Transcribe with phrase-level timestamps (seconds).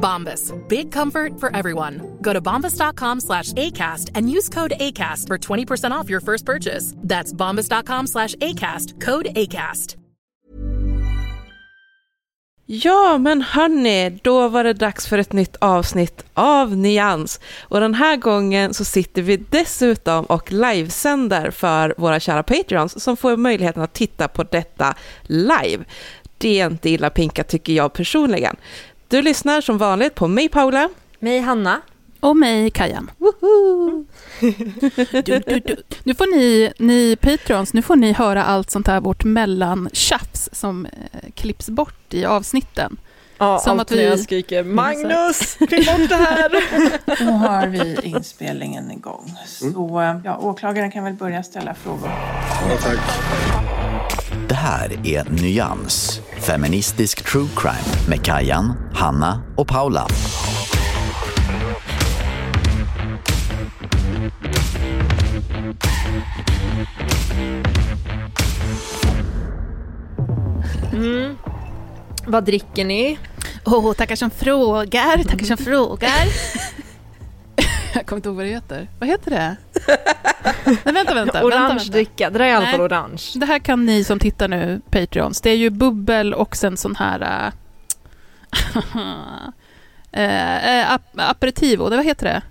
[0.00, 0.52] Bombas.
[0.68, 2.18] Big comfort for everyone.
[2.22, 6.94] Go to bombas.com slash ACAST and use code ACAST for 20% off your first purchase.
[6.96, 9.00] That's bombas.com slash ACAST.
[9.00, 9.96] Code ACAST.
[12.72, 17.40] Ja, men hörni, då var det dags för ett nytt avsnitt av Nyans.
[17.60, 23.16] Och den här gången så sitter vi dessutom och livesänder för våra kära Patreons som
[23.16, 25.84] får möjligheten att titta på detta live.
[26.38, 28.56] Det är inte illa pinkat tycker jag personligen.
[29.10, 30.88] Du lyssnar som vanligt på mig Paula.
[31.18, 31.80] Mig Hanna.
[32.20, 33.10] Och mig Kajan.
[35.10, 35.76] Du, du, du.
[36.04, 40.86] Nu får ni, ni Patreons, nu får ni höra allt sånt här vårt mellantjafs som
[40.86, 42.96] eh, klipps bort i avsnitten.
[43.38, 46.50] Ja, Som allt att vi- när jag skriker Magnus, klipp bort det här.
[47.24, 49.32] Nu har vi inspelningen igång.
[49.46, 52.10] Så eh, ja, åklagaren kan väl börja ställa frågor.
[54.50, 60.06] Det här är Nyans, feministisk true crime med Kajan, Hanna och Paula.
[72.26, 73.18] Vad dricker ni?
[73.64, 76.26] Åh, tackar som frågar, tackar som frågar.
[77.94, 78.88] Jag kommer inte ihåg vad det heter.
[78.98, 79.56] Vad heter det?
[80.84, 81.44] Nej, vänta, vänta.
[81.44, 81.92] Orange vänta, vänta.
[81.92, 83.22] dricka, det där är i alla fall orange.
[83.34, 85.40] Det här kan ni som tittar nu, Patreons.
[85.40, 87.52] Det är ju bubbel och sen sån här...
[90.12, 92.42] äh, äh, ap- aperitivo, det, vad heter det?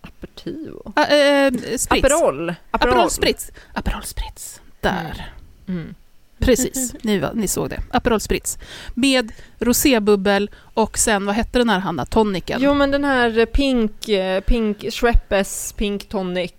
[0.00, 0.92] Aperitivo.
[0.96, 2.04] Ah, äh, spritz.
[2.04, 2.54] Aperol.
[2.70, 3.50] Aperol Spritz.
[3.74, 4.60] Aperol Spritz.
[4.80, 5.32] Där.
[5.68, 5.94] Mm.
[6.38, 7.80] Precis, ni, var- ni såg det.
[7.90, 8.58] Aperol Spritz.
[8.94, 12.06] Med rosébubbel och sen, vad hette den här Hanna?
[12.06, 12.58] Toniken?
[12.62, 16.52] Jo men den här Pink, eh, Pink, Schweppes Pink Tonic,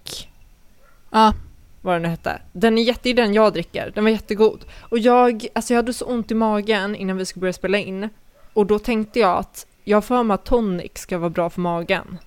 [1.11, 1.33] Ja,
[1.81, 2.41] vad den nu hette.
[2.53, 4.65] Den är jätte, den jag dricker, den var jättegod.
[4.81, 8.09] Och jag, alltså jag hade så ont i magen innan vi skulle börja spela in.
[8.53, 12.17] Och då tänkte jag att jag för mig att tonic ska vara bra för magen.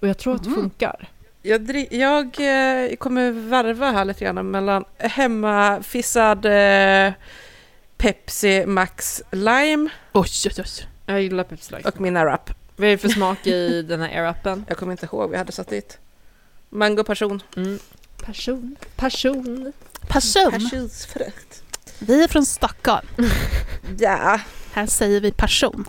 [0.00, 0.60] Och jag tror att det Mhm.
[0.60, 1.08] funkar.
[1.48, 7.12] Jag, jag eh, kommer varva här lite grann mellan hemmafissad eh,
[7.96, 10.86] Pepsi Max Lime oj, oj, oj.
[11.06, 11.86] Jag gillar Pepsi Light.
[11.86, 12.50] och min Airwrap.
[12.76, 14.64] Vad är det för smak i den här air-appen?
[14.68, 15.98] Jag kommer inte ihåg jag hade satt dit.
[16.68, 17.42] Mango passion.
[17.56, 17.78] Mm.
[18.24, 18.76] Passion.
[18.96, 19.72] Passion.
[20.08, 20.52] Passion.
[20.52, 21.62] Passionsfrukt.
[21.98, 23.06] Vi är från Stockholm.
[23.98, 24.40] Ja.
[24.72, 25.84] Här säger vi passion.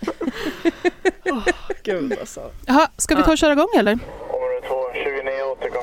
[1.82, 2.50] Gud alltså.
[2.66, 3.98] Jaha, ska vi ta och köra igång eller?
[5.48, 5.82] Område 2, 29 återkom.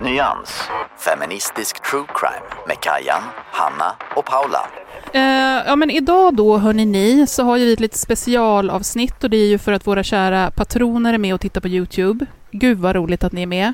[0.00, 0.68] Nyans,
[0.98, 3.22] feministisk true crime med Kajan,
[3.52, 4.70] Hanna och Paula.
[5.12, 9.30] Eh, ja, men idag då, hörni ni, så har ju vi ett litet specialavsnitt och
[9.30, 12.26] det är ju för att våra kära patroner är med och tittar på Youtube.
[12.50, 13.72] Gud vad roligt att ni är med.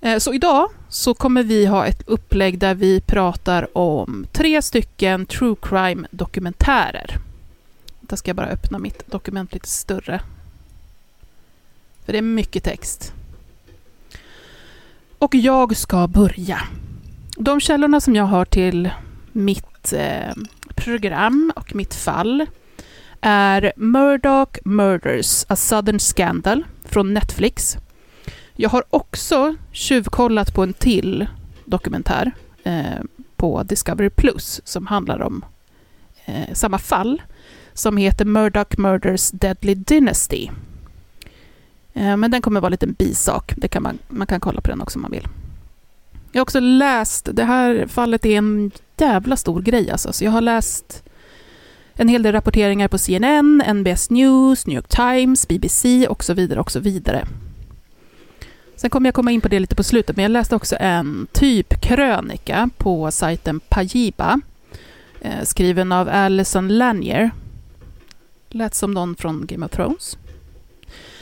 [0.00, 5.26] Eh, så idag så kommer vi ha ett upplägg där vi pratar om tre stycken
[5.26, 7.16] true crime dokumentärer.
[8.00, 10.20] Där ska jag bara öppna mitt dokument lite större.
[12.04, 13.12] För det är mycket text.
[15.18, 16.58] Och jag ska börja.
[17.36, 18.90] De källorna som jag har till
[19.32, 20.32] mitt eh,
[20.74, 22.46] program och mitt fall
[23.20, 27.76] är Murdoch Murders, A Southern Scandal från Netflix.
[28.56, 31.26] Jag har också tjuvkollat på en till
[31.64, 32.32] dokumentär
[32.64, 33.02] eh,
[33.36, 35.44] på Discovery Plus som handlar om
[36.24, 37.22] eh, samma fall
[37.72, 40.48] som heter Murdoch Murders Deadly Dynasty.
[41.94, 43.52] Eh, men den kommer vara en liten bisak.
[43.56, 45.28] Det kan man, man kan kolla på den också om man vill.
[46.32, 50.12] Jag har också läst, det här fallet är en jävla stor grej alltså.
[50.12, 51.02] Så jag har läst
[51.94, 56.60] en hel del rapporteringar på CNN, NBS News, New York Times, BBC och så vidare
[56.60, 57.26] och så vidare.
[58.76, 61.26] Sen kommer jag komma in på det lite på slutet, men jag läste också en
[61.32, 64.40] typ krönika på sajten Pajiba,
[65.20, 67.30] eh, skriven av Alison Lanier.
[68.48, 70.18] Lät som någon från Game of Thrones.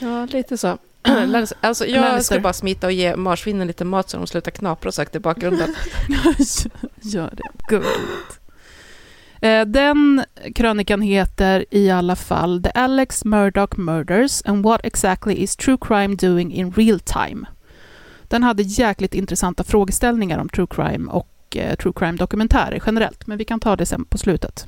[0.01, 0.77] Ja, lite så.
[1.61, 2.35] alltså, jag Lannister.
[2.35, 5.19] ska bara smita och ge marsvinen lite mat så de slutar knapra och sagt i
[5.19, 5.75] bakgrunden.
[7.01, 7.43] Gör det.
[7.69, 8.39] Gulligt.
[9.41, 10.23] Eh, Den
[10.55, 16.15] krönikan heter i alla fall The Alex Murdoch Murders and What Exactly Is True Crime
[16.15, 17.45] Doing in Real Time.
[18.23, 23.45] Den hade jäkligt intressanta frågeställningar om true crime och eh, true crime-dokumentärer generellt, men vi
[23.45, 24.65] kan ta det sen på slutet.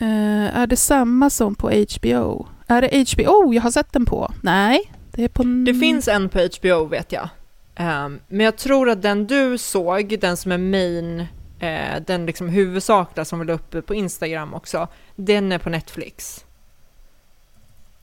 [0.00, 2.46] Eh, är det samma som på HBO?
[2.66, 4.32] Är det HBO jag har sett den på?
[4.42, 5.42] Nej, det är på...
[5.42, 7.28] Det finns en på HBO vet jag.
[7.74, 11.26] Ehm, men jag tror att den du såg, den som är main,
[11.58, 16.44] eh, den liksom huvudsakliga som vi la uppe på Instagram också, den är på Netflix.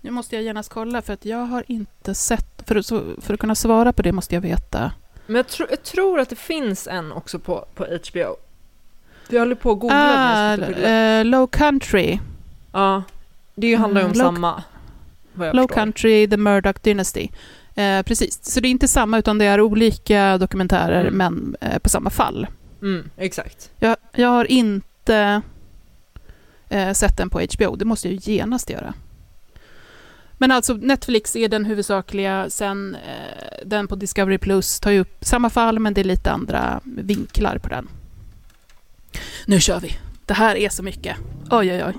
[0.01, 2.63] Nu måste jag genast kolla för att jag har inte sett...
[2.67, 4.91] För för att kunna svara på det måste jag veta.
[5.25, 8.35] Men jag, tro, jag tror att det finns en också på, på HBO.
[9.29, 10.53] Jag håller på att googla Ah,
[10.87, 12.19] eh, Low Country.
[12.71, 13.03] Ja,
[13.55, 14.63] det handlar ju om Mm, Low- samma.
[15.53, 15.67] Low.
[15.67, 17.29] Country, The Murdoch Dynasty.
[17.75, 21.17] Eh, precis, så det är inte samma utan det är olika dokumentärer Mm.
[21.17, 22.47] men eh, på samma fall.
[22.81, 23.71] Mm, exakt.
[23.79, 25.41] Jag, jag har inte
[26.69, 28.93] eh, sett den på HBO, det måste jag ju genast göra.
[30.39, 35.17] Men alltså Netflix är den huvudsakliga, sen eh, den på Discovery Plus tar ju upp
[35.21, 37.87] samma fall men det är lite andra vinklar på den.
[39.45, 39.97] Nu kör vi!
[40.25, 41.17] Det här är så mycket.
[41.51, 41.93] Oj, oj, oj.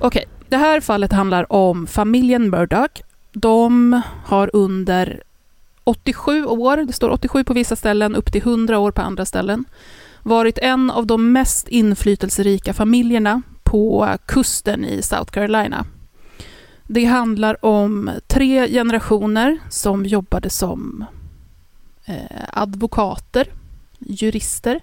[0.00, 3.02] Okej, det här fallet handlar om familjen Murdoch.
[3.32, 5.22] De har under
[5.84, 9.64] 87 år, det står 87 på vissa ställen, upp till 100 år på andra ställen,
[10.22, 15.86] varit en av de mest inflytelserika familjerna på kusten i South Carolina.
[16.86, 21.04] Det handlar om tre generationer som jobbade som
[22.04, 23.46] eh, advokater,
[23.98, 24.80] jurister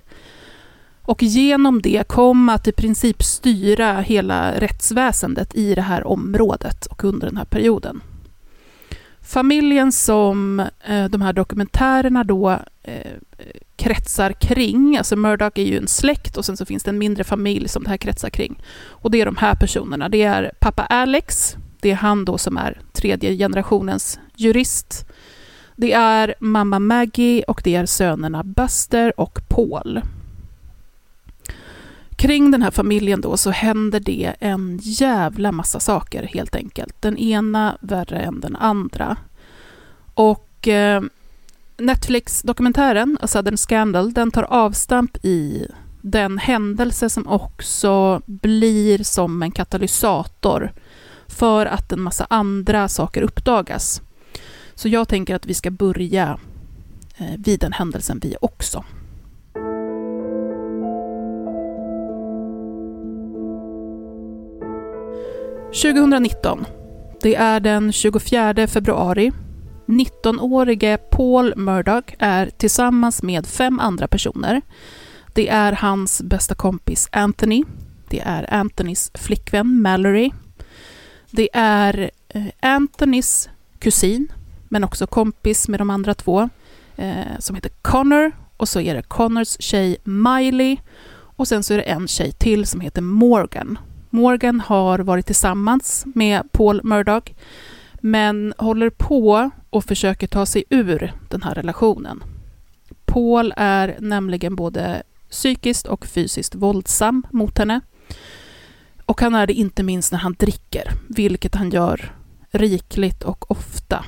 [1.12, 7.04] och genom det kom att i princip styra hela rättsväsendet i det här området och
[7.04, 8.02] under den här perioden.
[9.22, 13.12] Familjen som eh, de här dokumentärerna då eh,
[13.76, 17.24] kretsar kring, alltså Murdoch är ju en släkt och sen så finns det en mindre
[17.24, 18.62] familj som det här kretsar kring.
[18.88, 22.58] Och det är de här personerna, det är pappa Alex, det är han då som
[22.58, 25.06] är tredje generationens jurist.
[25.76, 30.02] Det är mamma Maggie och det är sönerna Buster och Paul.
[32.22, 37.02] Kring den här familjen då så händer det en jävla massa saker helt enkelt.
[37.02, 39.18] Den ena värre än den andra.
[40.14, 41.02] Och eh,
[41.78, 45.68] Netflix-dokumentären A Southern Scandal, den tar avstamp i
[46.02, 50.72] den händelse som också blir som en katalysator
[51.28, 54.02] för att en massa andra saker uppdagas.
[54.76, 56.40] Så jag tänker att vi ska börja
[57.18, 58.84] eh, vid den händelsen vi också.
[65.74, 66.66] –2019.
[67.22, 69.32] Det är den 24 februari.
[69.86, 74.62] 19-årige Paul Murdoch är tillsammans med fem andra personer.
[75.34, 77.64] Det är hans bästa kompis Anthony.
[78.10, 80.32] Det är Anthonys flickvän Mallory.
[81.32, 84.32] Det är eh, Anthonys kusin,
[84.70, 86.50] men också kompis med de andra två,
[86.96, 88.32] eh, som heter Connor.
[88.58, 90.78] Och så är det Connors tjej Miley.
[91.14, 93.78] Och sen så är det en tjej till som heter Morgan.
[94.14, 97.34] Morgan har varit tillsammans med Paul Murdoch,
[98.02, 102.24] men håller på och försöker ta sig ur den här relationen.
[103.06, 107.82] Paul är nämligen både psykiskt och fysiskt våldsam mot henne.
[109.06, 112.16] Och han är det inte minst när han dricker, vilket han gör
[112.52, 114.06] rikligt och ofta.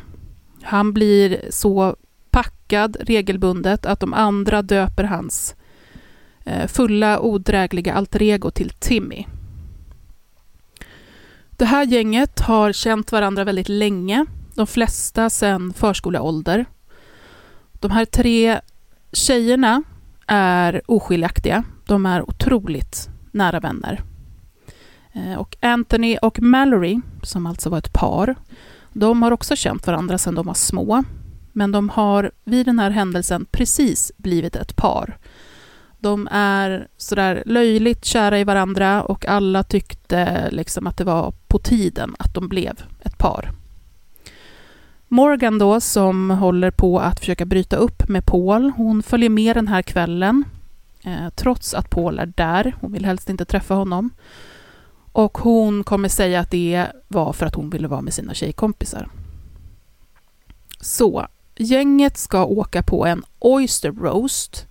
[0.62, 1.96] Han blir så
[2.30, 5.56] packad regelbundet att de andra döper hans
[6.46, 9.26] eh, fulla odrägliga alter ego till Timmy.
[11.58, 16.66] Det här gänget har känt varandra väldigt länge, de flesta sedan förskoleålder.
[17.74, 18.60] De här tre
[19.12, 19.84] tjejerna
[20.28, 21.64] är oskiljaktiga.
[21.86, 24.02] De är otroligt nära vänner.
[25.14, 28.36] Eh, och Anthony och Mallory, som alltså var ett par,
[28.94, 31.04] de har också känt varandra sedan de var små.
[31.52, 35.18] Men de har vid den här händelsen precis blivit ett par.
[36.00, 41.60] De är sådär löjligt kära i varandra och alla tyckte liksom att det var på
[41.60, 43.52] tiden att de blev ett par.
[45.08, 49.68] Morgan då, som håller på att försöka bryta upp med Paul, hon följer med den
[49.68, 50.44] här kvällen,
[51.04, 52.76] eh, trots att Paul är där.
[52.82, 54.10] Hon vill helst inte träffa honom.
[55.12, 59.10] Och hon kommer säga att det var för att hon ville vara med sina tjejkompisar.
[60.80, 64.68] Så, gänget ska åka på en Oyster Roast,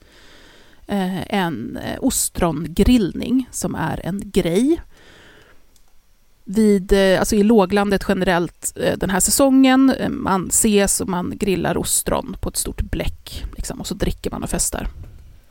[0.87, 4.81] eh, en eh, ostrongrillning som är en grej
[6.53, 9.91] vid, eh, alltså i låglandet generellt eh, den här säsongen.
[9.91, 14.31] Eh, man ses och man grillar ostron på ett stort bläck liksom, och så dricker
[14.31, 14.89] man och festar.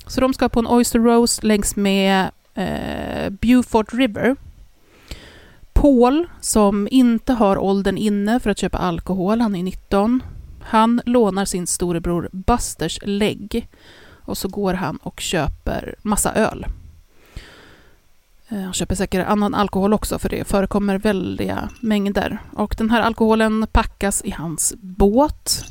[0.08, 4.36] Så de ska på en Oyster Roast längs med eh, Beaufort River.
[5.74, 10.24] Paul, som inte har åldern inne för att köpa alkohol, han är 19,
[10.62, 13.68] han lånar sin storebror Busters lägg
[14.26, 16.66] och så går han och köper massa öl.
[18.52, 22.38] Eh, han köper säkert annan alkohol också för det förekommer väldiga mängder.
[22.54, 25.66] Och den här alkoholen packas i hans båt.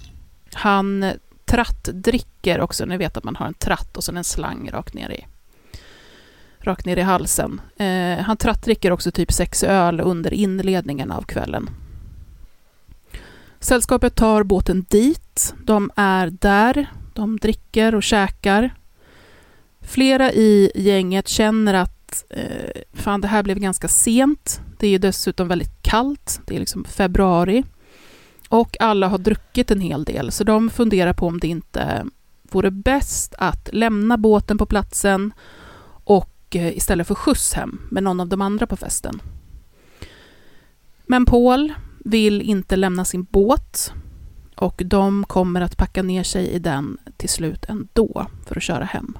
[0.52, 4.70] Han eh, trattdricker också, ni vet att man har en tratt och sen en slang
[4.70, 5.26] rakt ner i,
[6.58, 7.60] rakt ner i halsen.
[7.76, 11.70] Eh, han trattdricker också typ sex öl under inledningen av kvällen.
[13.60, 15.54] Sällskapet tar båten dit.
[15.64, 18.74] De är där, de dricker och käkar.
[19.80, 21.99] Flera i gänget känner att
[22.30, 24.60] eh, fan det här blev ganska sent.
[24.78, 26.40] Det är ju dessutom väldigt kallt.
[26.46, 27.64] Det är liksom februari.
[28.48, 32.06] Och alla har druckit en hel del, så de funderar på om det inte
[32.42, 35.32] vore bäst att lämna båten på platsen
[36.04, 39.22] och eh, istället få skjuts hem med någon av de andra på festen.
[41.06, 41.72] Men Paul
[42.04, 43.92] vill inte lämna sin båt
[44.56, 48.84] och de kommer att packa ner sig i den till slut ändå för att köra
[48.84, 49.18] hem.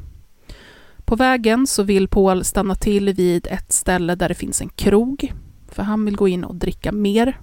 [1.11, 5.33] På vägen så vill Paul stanna till vid ett ställe där det finns en krog,
[5.69, 7.41] för han vill gå in och dricka mer.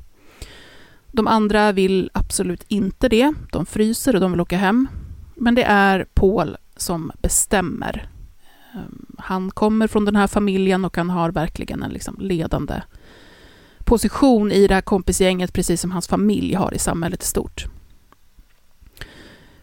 [1.12, 3.33] De andra vill absolut inte det.
[3.51, 4.88] De fryser och de vill åka hem.
[5.36, 8.09] Men det är Paul som bestämmer.
[8.74, 12.81] Ehm, han kommer från den här familjen och han har verkligen en liksom ledande
[13.79, 17.65] position i det här kompisgänget, precis som hans familj har i samhället i stort.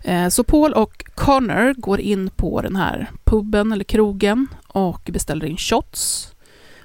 [0.04, 5.46] Eh, så Paul och Connor går in på den här puben eller krogen och beställer
[5.46, 6.30] in shots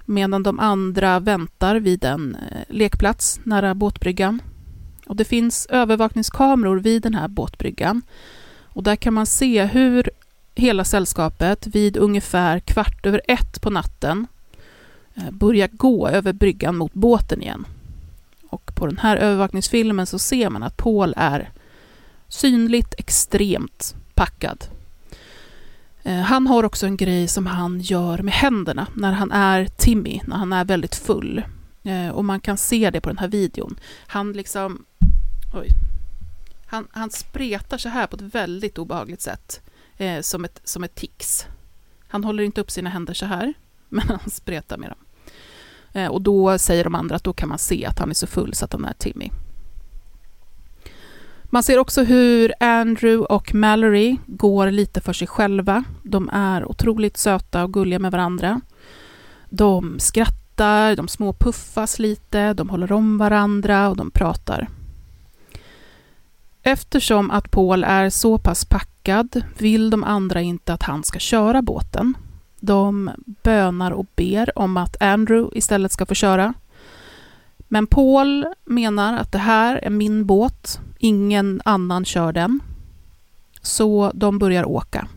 [0.05, 4.41] medan de andra väntar vid en eh, lekplats nära båtbryggan.
[5.05, 8.01] Och det finns övervakningskameror vid den här båtbryggan
[8.63, 10.09] och där kan man se hur
[10.55, 14.27] hela sällskapet vid ungefär kvart över ett på natten
[15.15, 17.67] eh, börjar gå över bryggan mot båten igen.
[18.49, 21.49] Och på den här övervakningsfilmen så ser man att Paul är
[22.29, 24.65] synligt extremt packad.
[26.03, 30.21] Eh, han har också en grej som han gör med händerna när han är Timmy,
[30.27, 31.43] när han är väldigt full.
[31.83, 33.79] Eh, och man kan se det på den här videon.
[34.07, 34.85] Han liksom...
[35.53, 35.67] Oj.
[36.65, 39.61] Han, han spretar så här på ett väldigt obehagligt sätt.
[39.97, 41.45] Eh, som, ett, som ett tics.
[42.07, 43.53] Han håller inte upp sina händer så här,
[43.89, 44.99] men han spretar med dem.
[45.93, 48.27] Eh, och då säger de andra att då kan man se att han är så
[48.27, 49.29] full så att han är Timmy.
[51.51, 55.83] Man ser också hur Andrew och Mallory går lite för sig själva.
[56.03, 58.61] De är otroligt söta och gulliga med varandra.
[59.49, 64.67] De skrattar, de småpuffas lite, de håller om varandra och de pratar.
[66.63, 71.61] Eftersom att Paul är så pass packad vill de andra inte att han ska köra
[71.61, 72.17] båten.
[72.59, 73.11] De
[73.43, 76.53] bönar och ber om att Andrew istället ska få köra.
[77.71, 82.59] Men Paul menar att det här är min båt, ingen annan kör den.
[83.61, 85.07] Så de börjar åka.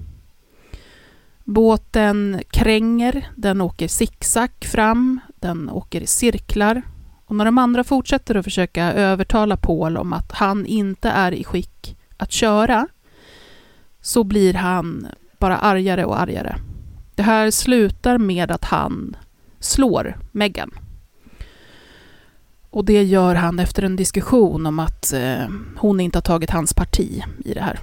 [1.44, 6.82] Båten kränger, den åker zigzag fram, den åker i cirklar.
[7.26, 11.44] Och när de andra fortsätter att försöka övertala Paul om att han inte är i
[11.44, 12.88] skick att köra,
[14.00, 15.06] så blir han
[15.38, 16.56] bara argare och argare.
[17.14, 19.16] Det här slutar med att han
[19.60, 20.70] slår Megan.
[22.72, 26.74] Och det gör han efter en diskussion om att eh, hon inte har tagit hans
[26.74, 27.78] parti i det här.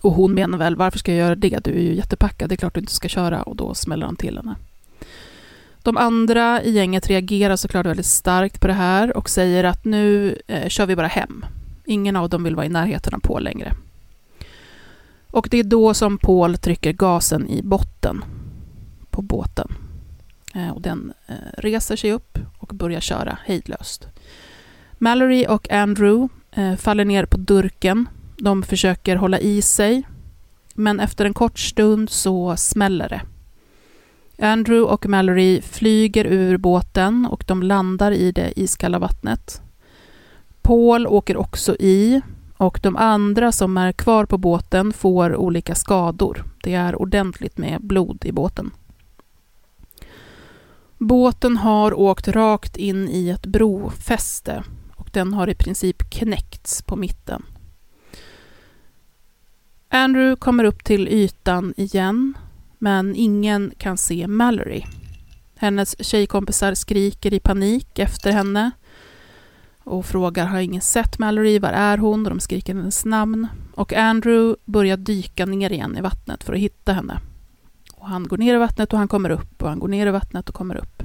[0.00, 1.64] Och hon menar väl, varför ska jag göra det?
[1.64, 3.42] Du är ju jättepackad, det är klart du inte ska köra.
[3.42, 4.54] Och då smäller han till henne.
[5.82, 10.38] De andra i gänget reagerar såklart väldigt starkt på det här och säger att nu
[10.46, 11.44] eh, kör vi bara hem.
[11.84, 13.72] Ingen av dem vill vara i närheten av Paul längre.
[15.30, 18.24] Och det är då som Paul trycker gasen i botten
[19.10, 19.72] på båten.
[20.54, 24.08] Eh, och den eh, reser sig upp och börjar köra hejdlöst.
[24.98, 28.08] Mallory och Andrew eh, faller ner på durken.
[28.36, 30.02] De försöker hålla i sig,
[30.74, 33.22] men efter en kort stund så smäller det.
[34.46, 39.62] Andrew och Mallory flyger ur båten och de landar i det iskalla vattnet.
[40.62, 42.22] Paul åker också i
[42.56, 46.44] och de andra som är kvar på båten får olika skador.
[46.62, 48.70] Det är ordentligt med blod i båten.
[51.02, 54.64] Båten har åkt rakt in i ett brofäste
[54.96, 57.42] och den har i princip knäckts på mitten.
[59.88, 62.34] Andrew kommer upp till ytan igen,
[62.78, 64.82] men ingen kan se Mallory.
[65.56, 68.70] Hennes tjejkompisar skriker i panik efter henne
[69.84, 72.26] och frågar har ingen sett Mallory, var är hon?
[72.26, 73.46] Och de skriker hennes namn.
[73.74, 77.20] Och Andrew börjar dyka ner igen i vattnet för att hitta henne.
[78.02, 80.10] Och han går ner i vattnet och han kommer upp och han går ner i
[80.10, 81.02] vattnet och kommer upp.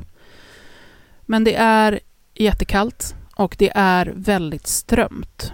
[1.21, 1.99] Men det är
[2.33, 5.53] jättekallt och det är väldigt strömt.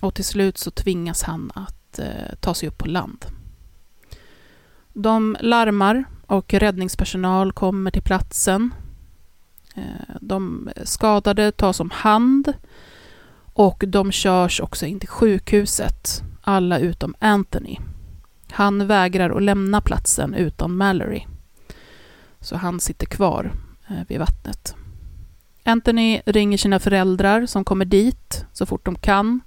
[0.00, 3.26] Och till slut så tvingas han att eh, ta sig upp på land.
[4.92, 8.74] De larmar och räddningspersonal kommer till platsen.
[9.74, 12.52] Eh, de skadade tas om hand
[13.52, 17.78] och de körs också in till sjukhuset, alla utom Anthony.
[18.52, 21.22] Han vägrar att lämna platsen utan Mallory.
[22.40, 23.52] Så han sitter kvar
[23.88, 24.74] eh, vid vattnet.
[25.64, 29.40] Anthony ringer sina föräldrar som kommer dit så fort de kan.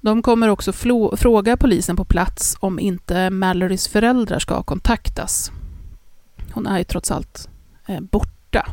[0.00, 0.72] De kommer också
[1.16, 5.52] fråga polisen på plats om inte Mallorys föräldrar ska kontaktas.
[6.52, 7.48] Hon är ju trots allt
[7.86, 8.66] eh, borta.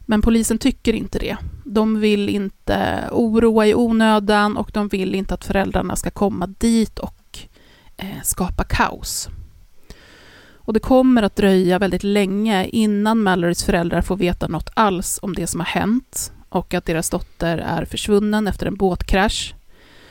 [0.00, 1.36] Men polisen tycker inte det.
[1.64, 6.46] De vill inte eh, oroa i onödan och de vill inte att föräldrarna ska komma
[6.46, 7.19] dit och
[8.00, 9.28] Eh, skapa kaos.
[10.54, 15.34] Och det kommer att dröja väldigt länge innan Mallorys föräldrar får veta något alls om
[15.34, 19.54] det som har hänt och att deras dotter är försvunnen efter en båtkrasch.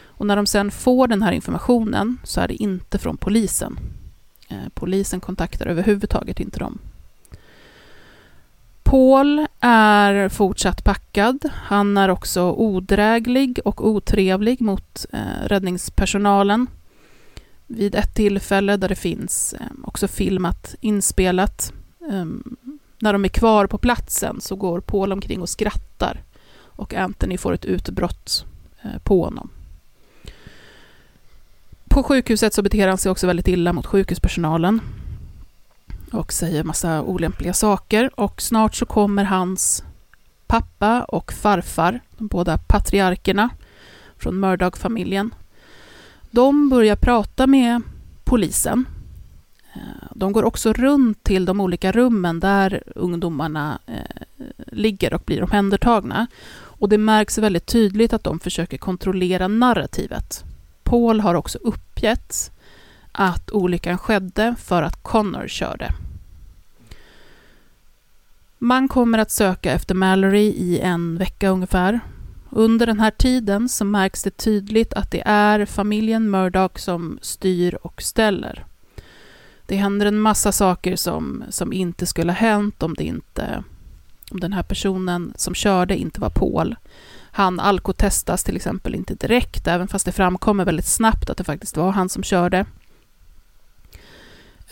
[0.05, 3.79] Och när de sen får den här informationen så är det inte från polisen.
[4.49, 6.79] Eh, polisen kontaktar överhuvudtaget inte dem.
[8.83, 11.49] Paul är fortsatt packad.
[11.53, 16.67] Han är också odräglig och otrevlig mot eh, räddningspersonalen.
[17.71, 21.73] Vid ett tillfälle där det finns eh, också filmat inspelat.
[22.11, 22.55] Ehm,
[22.99, 26.23] när de är kvar på platsen så går Paul omkring och skrattar
[26.61, 28.45] och Anthony får ett utbrott
[28.81, 29.49] eh, på honom.
[31.89, 34.81] På sjukhuset så beter han sig också väldigt illa mot sjukhuspersonalen
[36.11, 39.83] och säger massa olämpliga saker och snart så kommer hans
[40.47, 43.49] pappa och farfar, de båda patriarkerna
[44.17, 45.33] från Murdoch-familjen.
[46.31, 47.81] De börjar prata med
[48.23, 48.85] polisen.
[49.73, 55.43] Eh, de går också runt till de olika rummen där ungdomarna eh, ligger och blir
[55.43, 56.27] omhändertagna.
[56.51, 60.43] Och det märks väldigt tydligt att de försöker kontrollera narrativet.
[60.83, 62.51] Paul har också uppgett
[63.11, 65.91] att olyckan skedde för att Connor körde.
[68.57, 71.99] Man kommer att söka efter Mallory i en vecka ungefär.
[72.51, 77.77] Under den här tiden så märks det tydligt att det är familjen Murdoch som styr
[77.81, 78.65] och ställer.
[79.65, 83.63] Det händer en massa saker som, som inte skulle ha hänt om, det inte,
[84.31, 86.75] om den här personen som körde inte var Paul.
[87.31, 91.77] Han alkotestas till exempel inte direkt, även fast det framkommer väldigt snabbt att det faktiskt
[91.77, 92.65] var han som körde.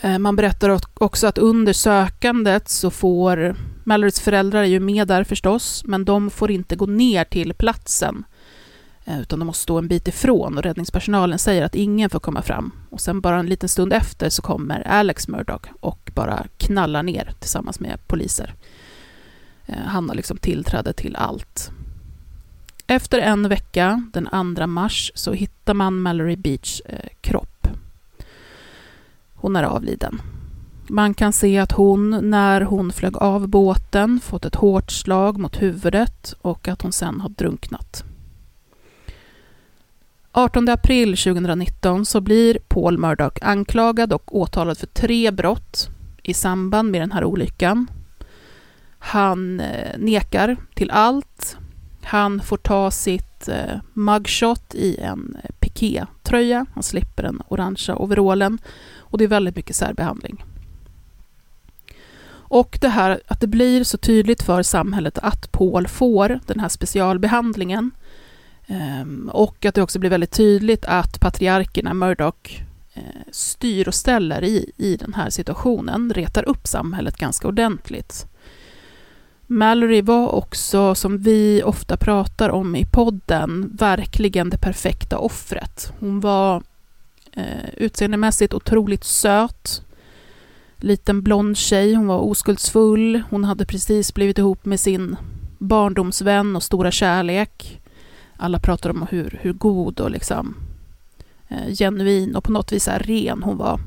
[0.00, 3.56] Eh, man berättar också att under sökandet så får
[3.88, 8.24] Mallorys föräldrar är ju med där förstås, men de får inte gå ner till platsen
[9.04, 12.42] eh, utan de måste stå en bit ifrån och räddningspersonalen säger att ingen får komma
[12.42, 12.72] fram.
[12.90, 17.32] Och sen bara en liten stund efter så kommer Alex Murdoch och bara knallar ner
[17.38, 18.54] tillsammans med poliser.
[19.66, 21.70] Eh, han har liksom tillträde till allt.
[22.86, 27.68] Efter en vecka, den 2 mars, så hittar man Mallory Beach eh, kropp.
[29.34, 30.20] Hon är avliden.
[30.90, 35.62] Man kan se att hon, när hon flög av båten, fått ett hårt slag mot
[35.62, 38.04] huvudet och att hon sen har drunknat.
[40.32, 45.88] 18 april 2019 så blir Paul Murdoch anklagad och åtalad för tre brott
[46.22, 47.86] i samband med den här olyckan.
[48.98, 51.56] Han eh, nekar till allt.
[52.02, 56.66] Han får ta sitt eh, mugshot i en eh, pikétröja.
[56.74, 58.58] Han slipper den orangea overallen
[58.98, 60.44] och det är väldigt mycket särbehandling.
[62.48, 66.68] Och det här att det blir så tydligt för samhället att Paul får den här
[66.68, 67.90] specialbehandlingen
[68.66, 72.60] ehm, och att det också blir väldigt tydligt att patriarkerna, Murdoch,
[72.94, 78.26] eh, styr och ställer i, i den här situationen, retar upp samhället ganska ordentligt.
[79.50, 85.92] Mallory var också, som vi ofta pratar om i podden, verkligen det perfekta offret.
[86.00, 86.62] Hon var
[87.32, 89.82] eh, utseendemässigt otroligt söt,
[90.78, 95.16] liten blond tjej, hon var oskuldsfull, hon hade precis blivit ihop med sin
[95.58, 97.80] barndomsvän och stora kärlek.
[98.36, 100.56] Alla pratar om hur, hur god och liksom
[101.48, 103.80] eh, genuin och på något vis här ren hon var.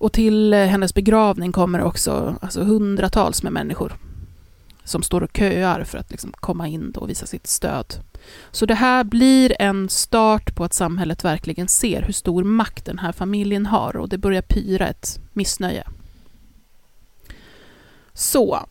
[0.00, 3.96] Och till hennes begravning kommer också alltså, hundratals med människor
[4.84, 7.94] som står och köar för att liksom komma in och visa sitt stöd.
[8.50, 12.98] Så det här blir en start på att samhället verkligen ser hur stor makt den
[12.98, 15.84] här familjen har och det börjar pyra ett missnöje.
[18.12, 18.66] Så,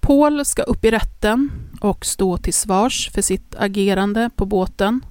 [0.00, 5.04] Paul ska upp i rätten och stå till svars för sitt agerande på båten.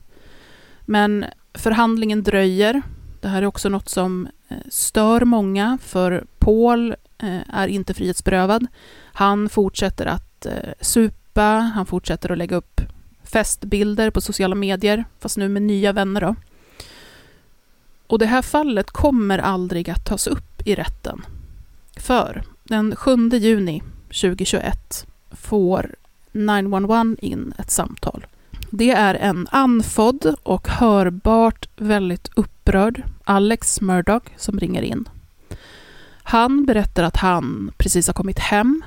[0.85, 2.81] Men förhandlingen dröjer.
[3.21, 8.67] Det här är också något som eh, stör många, för Paul eh, är inte frihetsberövad.
[9.03, 12.81] Han fortsätter att eh, supa, han fortsätter att lägga upp
[13.31, 16.35] festbilder på sociala medier, fast nu med nya vänner då.
[18.07, 21.25] Och det här fallet kommer aldrig att tas upp i rätten.
[21.97, 25.95] För den 7 juni 2021 får
[26.31, 28.25] 911 in ett samtal.
[28.71, 35.09] Det är en andfådd och hörbart väldigt upprörd Alex Murdoch som ringer in.
[36.23, 38.81] Han berättar att han precis har kommit hem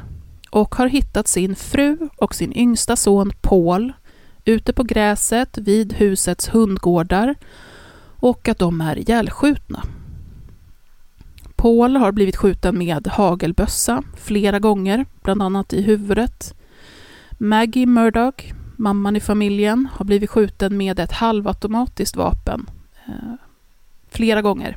[0.51, 3.93] och har hittat sin fru och sin yngsta son Paul
[4.45, 7.35] ute på gräset vid husets hundgårdar
[8.17, 9.83] och att de är ihjälskjutna.
[11.57, 16.55] Paul har blivit skjuten med hagelbössa flera gånger, bland annat i huvudet.
[17.39, 22.71] Maggie Murdoch, mamman i familjen, har blivit skjuten med ett halvautomatiskt vapen
[23.07, 23.35] eh,
[24.11, 24.77] flera gånger.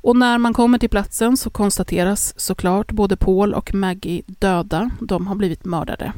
[0.00, 4.90] Och när man kommer till platsen så konstateras såklart både Paul och Maggie döda.
[5.00, 6.12] De har blivit mördade.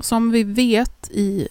[0.00, 1.48] Som vi vet i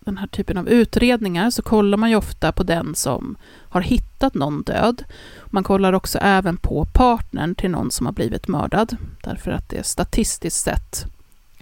[0.00, 3.36] den här typen av utredningar så kollar man ju ofta på den som
[3.68, 5.04] har hittat någon död.
[5.46, 9.86] Man kollar också även på partnern till någon som har blivit mördad, därför att det
[9.86, 11.06] statistiskt sett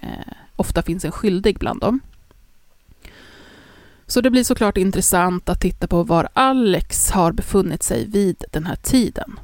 [0.01, 2.01] eh, ofta finns en skyldig bland dem.
[4.07, 8.67] Så det blir såklart intressant att titta på var Alex har befunnit sig vid den
[8.67, 9.41] här tiden.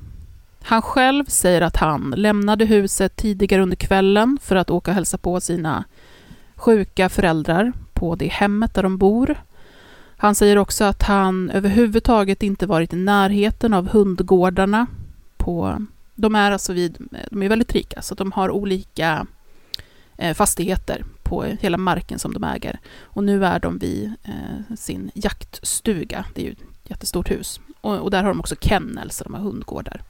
[0.63, 5.19] Han själv säger att han lämnade huset tidigare under kvällen för att åka och hälsa
[5.19, 5.85] på sina
[6.59, 9.43] sjuka föräldrar på det hemmet där de bor.
[10.17, 14.87] Han säger också att han överhuvudtaget inte varit i närheten av hundgårdarna.
[15.37, 19.27] På, de är alltså vid, de är väldigt rika, så de har olika
[20.17, 22.79] eh, fastigheter på hela marken som de äger.
[23.01, 27.61] Och nu är de vid eh, sin jaktstuga, det är ju ett jättestort hus.
[27.81, 30.03] Och, och där har de också kennel, så de har hundgårdar.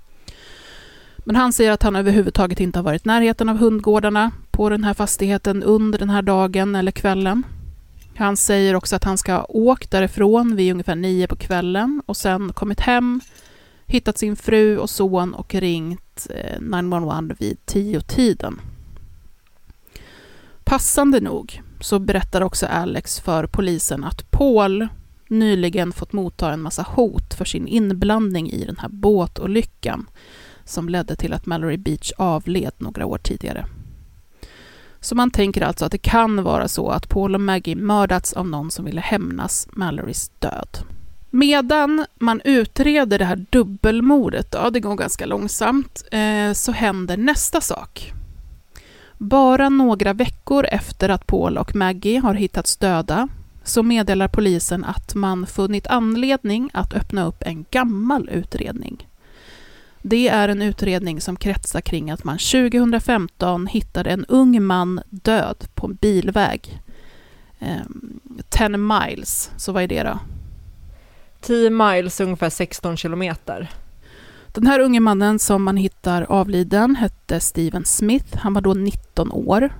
[1.16, 4.84] Men han säger att han överhuvudtaget inte har varit i närheten av hundgårdarna på den
[4.84, 7.42] här fastigheten under den här dagen eller kvällen.
[8.16, 12.16] Han säger också att han ska ha åkt därifrån vid ungefär nio på kvällen och
[12.16, 13.20] sen kommit hem,
[13.86, 18.60] hittat sin fru och son och ringt eh, 911 vid tio tiden.
[20.64, 24.88] Passande nog så berättar också Alex för polisen att Paul
[25.28, 30.06] nyligen fått motta en massa hot för sin inblandning i den här båtolyckan
[30.64, 33.66] som ledde till att Mallory Beach avled några år tidigare.
[35.00, 38.48] Så man tänker alltså att det kan vara så att Paul och Maggie mördats av
[38.48, 40.78] någon som ville hämnas Mallorys död.
[41.30, 47.60] Medan man utreder det här dubbelmordet, då, det går ganska långsamt, eh, så händer nästa
[47.60, 48.12] sak.
[49.18, 53.28] Bara några veckor efter att Paul och Maggie har hittats döda
[53.64, 59.07] så meddelar polisen att man funnit anledning att öppna upp en gammal utredning.
[60.02, 65.68] Det är en utredning som kretsar kring att man 2015 hittade en ung man död
[65.74, 66.82] på en bilväg.
[67.58, 67.76] Eh,
[68.48, 70.18] 10 miles, så vad är det då?
[71.40, 73.70] 10 miles, ungefär 16 kilometer.
[74.52, 78.36] Den här unge mannen som man hittar avliden hette Steven Smith.
[78.36, 79.70] Han var då 19 år.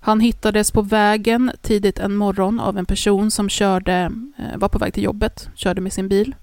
[0.00, 4.78] Han hittades på vägen tidigt en morgon av en person som körde, eh, var på
[4.78, 6.34] väg till jobbet, körde med sin bil.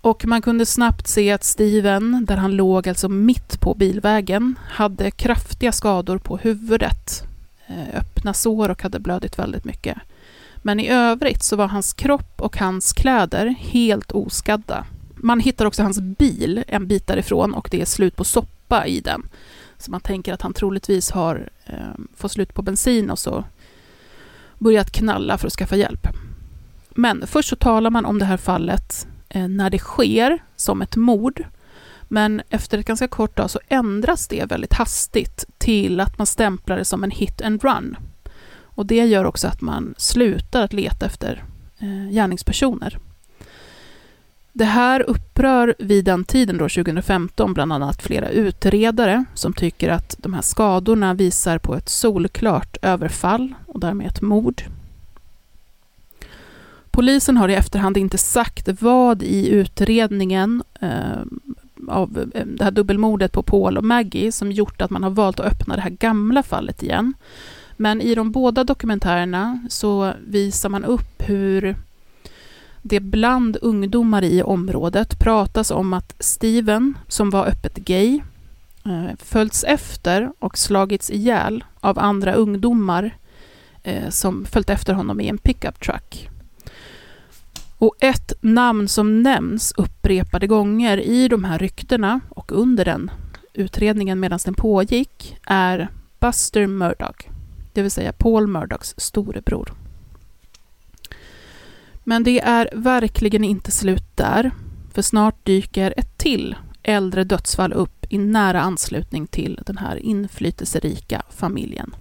[0.00, 5.10] Och man kunde snabbt se att Steven, där han låg alltså mitt på bilvägen, hade
[5.10, 7.22] kraftiga skador på huvudet,
[7.66, 9.98] eh, öppna sår och hade blödit väldigt mycket.
[10.56, 14.84] Men i övrigt så var hans kropp och hans kläder helt oskadda.
[15.16, 19.00] Man hittar också hans bil en bit därifrån och det är slut på soppa i
[19.00, 19.28] den.
[19.78, 23.44] Så man tänker att han troligtvis har eh, fått slut på bensin och så
[24.58, 26.08] börjat knalla för att skaffa hjälp.
[26.90, 30.96] Men först så talar man om det här fallet Eh, när det sker som ett
[30.96, 31.44] mord.
[32.02, 36.76] Men efter ett ganska kort tag så ändras det väldigt hastigt till att man stämplar
[36.76, 37.96] det som en hit and run.
[38.62, 41.44] Och det gör också att man slutar att leta efter
[41.78, 42.98] eh, gärningspersoner.
[44.52, 50.16] Det här upprör vid den tiden, då, 2015, bland annat flera utredare som tycker att
[50.18, 54.62] de här skadorna visar på ett solklart överfall och därmed ett mord.
[56.90, 61.22] Polisen har i efterhand inte sagt vad i utredningen eh,
[61.88, 65.40] av eh, det här dubbelmordet på Paul och Maggie som gjort att man har valt
[65.40, 67.14] att öppna det här gamla fallet igen.
[67.76, 71.76] Men i de båda dokumentärerna så visar man upp hur
[72.82, 78.20] det bland ungdomar i området pratas om att Steven, som var öppet gay,
[78.84, 83.16] eh, följts efter och slagits ihjäl av andra ungdomar
[83.82, 86.29] eh, som följt efter honom i en pickup truck.
[87.80, 93.10] Och ett namn som nämns upprepade gånger i de här ryktena och under den
[93.52, 95.88] utredningen medan den pågick är
[96.18, 97.28] Buster Murdoch,
[97.72, 99.72] det vill säga Paul Murdochs storebror.
[102.04, 104.50] Men det är verkligen inte slut där,
[104.92, 111.22] för snart dyker ett till äldre dödsfall upp i nära anslutning till den här inflytelserika
[111.30, 111.94] familjen.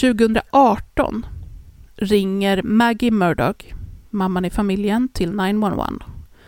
[0.00, 1.26] 2018
[2.02, 3.64] ringer Maggie Murdoch,
[4.10, 6.02] mamman i familjen, till 911.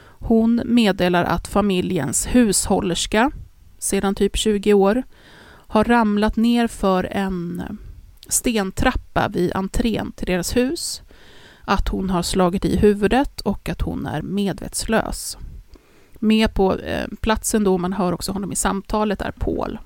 [0.07, 3.31] Hon meddelar att familjens hushållerska,
[3.79, 5.03] sedan typ 20 år,
[5.47, 7.63] har ramlat ner för en
[8.29, 11.03] stentrappa vid entrén till deras hus,
[11.65, 15.39] att hon har slagit i huvudet och att hon är medvetslös.
[16.15, 19.79] Med på eh, platsen då, man hör också honom i samtalet, är Paul.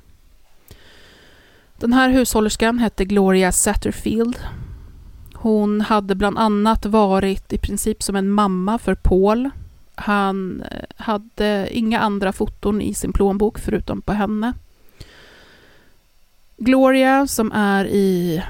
[1.77, 4.39] Den här hushållerskan hette Gloria Satterfield.
[5.41, 9.51] Hon hade bland annat varit i princip som en mamma för Paul.
[9.95, 14.53] Han eh, hade inga andra foton i sin plånbok förutom på henne.
[16.57, 18.43] Gloria som är i,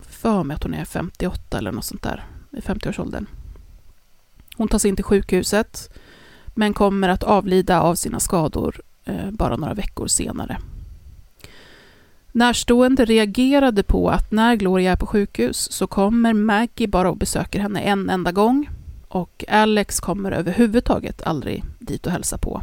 [0.00, 3.26] för mig att hon är 58 eller något sånt där, i 50-årsåldern.
[4.56, 5.98] Hon tas in till sjukhuset
[6.46, 10.58] men kommer att avlida av sina skador eh, bara några veckor senare.
[12.36, 17.60] Närstående reagerade på att när Gloria är på sjukhus så kommer Maggie bara och besöker
[17.60, 18.70] henne en enda gång
[19.08, 22.62] och Alex kommer överhuvudtaget aldrig dit och hälsa på.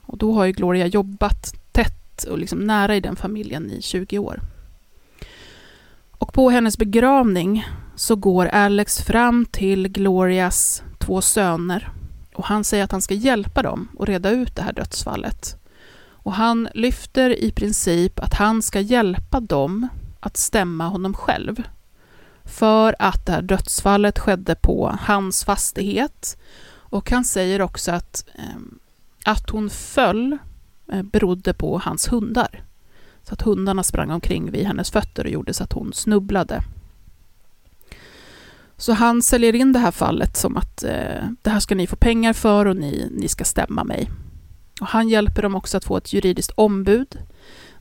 [0.00, 4.18] Och då har ju Gloria jobbat tätt och liksom nära i den familjen i 20
[4.18, 4.40] år.
[6.10, 11.90] Och på hennes begravning så går Alex fram till Glorias två söner
[12.34, 15.56] och han säger att han ska hjälpa dem att reda ut det här dödsfallet.
[16.26, 19.88] Och han lyfter i princip att han ska hjälpa dem
[20.20, 21.62] att stämma honom själv.
[22.44, 26.38] För att det här dödsfallet skedde på hans fastighet.
[26.68, 28.56] Och han säger också att, eh,
[29.24, 30.38] att hon föll
[30.92, 32.64] eh, berodde på hans hundar.
[33.22, 36.62] Så att hundarna sprang omkring vid hennes fötter och gjorde så att hon snubblade.
[38.76, 41.96] Så han säljer in det här fallet som att eh, det här ska ni få
[41.96, 44.10] pengar för och ni, ni ska stämma mig.
[44.80, 47.18] Och han hjälper dem också att få ett juridiskt ombud.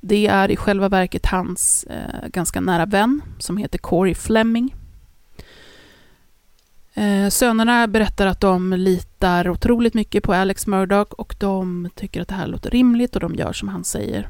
[0.01, 4.75] Det är i själva verket hans eh, ganska nära vän som heter Corey Fleming.
[6.93, 12.27] Eh, sönerna berättar att de litar otroligt mycket på Alex Murdoch och de tycker att
[12.27, 14.29] det här låter rimligt och de gör som han säger.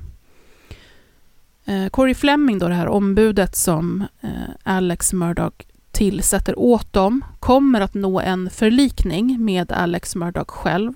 [1.65, 4.29] Eh, Corey Fleming, då det här ombudet som eh,
[4.63, 10.93] Alex Murdoch tillsätter åt dem, kommer att nå en förlikning med Alex Murdoch själv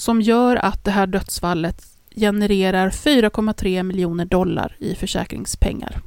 [0.00, 1.86] som gör att det här dödsfallet
[2.16, 6.00] genererar 4,3 miljoner dollar i försäkringspengar.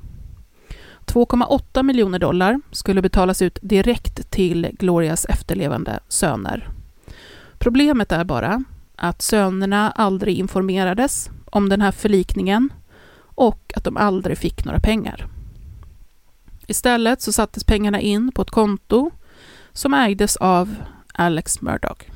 [1.06, 6.70] 2,8 miljoner dollar skulle betalas ut direkt till Glorias efterlevande söner.
[7.58, 8.64] Problemet är bara
[8.96, 12.74] att sönerna aldrig informerades om den här förlikningen
[13.20, 15.28] och att de aldrig fick några pengar.
[16.68, 19.12] Istället så sattes pengarna in på ett konto
[19.74, 20.76] som ägdes av
[21.14, 22.13] Alex Murdoch.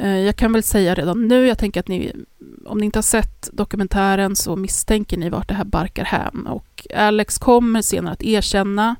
[0.00, 2.12] Eh, jag kan väl säga redan nu, jag tänker att ni,
[2.66, 6.46] om ni inte har sett dokumentären så misstänker ni vart det här barkar hem.
[6.46, 8.96] Och Alex kommer senare att erkänna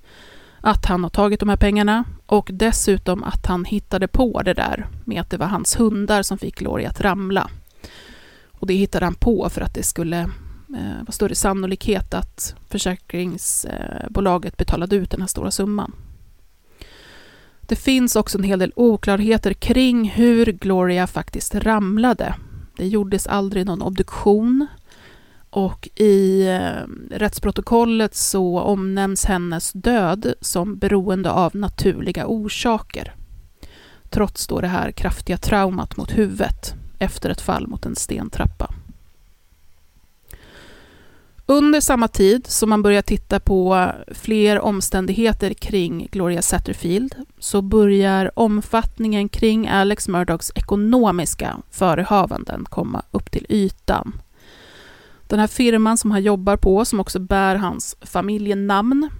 [0.61, 4.87] att han har tagit de här pengarna och dessutom att han hittade på det där
[5.05, 7.51] med att det var hans hundar som fick Gloria att ramla.
[8.47, 14.55] Och det hittade han på för att det skulle eh, vara större sannolikhet att försäkringsbolaget
[14.55, 15.93] eh, betalade ut den här stora summan.
[17.71, 22.35] Det finns också en hel del oklarheter kring hur Gloria faktiskt ramlade.
[22.77, 24.67] Det gjordes aldrig någon obduktion
[25.51, 33.15] och i eh, rättsprotokollet så omnämns hennes död som beroende av naturliga orsaker.
[34.09, 38.75] Trots då det här kraftiga traumat mot huvudet efter ett fall mot en stentrappa.
[41.51, 48.31] Under samma tid som man börjar titta på fler omständigheter kring Gloria Satterfield så börjar
[48.39, 54.13] omfattningen kring Alex Murdochs ekonomiska förehavanden komma upp till ytan.
[55.27, 59.11] Den här firman som han jobbar på, som också bär hans familjenamn,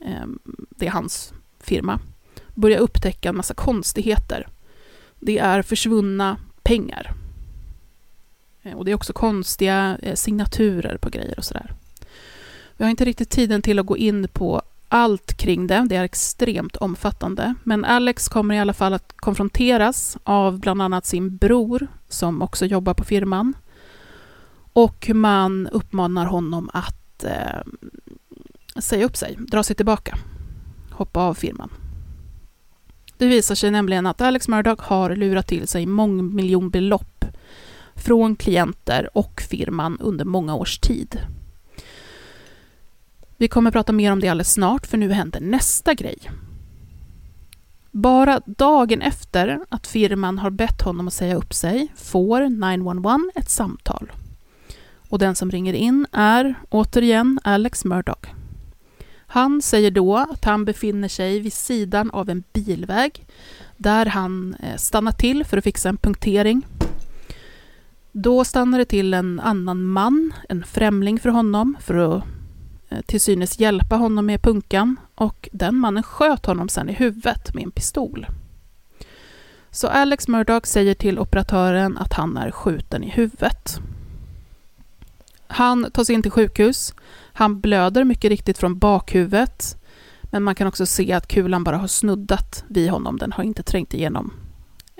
[0.00, 0.38] ehm,
[0.70, 2.00] det är hans firma,
[2.54, 4.48] börjar upptäcka en massa konstigheter.
[5.20, 7.23] Det är försvunna pengar.
[8.64, 11.72] Eh, och det är också konstiga eh, signaturer på grejer och sådär.
[12.76, 15.86] Vi har inte riktigt tiden till att gå in på allt kring det.
[15.88, 17.54] Det är extremt omfattande.
[17.62, 22.66] Men Alex kommer i alla fall att konfronteras av bland annat sin bror som också
[22.66, 23.54] jobbar på firman.
[24.72, 27.62] Och man uppmanar honom att eh,
[28.76, 30.18] säga upp sig, dra sig tillbaka,
[30.90, 31.70] hoppa av firman.
[33.18, 37.24] Det visar sig nämligen att Alex Murdoch har lurat till sig mångmiljonbelopp
[37.96, 41.20] från klienter och firman under många års tid.
[43.36, 46.18] Vi kommer prata mer om det alldeles snart, för nu händer nästa grej.
[47.90, 53.50] Bara dagen efter att firman har bett honom att säga upp sig får 911 ett
[53.50, 54.12] samtal.
[55.08, 58.26] Och den som ringer in är återigen Alex Murdoch.
[59.26, 63.26] Han säger då att han befinner sig vid sidan av en bilväg
[63.76, 66.66] där han eh, stannar till för att fixa en punktering.
[68.16, 72.24] Då stannar det till en annan man, en främling för honom, för att
[72.88, 77.54] eh, till synes hjälpa honom med punkan och den mannen sköt honom sen i huvudet
[77.54, 78.26] med en pistol.
[79.70, 83.80] Så Alex Murdoch säger till operatören att han är skjuten i huvudet.
[85.46, 86.94] Han tas in till sjukhus.
[87.32, 89.76] Han blöder mycket riktigt från bakhuvudet.
[90.22, 93.16] Men man kan också se att kulan bara har snuddat vid honom.
[93.16, 94.32] Den har inte trängt igenom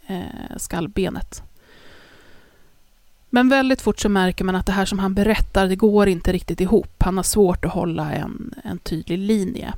[0.06, 1.42] eh, skallbenet.
[3.34, 6.32] Men väldigt fort så märker man att det här som han berättar, det går inte
[6.32, 7.02] riktigt ihop.
[7.02, 9.74] Han har svårt att hålla en, en tydlig linje.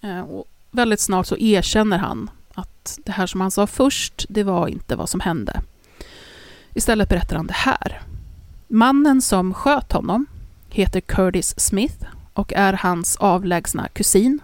[0.00, 4.42] Eh, och väldigt snart så erkänner han att det här som han sa först, det
[4.42, 5.60] var inte vad som hände.
[6.74, 8.02] Istället berättar han det här.
[8.68, 10.26] Mannen som sköt honom
[10.68, 14.38] heter Curtis Smith och är hans avlägsna kusin.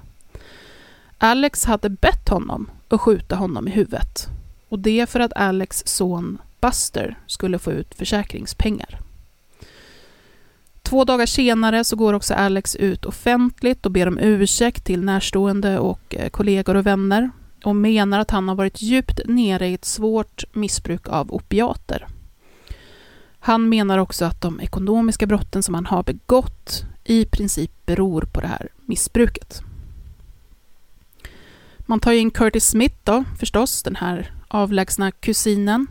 [1.19, 4.29] Alex hade bett honom att skjuta honom i huvudet.
[4.69, 9.01] Och det för att Alex son Buster skulle få ut försäkringspengar.
[10.83, 15.79] Två dagar senare så går också Alex ut offentligt och ber om ursäkt till närstående
[15.79, 17.31] och eh, kollegor och vänner
[17.65, 22.09] och menar att han har varit djupt nere i ett svårt missbruk av opiater.
[23.39, 28.41] Han menar också att de ekonomiska brotten som han har begått i princip beror på
[28.41, 29.63] det här missbruket.
[31.79, 35.87] Man tar in Curtis Smith då, förstås, den här avlägsna kusinen,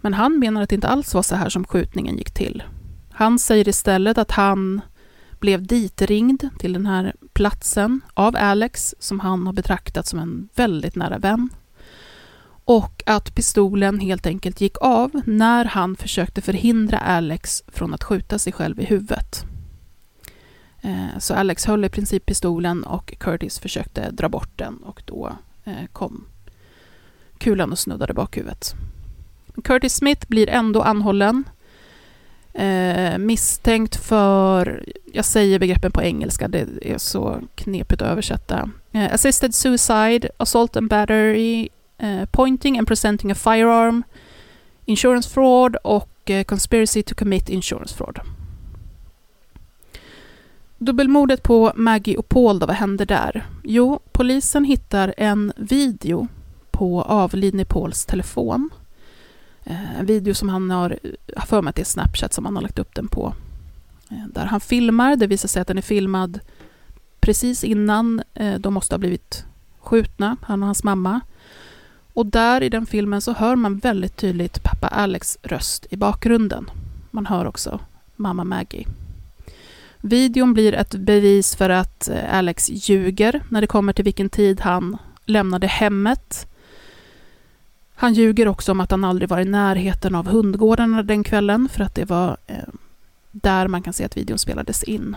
[0.00, 2.62] men han menar att det inte alls var så här som skjutningen gick till.
[3.10, 4.80] Han säger istället att han
[5.40, 10.96] blev ditringd till den här platsen av Alex, som han har betraktat som en väldigt
[10.96, 11.48] nära vän.
[12.64, 18.38] Och att pistolen helt enkelt gick av när han försökte förhindra Alex från att skjuta
[18.38, 19.44] sig själv i huvudet.
[20.80, 25.32] Eh, så Alex höll i princip pistolen och Curtis försökte dra bort den och då
[25.64, 26.24] eh, kom
[27.38, 28.74] kulan och snuddade bakhuvudet.
[29.62, 31.44] Curtis Smith blir ändå anhållen.
[32.52, 38.70] Eh, misstänkt för, jag säger begreppen på engelska, det är så knepigt att översätta.
[38.92, 41.68] Eh, assisted suicide, assault and battery,
[41.98, 44.02] eh, pointing and presenting a firearm,
[44.84, 48.20] insurance fraud och eh, conspiracy to commit insurance fraud.
[50.78, 53.46] Dubbelmordet på Maggie och Paul, då, vad hände där?
[53.64, 56.28] Jo, polisen hittar en video
[56.70, 58.70] på avlidne Pauls telefon.
[59.98, 60.98] En video som han har,
[61.36, 63.34] har för mig att det är Snapchat som han har lagt upp den på.
[64.10, 66.40] Eh, där han filmar, det visar sig att den är filmad
[67.20, 69.44] precis innan eh, de måste ha blivit
[69.80, 71.20] skjutna, han och hans mamma.
[72.12, 76.70] Och där i den filmen så hör man väldigt tydligt pappa Alex röst i bakgrunden.
[77.10, 77.80] Man hör också
[78.16, 78.86] mamma Maggie.
[80.00, 84.96] Videon blir ett bevis för att Alex ljuger när det kommer till vilken tid han
[85.24, 86.49] lämnade hemmet
[88.00, 91.84] han ljuger också om att han aldrig var i närheten av hundgårdarna den kvällen för
[91.84, 92.56] att det var eh,
[93.30, 95.16] där man kan se att videon spelades in.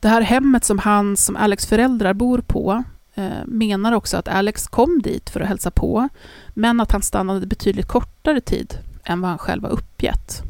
[0.00, 2.84] Det här hemmet som han som Alex föräldrar bor på
[3.14, 6.08] eh, menar också att Alex kom dit för att hälsa på
[6.54, 10.42] men att han stannade betydligt kortare tid än vad han själv har uppgett.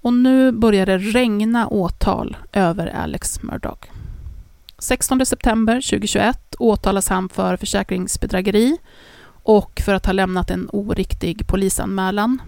[0.00, 3.86] Och nu börjar det regna åtal över Alex Murdoch.
[4.78, 8.78] 16 september 2021 åtalas han för försäkringsbedrägeri
[9.50, 12.42] och för att ha lämnat en oriktig polisanmälan,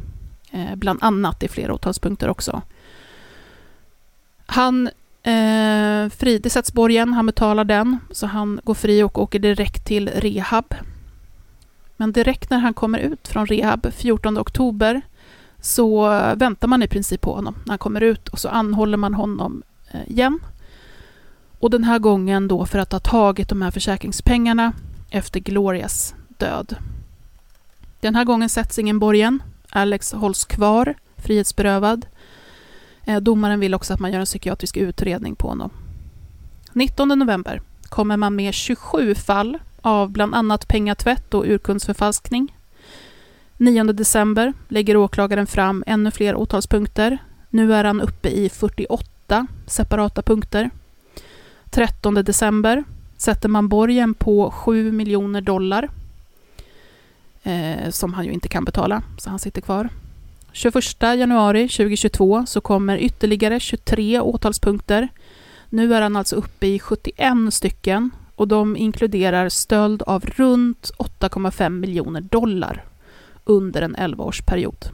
[0.50, 2.62] eh, bland annat i flera åtalspunkter också.
[4.46, 4.86] Han
[5.22, 9.84] eh, fri, det sätts borgen, han betalar den, så han går fri och åker direkt
[9.84, 10.74] till rehab.
[11.96, 15.02] Men direkt när han kommer ut från rehab, 14 oktober,
[15.60, 19.14] så väntar man i princip på honom när han kommer ut och så anhåller man
[19.14, 20.38] honom eh, igen
[21.58, 24.72] Och den här gången då för att ha tagit de här försäkringspengarna
[25.10, 26.76] efter Glorias död.
[28.00, 29.42] Den här gången sätts ingen borgen.
[29.70, 32.06] Alex hålls kvar, frihetsberövad.
[33.04, 35.70] Eh, domaren vill också att man gör en psykiatrisk utredning på honom.
[36.72, 42.56] 19 november kommer man med 27 fall av bland annat pengatvätt och urkundsförfalskning.
[43.56, 47.18] 9 december lägger åklagaren fram ännu fler åtalspunkter.
[47.50, 50.70] Nu är han uppe i 48 separata punkter.
[51.70, 52.84] 13 december
[53.16, 55.88] sätter man borgen på 7 miljoner dollar
[57.42, 59.88] eh, som han ju inte kan betala, så han sitter kvar.
[60.52, 65.08] 21 januari 2022 så kommer ytterligare 23 åtalspunkter.
[65.68, 71.70] Nu är han alltså uppe i 71 stycken och de inkluderar stöld av runt 8,5
[71.70, 72.84] miljoner dollar
[73.44, 74.88] under en 11-årsperiod.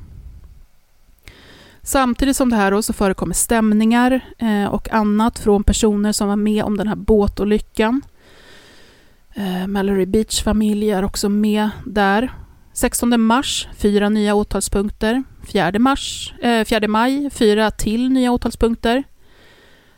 [1.82, 6.36] Samtidigt som det här då så förekommer stämningar eh, och annat från personer som var
[6.36, 8.02] med om den här båtolyckan.
[9.34, 12.32] Eh, Mallory Beach-familj är också med där.
[12.72, 15.22] 16 mars, fyra nya åtalspunkter.
[15.52, 19.04] 4, mars, eh, 4 maj, fyra till nya åtalspunkter.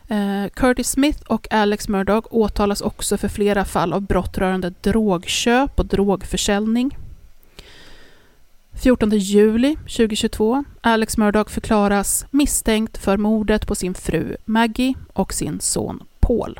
[0.08, 5.80] Eh, Curtis Smith och Alex Murdoch åtalas också för flera fall av brott rörande drogköp
[5.80, 6.96] och drogförsäljning.
[8.82, 10.64] 14 juli 2022.
[10.80, 16.58] Alex Murdoch förklaras misstänkt för mordet på sin fru Maggie och sin son Paul.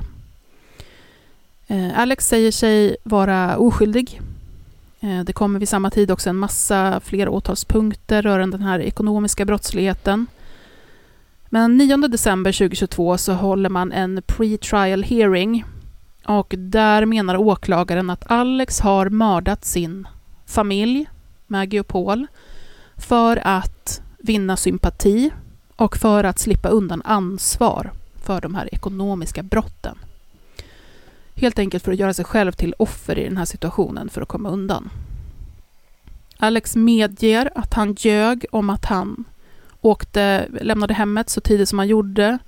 [1.71, 4.21] Eh, Alex säger sig vara oskyldig.
[5.01, 9.45] Eh, det kommer vid samma tid också en massa fler åtalspunkter rörande den här ekonomiska
[9.45, 10.27] brottsligheten.
[11.49, 15.64] Men 9 december 2022 så håller man en pre-trial hearing
[16.27, 20.09] och där menar åklagaren att Alex har mördat sin
[20.47, 21.09] familj,
[21.47, 22.27] Maggie och Paul,
[22.97, 25.31] för att vinna sympati
[25.77, 27.91] och för att slippa undan ansvar
[28.23, 29.99] för de här ekonomiska brotten.
[31.41, 34.28] Helt enkelt för att göra sig själv till offer i den här situationen för att
[34.28, 34.91] komma undan.
[36.38, 39.24] Alex medger att han ljög om att han
[39.80, 42.38] åkte, lämnade hemmet så tidigt som han gjorde.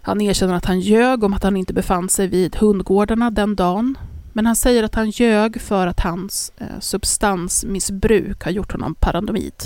[0.00, 3.98] Han erkänner att han ljög om att han inte befann sig vid hundgårdarna den dagen.
[4.32, 9.62] Men han säger att han ljög för att hans eh, substansmissbruk har gjort honom paranoid.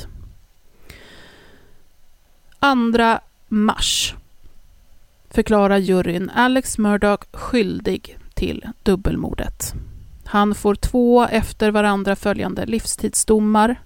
[2.60, 3.18] 2
[3.48, 4.14] mars
[5.30, 9.74] förklarar juryn Alex Murdoch skyldig till dubbelmordet.
[10.24, 13.80] Han får två efter varandra följande livstidsdomar.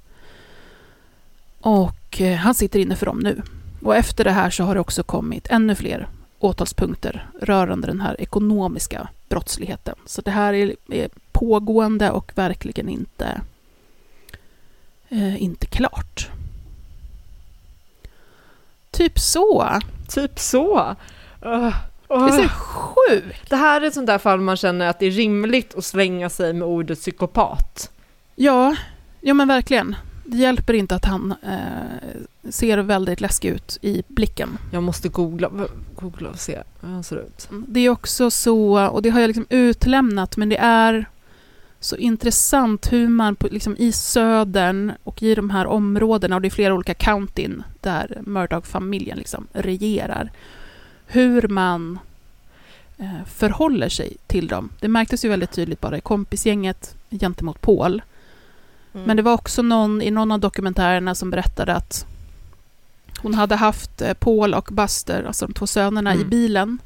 [1.60, 3.42] Och eh, han sitter inne för dem nu.
[3.82, 8.20] Och efter det här så har det också kommit ännu fler åtalspunkter rörande den här
[8.20, 9.94] ekonomiska brottsligheten.
[10.06, 13.40] Så det här är, är pågående och verkligen inte,
[15.08, 16.30] eh, inte klart.
[18.90, 19.78] Typ så.
[20.08, 20.96] Typ så.
[21.46, 21.76] Uh.
[22.08, 22.26] Oh.
[22.26, 23.50] Det är så sjukt.
[23.50, 26.30] Det här är ett sånt där fall man känner att det är rimligt att slänga
[26.30, 27.90] sig med ordet psykopat.
[28.34, 28.76] Ja,
[29.20, 29.96] ja men verkligen.
[30.26, 34.58] Det hjälper inte att han eh, ser väldigt läskig ut i blicken.
[34.72, 35.50] Jag måste googla,
[35.94, 37.48] googla och se hur han ser ut.
[37.68, 41.06] Det är också så, och det har jag liksom utlämnat, men det är
[41.80, 46.48] så intressant hur man på, liksom i södern och i de här områdena, och det
[46.48, 50.30] är flera olika countyn där Murdoch-familjen liksom regerar,
[51.14, 51.98] hur man
[52.98, 54.68] eh, förhåller sig till dem.
[54.80, 58.02] Det märktes ju väldigt tydligt bara i kompisgänget gentemot Paul.
[58.94, 59.06] Mm.
[59.06, 62.06] Men det var också någon i någon av dokumentärerna som berättade att
[63.22, 66.22] hon hade haft eh, Paul och Buster, alltså de två sönerna, mm.
[66.22, 66.78] i bilen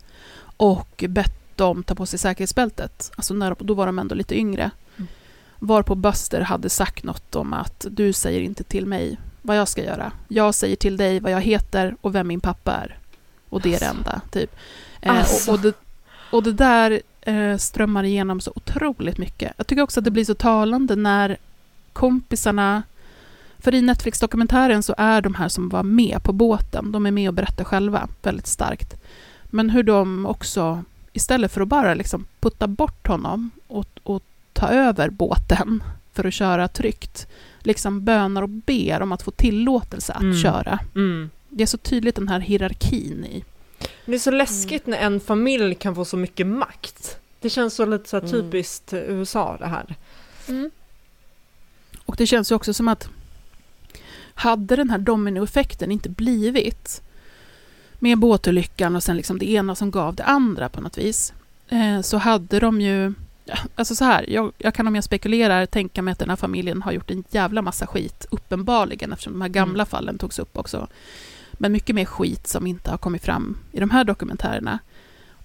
[0.57, 3.13] och bett dem ta på sig säkerhetsbältet.
[3.17, 4.71] Alltså när, då var de ändå lite yngre.
[4.97, 5.09] Mm.
[5.59, 9.85] Varpå Buster hade sagt något om att du säger inte till mig vad jag ska
[9.85, 10.13] göra.
[10.29, 12.99] Jag säger till dig vad jag heter och vem min pappa är.
[13.49, 14.57] Och det är det enda, typ.
[15.03, 15.51] Alltså.
[15.51, 15.77] Eh, och, och, det,
[16.31, 19.53] och det där eh, strömmar igenom så otroligt mycket.
[19.57, 21.37] Jag tycker också att det blir så talande när
[21.93, 22.83] kompisarna...
[23.61, 27.29] För i Netflix-dokumentären så är de här som var med på båten, de är med
[27.29, 28.95] och berättar själva väldigt starkt.
[29.45, 34.23] Men hur de också, istället för att bara liksom putta bort honom och, och
[34.53, 35.83] ta över båten
[36.13, 37.27] för att köra tryggt,
[37.59, 40.37] liksom bönar och ber om att få tillåtelse att mm.
[40.37, 40.79] köra.
[40.95, 41.31] Mm.
[41.49, 43.45] Det är så tydligt den här hierarkin i.
[44.07, 45.01] Det är så läskigt mm.
[45.01, 47.19] när en familj kan få så mycket makt.
[47.41, 48.33] Det känns så lite så här mm.
[48.33, 49.05] typiskt mm.
[49.05, 49.97] USA det här.
[50.49, 50.71] Mm.
[52.05, 53.09] Och det känns ju också som att
[54.35, 57.03] hade den här dominoeffekten inte blivit
[57.99, 61.33] med båtolyckan och sen liksom det ena som gav det andra på något vis,
[61.69, 63.15] eh, så hade de ju...
[63.75, 66.83] Alltså så här, jag, jag, kan om jag spekulerar tänka mig att den här familjen
[66.83, 69.87] har gjort en jävla massa skit, uppenbarligen, eftersom de här gamla mm.
[69.87, 70.87] fallen togs upp också
[71.59, 74.79] men mycket mer skit som inte har kommit fram i de här dokumentärerna.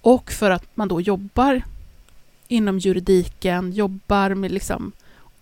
[0.00, 1.62] Och för att man då jobbar
[2.48, 4.92] inom juridiken, jobbar med liksom,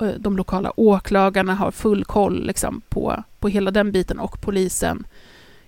[0.00, 5.04] eh, de lokala åklagarna, har full koll liksom på, på hela den biten och polisen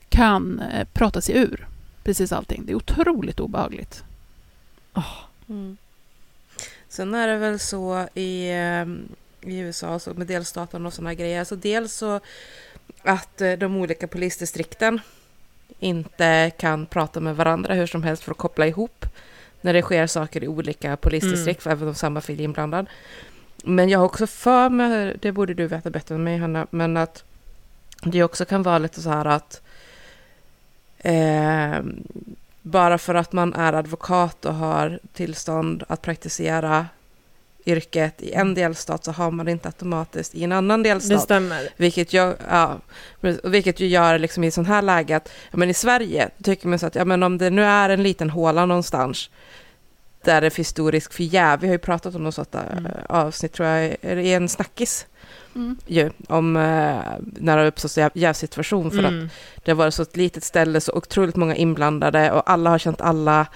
[0.08, 1.68] kan eh, prata sig ur
[2.04, 2.62] precis allting.
[2.66, 4.04] Det är otroligt obehagligt.
[5.48, 5.76] Mm.
[6.88, 8.86] Sen är det väl så i, eh,
[9.50, 11.38] i USA så med delstaten och sådana grejer.
[11.38, 12.20] Alltså dels så
[13.02, 15.00] att eh, de olika polisdistrikten
[15.78, 19.06] inte kan prata med varandra hur som helst för att koppla ihop
[19.60, 22.86] när det sker saker i olika polisdistrikt, även om samma fil är inblandad.
[23.64, 26.96] Men jag har också för mig, det borde du veta bättre än mig Hanna, men
[26.96, 27.24] att
[28.02, 29.62] det också kan vara lite så här att
[30.98, 31.84] eh,
[32.62, 36.86] bara för att man är advokat och har tillstånd att praktisera
[37.66, 41.22] yrket i en delstat så har man det inte automatiskt i en annan Det delstat.
[41.22, 41.68] stämmer.
[41.76, 42.76] Vilket, jag, ja,
[43.44, 46.78] vilket ju gör liksom i sån här läge att ja, men i Sverige tycker man
[46.78, 49.30] så att ja, men om det nu är en liten håla någonstans
[50.24, 51.60] där det finns stor risk för jäv.
[51.60, 52.86] Vi har ju pratat om något sånt där Mm.
[52.86, 55.06] eh, avsnitt tror jag i en snackis
[55.56, 55.76] Mm.
[55.86, 56.62] ju, om eh,
[57.20, 59.28] när det har uppstått jäv- jävsituation för att Mm.
[59.64, 63.00] det har varit så ett litet ställe, så otroligt många inblandade och alla har känt
[63.00, 63.46] alla.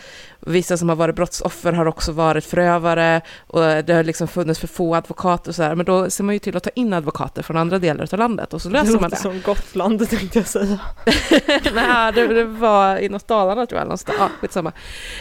[0.49, 4.67] Vissa som har varit brottsoffer har också varit förövare och det har liksom funnits för
[4.67, 5.75] få advokater och så här.
[5.75, 8.55] Men då ser man ju till att ta in advokater från andra delar av landet
[8.55, 9.17] och så Det löser man låter det.
[9.23, 10.79] som Gotland tänkte jag säga.
[11.75, 14.19] Nej, det, det var i något Dalarna tror jag, någonstans.
[14.21, 14.73] Ja, skitsamma.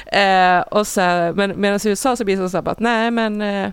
[0.06, 1.02] Eh, och så,
[1.36, 3.70] men medan i USA så blir det så här att nej men eh,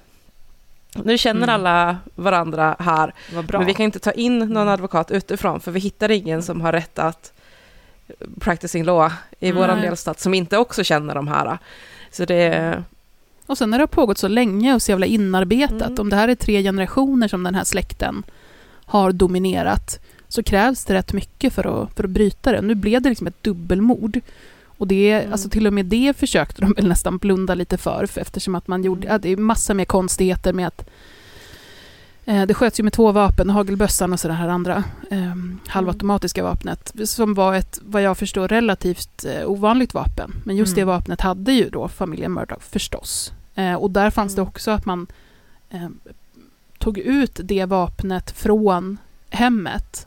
[1.04, 1.54] nu känner Mm.
[1.54, 3.14] alla varandra här,
[3.52, 6.72] men vi kan inte ta in någon advokat utifrån för vi hittar ingen som har
[6.72, 7.32] rätt att
[8.40, 9.62] practicing law i Mm.
[9.62, 11.58] våran delstat som inte också känner de här.
[12.10, 12.82] Så det
[13.46, 16.00] Och sen när det har pågått så länge och så jävla inarbetat, Mm.
[16.00, 18.22] om det här är tre generationer som den här släkten
[18.84, 22.60] har dominerat, så krävs det rätt mycket för att, för att bryta det.
[22.62, 24.20] Nu blev det liksom ett dubbelmord.
[24.78, 25.32] Och det, Mm.
[25.32, 28.68] alltså till och med det försökte de väl nästan blunda lite för, för eftersom att
[28.68, 29.12] man gjorde, Mm.
[29.12, 30.88] ja, det är massa mer konstigheter med att
[32.24, 35.34] det sköts ju med två vapen, hagelbössan och så det här andra eh,
[35.68, 40.32] halvautomatiska vapnet, som var ett, vad jag förstår, relativt eh, ovanligt vapen.
[40.44, 40.94] Men just det Mm.
[40.94, 43.32] vapnet hade ju då familjen Murdoch förstås.
[43.54, 44.48] Eh, och där fanns det Mm.
[44.48, 45.06] också att man
[45.70, 45.88] eh,
[46.78, 48.98] tog ut det vapnet från
[49.30, 50.06] hemmet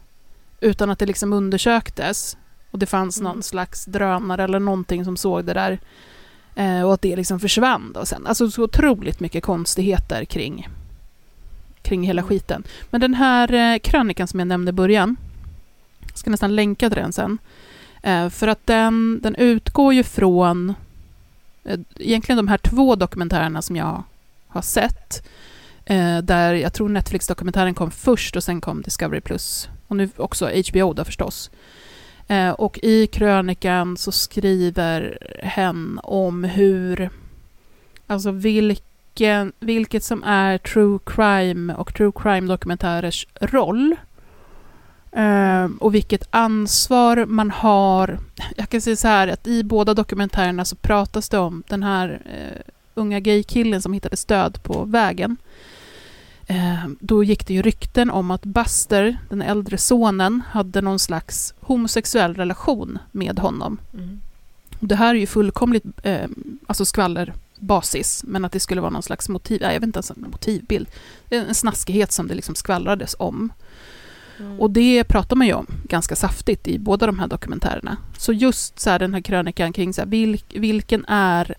[0.61, 2.37] utan att det liksom undersöktes.
[2.71, 3.31] Och det fanns Mm.
[3.33, 5.79] någon slags drönare eller någonting som såg det där.
[6.55, 8.27] Eh, och att det liksom försvann då sen.
[8.27, 10.67] Alltså så otroligt mycket konstigheter kring,
[11.81, 12.63] kring hela skiten.
[12.89, 15.15] Men den här eh, krönikan som jag nämnde i början,
[15.99, 17.37] jag ska nästan länka till den sen.
[18.03, 20.73] Eh, för att den, den utgår ju från
[21.63, 24.03] eh, egentligen de här två dokumentärerna som jag
[24.47, 25.27] har sett.
[26.23, 29.69] Där jag tror Netflix-dokumentären kom först och sen kom Discovery Plus.
[29.87, 31.51] Och nu också HBO då förstås.
[32.57, 37.09] Och i krönikan så skriver hen om hur,
[38.07, 38.83] alltså vilka
[39.17, 43.95] vilken, vilket som är true crime och true crime-dokumentärers roll.
[45.11, 48.19] Eh, och vilket ansvar man har.
[48.55, 52.21] Jag kan säga så här att i båda dokumentärerna så pratas det om den här
[52.25, 52.61] eh,
[52.95, 55.37] unga gaykillen som hittade stöd på vägen.
[56.47, 61.53] Eh, då gick det ju rykten om att Buster, den äldre sonen, hade någon slags
[61.59, 63.77] homosexuell relation med honom.
[63.93, 64.21] Mm.
[64.79, 66.27] Det här är ju fullkomligt eh,
[66.67, 66.85] alltså
[67.57, 70.87] skvallerbasis, men att det skulle vara någon slags motiv, jag vet inte ens en motivbild.
[71.29, 73.53] En snaskighet som det liksom skvallrades om.
[74.39, 74.59] Mm.
[74.59, 77.97] Och det pratar man ju om ganska saftigt i båda de här dokumentärerna.
[78.17, 81.55] Så just så här, den här krönikan kring så här, vilk, vilken är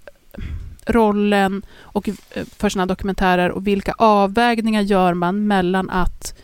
[0.86, 6.34] rollen och, eh, för sådana dokumentärer och vilka avvägningar gör man mellan att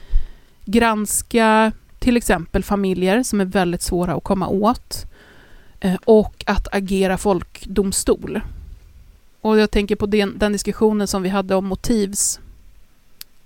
[0.64, 5.06] granska till exempel familjer som är väldigt svåra att komma åt
[5.80, 8.40] eh, och att agera folkdomstol.
[9.44, 12.40] Och jag tänker på den, den diskussionen som vi hade om motivs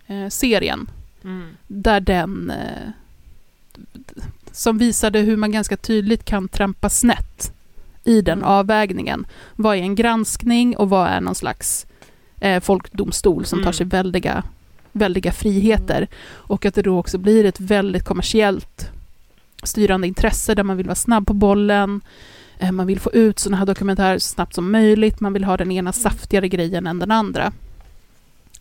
[0.06, 0.28] eh,
[1.24, 1.48] Mm.
[1.66, 2.90] där den eh,
[4.52, 7.52] som visade hur man ganska tydligt kan trampa snett
[8.04, 8.48] i den Mm.
[8.50, 9.26] avvägningen.
[9.56, 11.86] Vad är en granskning och vad är någon slags
[12.40, 13.72] eh, folkdomstol som tar Mm.
[13.72, 14.42] sig väldiga,
[14.92, 16.08] väldiga friheter.
[16.28, 18.90] Och att det då också blir ett väldigt kommersiellt
[19.62, 22.00] styrande intresse där man vill vara snabb på bollen.
[22.60, 25.20] Eh, man vill få ut sådana här dokumentärer så snabbt som möjligt.
[25.20, 27.52] Man vill ha den ena saftigare grejen än den andra.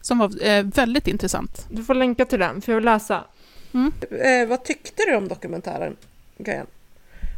[0.01, 1.65] Som var eh, väldigt intressant.
[1.71, 3.23] Du får länka till den, för jag vill läsa.
[4.11, 5.95] Eh, vad tyckte du om dokumentären?
[6.37, 6.65] Gajan?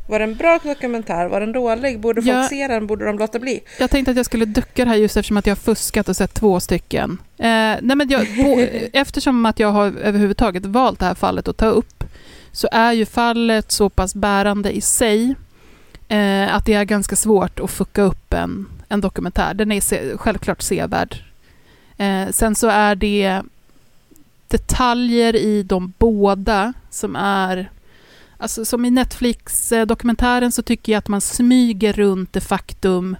[0.09, 1.27] Var det en bra dokumentär?
[1.27, 1.99] Var den dålig?
[1.99, 2.47] Borde folk Ja.
[2.47, 2.87] se den?
[2.87, 3.61] Borde de låta bli?
[3.79, 6.15] Jag tänkte att jag skulle ducka det här just eftersom att jag har fuskat och
[6.15, 7.17] sett två stycken.
[7.37, 7.45] Eh,
[7.81, 11.65] nej men jag, på, eftersom att jag har överhuvudtaget valt det här fallet att ta
[11.65, 12.03] upp
[12.51, 15.35] så är ju fallet så pass bärande i sig
[16.09, 19.53] eh, att det är ganska svårt att fucka upp en, en dokumentär.
[19.53, 21.23] Den är se, självklart sevärd.
[21.97, 23.41] Eh, sen så är det
[24.47, 27.69] detaljer i de båda som är...
[28.37, 33.15] Alltså som i Netflix-dokumentären så tycker jag att man smyger runt det faktum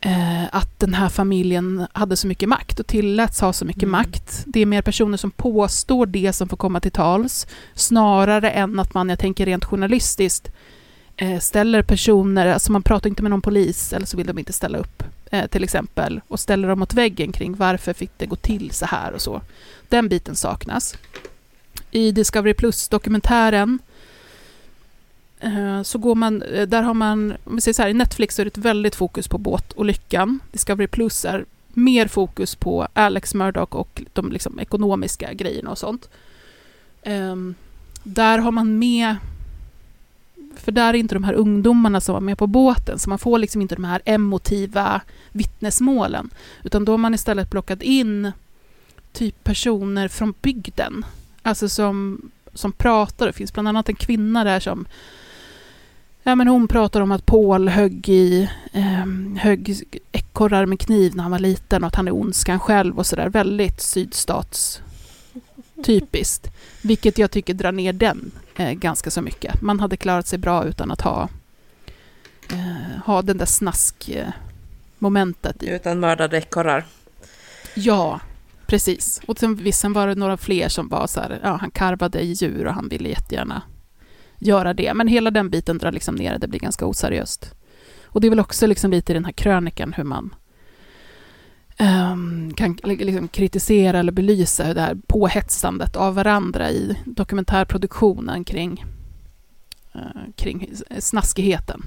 [0.00, 3.90] eh, att den här familjen hade så mycket makt och tilläts ha så mycket Mm.
[3.92, 4.44] makt.
[4.46, 8.94] Det är mer personer som påstår det som får komma till tals snarare än att
[8.94, 10.52] man, jag tänker rent journalistiskt,
[11.16, 14.52] Eh, ställer personer, alltså man pratar inte med någon polis eller så vill de inte
[14.52, 18.36] ställa upp eh, till exempel och ställer dem mot väggen kring varför fick det gå
[18.36, 19.42] till så här och så.
[19.88, 20.96] Den biten saknas.
[21.90, 23.78] I Discovery Plus-dokumentären
[25.40, 26.38] eh, så går man,
[26.68, 29.28] där har man, om vi säger så här, i Netflix är det ett väldigt fokus
[29.28, 30.40] på båtolyckan.
[30.52, 36.08] Discovery Plus är mer fokus på Alex Murdoch och de liksom ekonomiska grejerna och sånt.
[37.02, 37.54] Ehm,
[38.02, 39.16] där har man med
[40.56, 43.38] för där är inte de här ungdomarna som var med på båten, så man får
[43.38, 45.00] liksom inte de här emotiva
[45.32, 46.30] vittnesmålen.
[46.64, 48.32] Utan då har man istället plockat in
[49.12, 51.04] typ personer från bygden.
[51.42, 52.20] Alltså som,
[52.54, 53.26] som pratar.
[53.26, 54.86] Det finns bland annat en kvinna där som
[56.24, 59.82] Ja, men hon pratar om att Paul högg i eh, högg
[60.12, 63.28] ekorrar med kniv när han var liten och att han är ondskan själv och sådär.
[63.28, 64.82] Väldigt sydstats
[65.82, 66.50] typiskt.
[66.82, 69.62] Vilket jag tycker drar ner den eh, ganska så mycket.
[69.62, 71.28] Man hade klarat sig bra utan att ha,
[72.52, 75.70] eh, ha den där snask-momentet i.
[75.70, 76.84] Utan mördade ekorrar.
[77.74, 78.20] Ja,
[78.66, 79.20] precis.
[79.26, 82.20] Och sen, visst, sen var det några fler som var så här, ja, han karvade
[82.20, 83.62] i djur och han ville jättegärna
[84.38, 84.94] göra det.
[84.94, 87.54] Men hela den biten drar liksom ner det, blir ganska oseriöst.
[88.04, 90.34] Och det är väl också liksom lite i den här krönikan hur man
[92.56, 98.84] kan liksom kritisera eller belysa det här påhetsandet av varandra i dokumentärproduktionen kring,
[99.94, 100.00] eh,
[100.36, 101.82] kring snaskigheten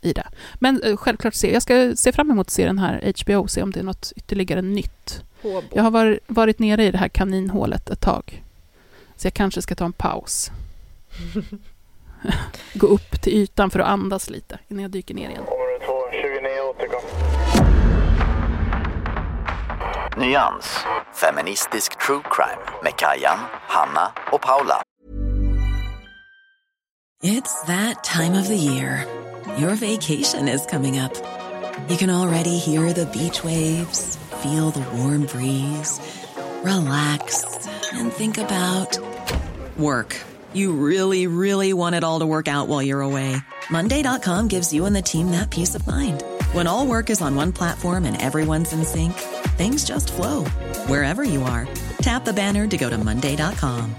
[0.00, 0.26] i det.
[0.54, 3.62] Men eh, självklart, se, jag ska se fram emot att se den här HBO se
[3.62, 5.24] om det är något ytterligare nytt.
[5.72, 8.44] Jag har varit, varit nere i det här kaninhålet ett tag.
[9.16, 10.50] Så jag kanske ska ta en paus.
[12.74, 15.42] Gå upp till ytan för att andas lite innan jag dyker ner igen.
[15.42, 17.29] Område 2, 29 återkom.
[20.16, 20.66] Nyans.
[21.14, 23.38] Feministisk true crime med Kajan,
[23.68, 24.82] Hanna och Paula.
[27.22, 29.04] It's that time of the year.
[29.58, 31.12] Your vacation is coming up.
[31.88, 36.00] You can already hear the beach waves, feel the warm breeze,
[36.64, 37.44] relax,
[37.92, 38.98] and think about
[39.76, 40.16] work.
[40.54, 43.36] You really, really want it all to work out while you're away.
[43.70, 46.24] Monday.com gives you and the team that peace of mind.
[46.52, 49.12] When all work is on one platform and everyone's in sync,
[49.58, 50.44] things just flow
[50.86, 51.68] wherever you are.
[52.00, 53.94] Tap the banner to go to Monday.com.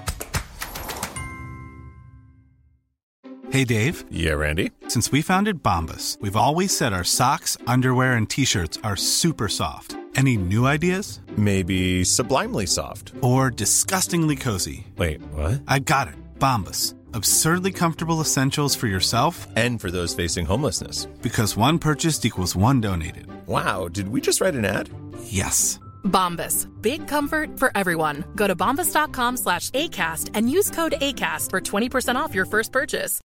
[3.52, 4.06] Hey Dave.
[4.10, 4.72] Yeah, Randy.
[4.88, 9.50] Since we founded Bombus, we've always said our socks, underwear, and t shirts are super
[9.50, 9.98] soft.
[10.16, 11.20] Any new ideas?
[11.38, 13.12] Maybe sublimely soft.
[13.22, 14.88] Or disgustingly cozy?
[14.98, 15.62] Wait, what?
[15.68, 16.21] I got it.
[16.42, 16.96] Bombus.
[17.14, 21.06] Absurdly comfortable essentials for yourself And for those facing homelessness.
[21.22, 23.28] because one purchased equals one donated.
[23.48, 24.90] Wow, did we just write an ad?
[25.24, 25.80] Yes.
[26.04, 26.68] Bombas.
[26.82, 28.24] Big comfort for everyone.
[28.36, 33.22] Go to bombas.com slash ACAST and use code ACAST for 20% off your first purchase.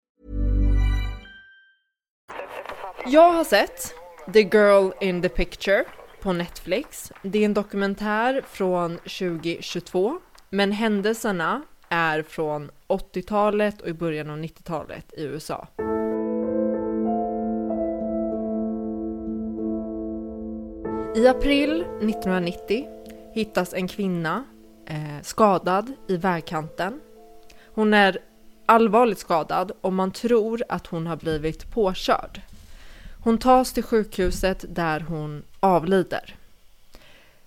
[3.06, 3.94] Jag har sett
[4.34, 5.86] The Girl in the Picture
[6.22, 7.12] på Netflix.
[7.22, 11.62] Det är en dokumentär från 2022, men händelserna
[11.94, 15.68] är från 80-talet och i början av 90-talet i USA.
[21.16, 22.88] I april 1990
[23.34, 24.44] hittas en kvinna
[24.86, 27.00] eh, skadad i vägkanten.
[27.66, 28.18] Hon är
[28.66, 32.42] allvarligt skadad och man tror att hon har blivit påkörd.
[33.24, 36.36] Hon tas till sjukhuset där hon avlider.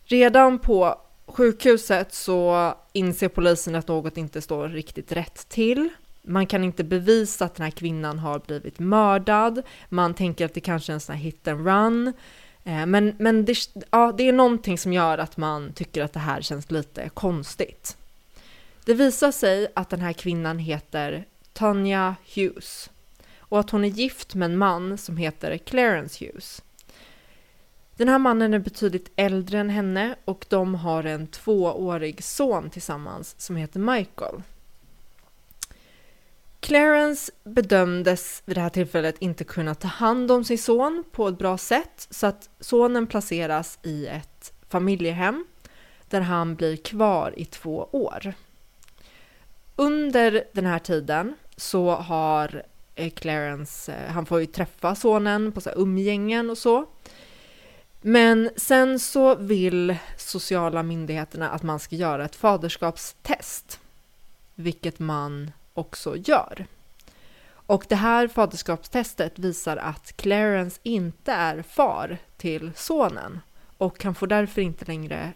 [0.04, 1.00] Redan på
[1.36, 5.88] sjukhuset så inser polisen att något inte står riktigt rätt till.
[6.22, 9.62] Man kan inte bevisa att den här kvinnan har blivit mördad.
[9.88, 12.12] Man tänker att det kanske är en sån här hit and run.
[12.64, 13.58] Eh, men, men det,
[13.90, 17.96] ja, det är någonting som gör att man tycker att det här känns lite konstigt.
[18.84, 22.90] Det visar sig att den här kvinnan heter Tanya Hughes
[23.38, 26.62] och att hon är gift med en man som heter Clarence Hughes.
[27.96, 33.34] Den här mannen är betydligt äldre än henne och de har en tvåårig son tillsammans
[33.38, 34.42] som heter Michael.
[36.60, 41.38] Clarence bedömdes vid det här tillfället inte kunna ta hand om sin son på ett
[41.38, 45.46] bra sätt så att sonen placeras i ett familjehem
[46.08, 48.34] där han blir kvar i två år.
[49.76, 52.62] Under den här tiden så har
[52.94, 56.86] eh, Clarence, eh, han får ju träffa sonen på så här umgängen och så.
[58.08, 63.80] Men sen så vill sociala myndigheterna att man ska göra ett faderskapstest,
[64.54, 66.66] vilket man också gör.
[67.48, 73.40] Och det här faderskapstestet visar att Clarence inte är far till sonen
[73.78, 75.32] och han får därför inte längre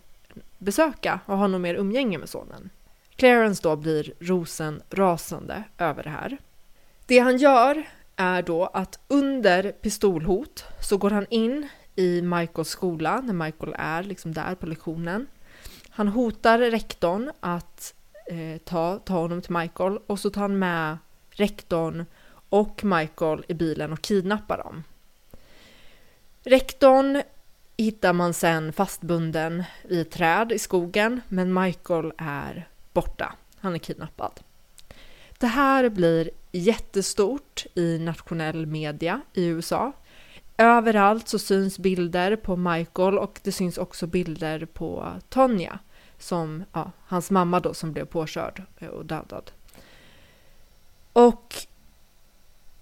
[0.59, 2.71] besöka och ha något mer umgänge med sonen.
[3.16, 6.39] Clarence då blir rosen rasande över det här.
[7.07, 13.20] Det han gör är då att under pistolhot så går han in i Michaels skola
[13.20, 15.26] när Michael är liksom där på lektionen.
[15.91, 17.95] Han hotar rektorn att
[18.26, 20.99] eh, ta, ta honom till Michael och så tar han med
[21.30, 22.05] rektorn
[22.49, 24.84] och Michael i bilen och kidnappar dem.
[26.43, 27.22] Rektorn
[27.76, 33.34] hittar man sen fastbunden i ett träd i skogen, men Michael är borta.
[33.59, 34.41] Han är kidnappad.
[35.38, 39.93] Det här blir jättestort i nationell media i USA.
[40.61, 45.78] Överallt så syns bilder på Michael och det syns också bilder på Tonja,
[46.18, 49.50] som, ja, hans mamma då som blev påkörd eh, och dödad.
[51.12, 51.54] Och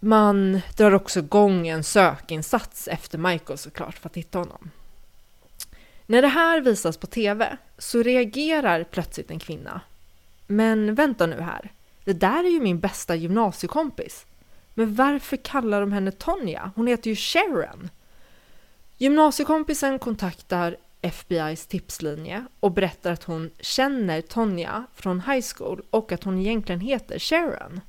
[0.01, 4.71] man drar också igång en sökinsats efter Michael såklart för att hitta honom.
[6.07, 9.81] När det här visas på TV så reagerar plötsligt en kvinna.
[10.47, 11.73] Men vänta nu här,
[12.05, 14.27] det där är ju min bästa gymnasiekompis.
[14.79, 16.73] Men varför kallar de henne Tonja?
[16.77, 17.91] Hon heter ju Sharon.
[18.97, 26.25] Gymnasiekompisen kontaktar FBI's tipslinje och berättar att hon känner Tonja från high school och att
[26.25, 27.81] hon egentligen heter Sharon.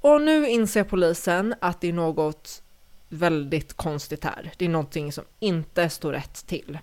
[0.00, 2.62] Och nu inser polisen att det är något
[3.08, 4.52] väldigt konstigt här.
[4.56, 6.78] Det är någonting som inte står rätt till.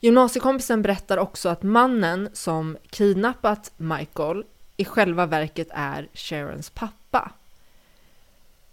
[0.00, 4.44] Gymnasiekompisen berättar också att mannen som kidnappat Michael
[4.76, 7.32] i själva verket är Sharons pappa.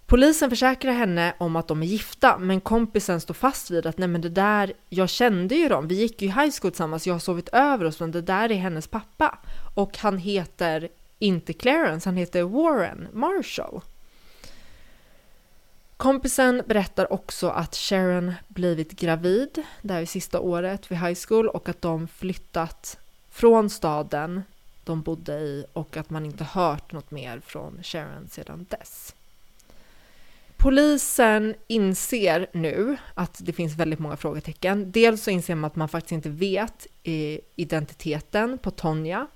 [0.05, 4.07] Polisen försäkrar henne om att de är gifta, men kompisen står fast vid att nej
[4.07, 7.13] men det där, jag kände ju dem, vi gick ju i high school tillsammans, jag
[7.13, 9.37] har sovit över oss, men det där är hennes pappa.
[9.75, 10.89] Och han heter
[11.19, 13.81] inte Clarence, han heter Warren Marshall.
[15.97, 21.69] Kompisen berättar också att Sharon blivit gravid där i sista året vid high school och
[21.69, 22.97] att de flyttat
[23.29, 24.43] från staden
[24.84, 29.15] de bodde i och att man inte hört något mer från Sharon sedan dess.
[30.57, 34.91] Polisen inser nu att det finns väldigt många frågetecken.
[34.91, 39.27] Dels så inser man att man faktiskt inte vet eh, identiteten på Tonja.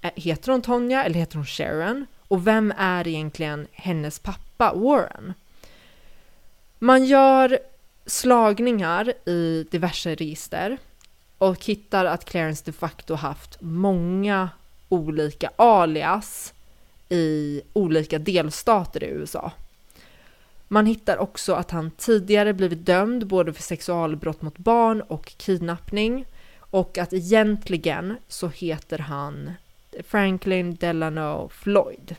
[0.00, 2.06] Eh, heter hon Tonja eller heter hon Sharon?
[2.28, 5.34] Och vem är egentligen hennes pappa Warren?
[6.78, 7.58] Man gör
[8.06, 10.78] slagningar i diverse register
[11.38, 14.50] och hittar att Clarence de facto haft många
[14.88, 16.54] olika alias
[17.08, 19.52] i olika delstater i USA.
[20.68, 26.24] Man hittar också att han tidigare blivit dömd både för sexualbrott mot barn och kidnappning
[26.58, 29.52] och att egentligen så heter han
[30.06, 32.16] Franklin Delano Floyd.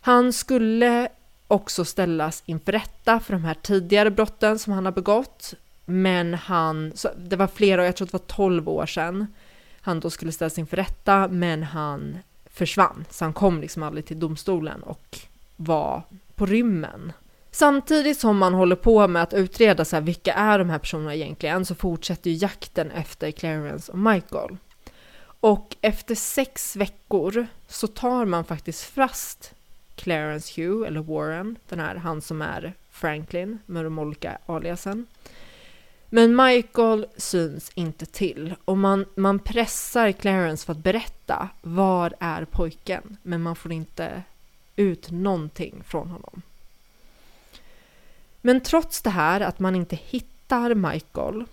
[0.00, 1.08] Han skulle
[1.48, 5.54] också ställas inför rätta för de här tidigare brotten som han har begått.
[5.84, 9.26] Men han, det var flera, jag tror det var 12 år sedan,
[9.86, 12.18] han då skulle ställas inför rätta, men han
[12.50, 13.04] försvann.
[13.10, 15.18] Så han kom liksom aldrig till domstolen och
[15.56, 16.02] var
[16.34, 17.12] på rymmen.
[17.50, 21.14] Samtidigt som man håller på med att utreda så här, vilka är de här personerna
[21.14, 24.56] egentligen så fortsätter ju jakten efter Clarence och Michael.
[25.40, 29.54] Och efter sex veckor så tar man faktiskt fast
[29.94, 35.06] Clarence Hugh, eller Warren, den här, han som är Franklin med de olika aliasen.
[36.16, 42.44] Men Michael syns inte till och man, man pressar Clarence för att berätta var är
[42.44, 44.22] pojken, men man får inte
[44.76, 46.42] ut någonting från honom.
[48.40, 51.44] Men trots det här att man inte hittar Michael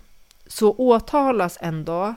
[0.46, 2.14] så åtalas ändå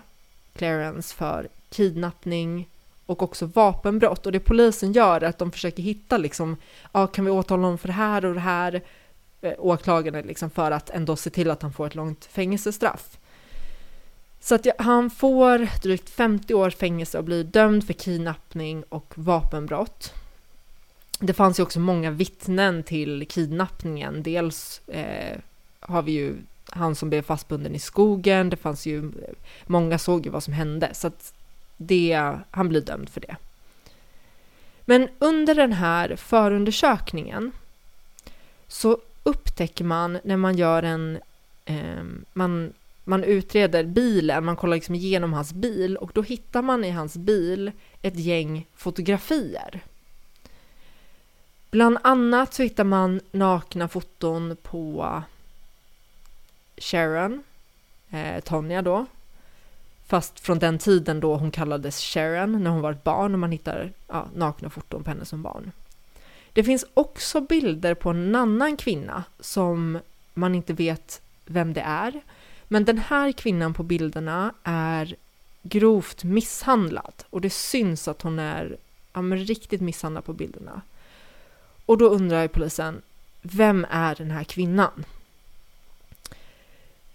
[0.53, 2.69] Clarence för kidnappning,
[3.05, 4.25] och också vapenbrott.
[4.25, 6.57] Och det polisen gör är att de försöker hitta liksom,
[6.91, 8.81] ja, kan vi åtala honom för det här och det här?
[9.41, 13.17] Eh, åklagaren liksom för att ändå se till att han får ett långt fängelsestraff.
[14.39, 20.13] Så att han får drygt 50 års fängelse och blir dömd för kidnappning och vapenbrott.
[21.19, 24.23] Det fanns ju också många vittnen till kidnappningen.
[24.23, 25.37] Dels eh,
[25.79, 26.35] har vi ju
[26.69, 28.49] han som blev fastbunden i skogen.
[28.49, 29.33] Det fanns ju, eh,
[29.65, 30.93] många såg ju vad som hände.
[30.93, 31.33] Så att
[31.77, 33.35] det, han blir dömd för det.
[34.85, 37.51] Men under den här förundersökningen
[38.67, 38.97] så
[39.27, 41.19] upptäcker man när man gör en...
[41.65, 42.03] Eh,
[42.33, 42.73] man,
[43.03, 47.17] man utreder bilen, man kollar liksom igenom hans bil och då hittar man i hans
[47.17, 47.71] bil
[48.01, 49.81] ett gäng fotografier.
[51.71, 55.23] Bland annat så hittar man nakna foton på
[56.77, 57.43] Sharon,
[58.09, 59.05] eh, Tonja då,
[60.05, 63.51] fast från den tiden då hon kallades Sharon när hon var ett barn och man
[63.51, 65.71] hittar ja, nakna foton på henne som barn.
[66.57, 69.99] Det finns också bilder på en annan kvinna som
[70.33, 72.21] man inte vet vem det är.
[72.67, 75.15] Men den här kvinnan på bilderna är
[75.61, 78.77] grovt misshandlad och det syns att hon är
[79.13, 80.81] ja, men riktigt misshandlad på bilderna.
[81.85, 83.01] Och då undrar polisen,
[83.41, 85.05] vem är den här kvinnan?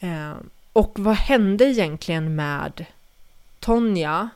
[0.00, 0.34] Eh,
[0.72, 2.86] och vad hände egentligen med
[3.60, 4.28] Tonja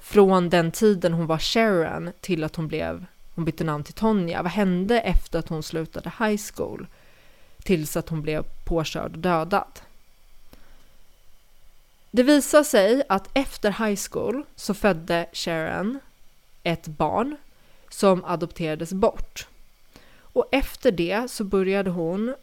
[0.00, 3.06] från den tiden hon var Sharon till att hon blev
[3.40, 4.42] hon bytte namn till Tonja.
[4.42, 6.86] Vad hände efter att hon slutade high school
[7.62, 9.80] tills att hon blev påkörd och dödad?
[12.10, 16.00] Det visar sig att efter high school så födde Sharon
[16.62, 17.36] ett barn
[17.90, 19.48] som adopterades bort.
[20.20, 22.34] Och efter det så började hon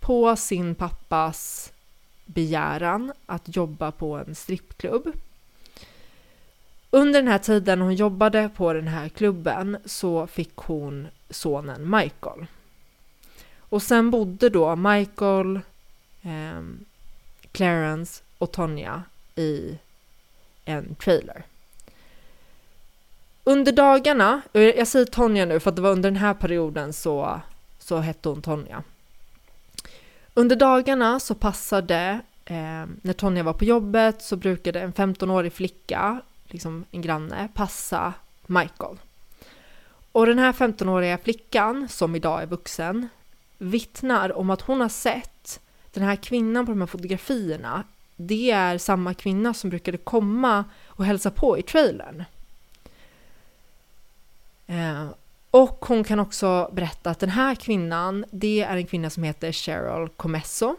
[0.00, 1.72] på sin pappas
[2.24, 5.12] begäran att jobba på en strippklubb.
[6.96, 12.46] Under den här tiden hon jobbade på den här klubben så fick hon sonen Michael.
[13.58, 15.60] Och sen bodde då Michael,
[16.22, 16.62] eh,
[17.52, 19.02] Clarence och Tonja
[19.34, 19.78] i
[20.64, 21.42] en trailer.
[23.44, 27.40] Under dagarna, jag säger Tonja nu för att det var under den här perioden så,
[27.78, 28.82] så hette hon Tonja.
[30.34, 36.20] Under dagarna så passade, eh, när Tonja var på jobbet så brukade en 15-årig flicka,
[36.48, 38.12] liksom en granne, passa
[38.46, 38.96] Michael.
[40.12, 43.08] Och den här 15-åriga flickan, som idag är vuxen,
[43.58, 47.84] vittnar om att hon har sett den här kvinnan på de här fotografierna.
[48.16, 52.24] Det är samma kvinna som brukade komma och hälsa på i trailern.
[54.66, 55.08] Eh,
[55.50, 59.52] och hon kan också berätta att den här kvinnan, det är en kvinna som heter
[59.52, 60.76] Cheryl Comesso.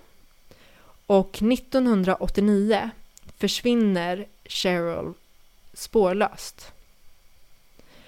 [1.05, 2.89] Och 1989
[3.37, 5.13] försvinner Cheryl
[5.77, 6.71] spårlöst.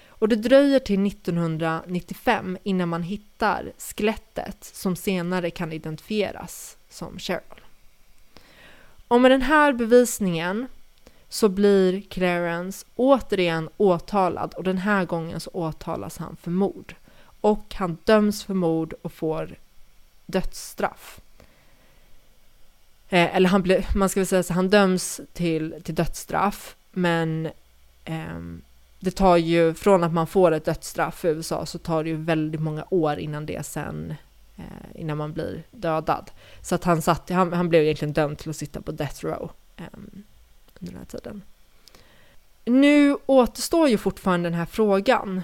[0.08, 7.60] Och det dröjer till 1995 innan man hittar skelettet som senare kan identifieras som Cheryl.
[9.08, 10.66] Och med den här bevisningen
[11.28, 16.94] så blir Clarence återigen åtalad och den här gången så åtalas han för mord.
[17.40, 19.56] Och han döms för mord och får
[20.26, 21.20] dödsstraff.
[23.08, 27.46] Eh, eller han blir, man ska väl säga så han döms till, till dödsstraff men
[28.04, 28.40] eh,
[29.00, 32.16] det tar ju, från att man får ett dödsstraff i USA så tar det ju
[32.16, 34.14] väldigt många år innan det sen,
[34.56, 36.30] eh, innan man blir dödad.
[36.62, 39.50] Så att han satt, han, han blev egentligen dömd till att sitta på death row
[39.76, 41.42] eh, under den här tiden.
[42.64, 45.42] Nu återstår ju fortfarande den här frågan.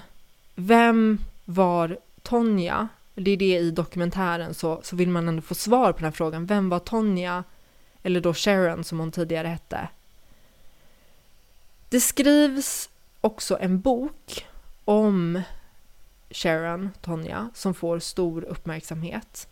[0.55, 2.87] Vem var Tonja?
[3.15, 6.11] Det är det i dokumentären så, så vill man ändå få svar på den här
[6.11, 6.45] frågan.
[6.45, 7.43] Vem var Tonja?
[8.03, 9.87] Eller då Sharon som hon tidigare hette.
[11.89, 12.89] Det skrivs
[13.21, 14.45] också en bok
[14.85, 15.41] om
[16.29, 19.47] Sharon, Tonja, som får stor uppmärksamhet.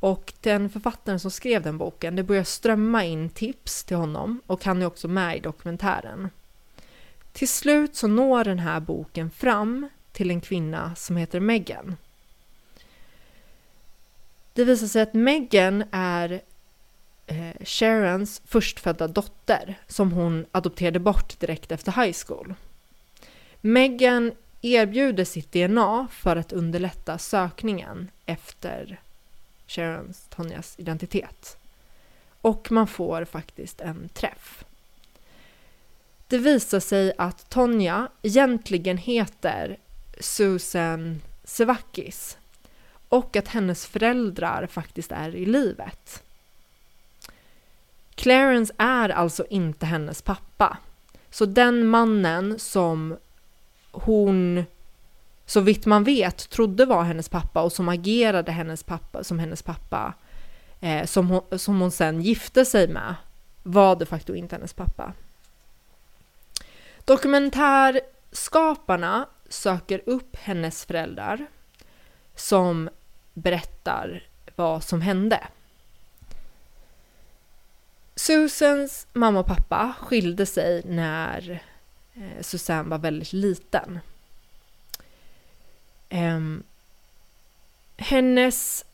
[0.00, 4.64] Och den författaren som skrev den boken, det börjar strömma in tips till honom och
[4.64, 6.30] han är också med i dokumentären.
[7.32, 11.96] Till slut så når den här boken fram till en kvinna som heter Megan.
[14.52, 16.40] Det visar sig att Megan är
[17.28, 22.54] eh, Sharons förstfödda dotter som hon adopterade bort direkt efter high school.
[23.60, 29.00] Megan erbjuder sitt DNA för att underlätta sökningen efter
[29.66, 31.56] Sharons, Tonjas identitet.
[32.40, 34.64] Och man får faktiskt en träff.
[36.26, 39.78] Det visar sig att Tonja egentligen heter
[40.20, 42.38] Susan Sevakis
[43.08, 46.22] och att hennes föräldrar faktiskt är i livet.
[48.18, 50.76] Clarence är alltså inte hennes pappa.
[51.30, 53.16] Så den mannen som
[53.92, 54.64] hon
[55.46, 59.62] så vitt man vet trodde var hennes pappa och som agerade hennes pappa, som hennes
[59.62, 60.14] pappa,
[60.80, 63.14] eh, som, hon, som hon sen gifte sig med,
[63.62, 65.12] var de facto inte hennes pappa.
[67.04, 71.46] Dokumentärskaparna söker upp hennes föräldrar
[72.34, 72.88] som
[73.34, 74.22] berättar
[74.56, 75.40] vad som hände.
[78.18, 81.62] Susans mamma och pappa skilde sig när
[82.14, 83.98] eh, Susanne var väldigt liten.
[86.08, 86.62] Ehm,
[87.96, 88.84] hennes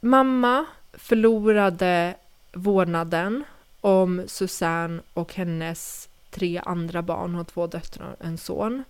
[0.00, 2.14] mamma förlorade
[2.52, 3.44] vårdnaden
[3.80, 8.84] om Susanne och hennes tre andra barn, hon har två döttrar och en son.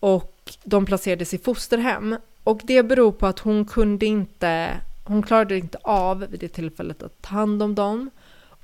[0.00, 2.16] Och de placerades i fosterhem.
[2.44, 7.02] Och det beror på att hon kunde inte hon klarade inte av vid det tillfället
[7.02, 8.10] att ta hand om dem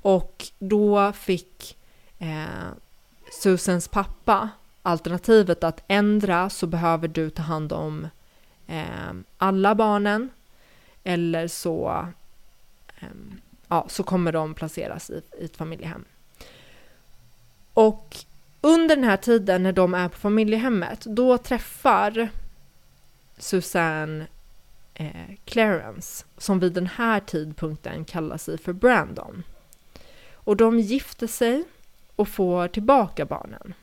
[0.03, 1.79] och då fick
[2.19, 2.69] eh,
[3.33, 4.49] Susans pappa
[4.83, 8.09] alternativet att ändra så behöver du ta hand om
[8.67, 10.31] eh, alla barnen
[11.05, 12.07] eller så,
[13.01, 13.09] eh,
[13.69, 16.05] ja, så kommer de placeras i, i ett familjehem.
[17.75, 18.17] Och
[18.61, 22.29] under den här tiden när de är på familjehemmet, då träffar
[23.39, 24.27] Susanne
[24.95, 29.43] eh, Clarence, som vid den här tidpunkten kallar sig för Brandon.
[30.49, 31.65] Och de gifter sig
[32.17, 33.75] och får tillbaka barnen.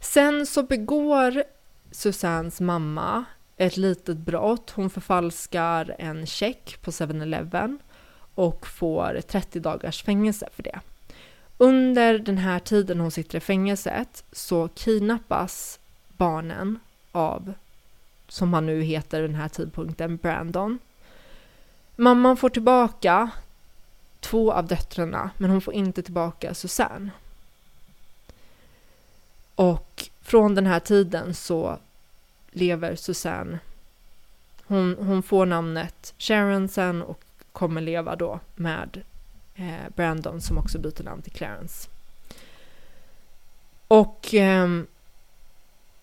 [0.00, 1.44] Sen så begår
[1.90, 3.24] Susannes mamma
[3.56, 4.70] ett litet brott.
[4.70, 7.78] Hon förfalskar en check på 7-Eleven
[8.34, 10.80] och får 30 dagars fängelse för det.
[11.58, 15.80] Under den här tiden hon sitter i fängelset så kidnappas
[16.16, 16.78] barnen
[17.12, 17.54] av,
[18.28, 20.78] som han nu heter den här tidpunkten, Brandon.
[21.96, 23.30] Mamman får tillbaka
[24.22, 27.10] två av döttrarna, men hon får inte tillbaka Susanne.
[29.54, 31.78] Och från den här tiden så
[32.50, 33.58] lever Susanne,
[34.64, 39.02] hon, hon får namnet Sharon sen och kommer leva då med
[39.54, 41.88] eh, Brandon som också byter namn till Clarence.
[43.88, 44.68] Och eh,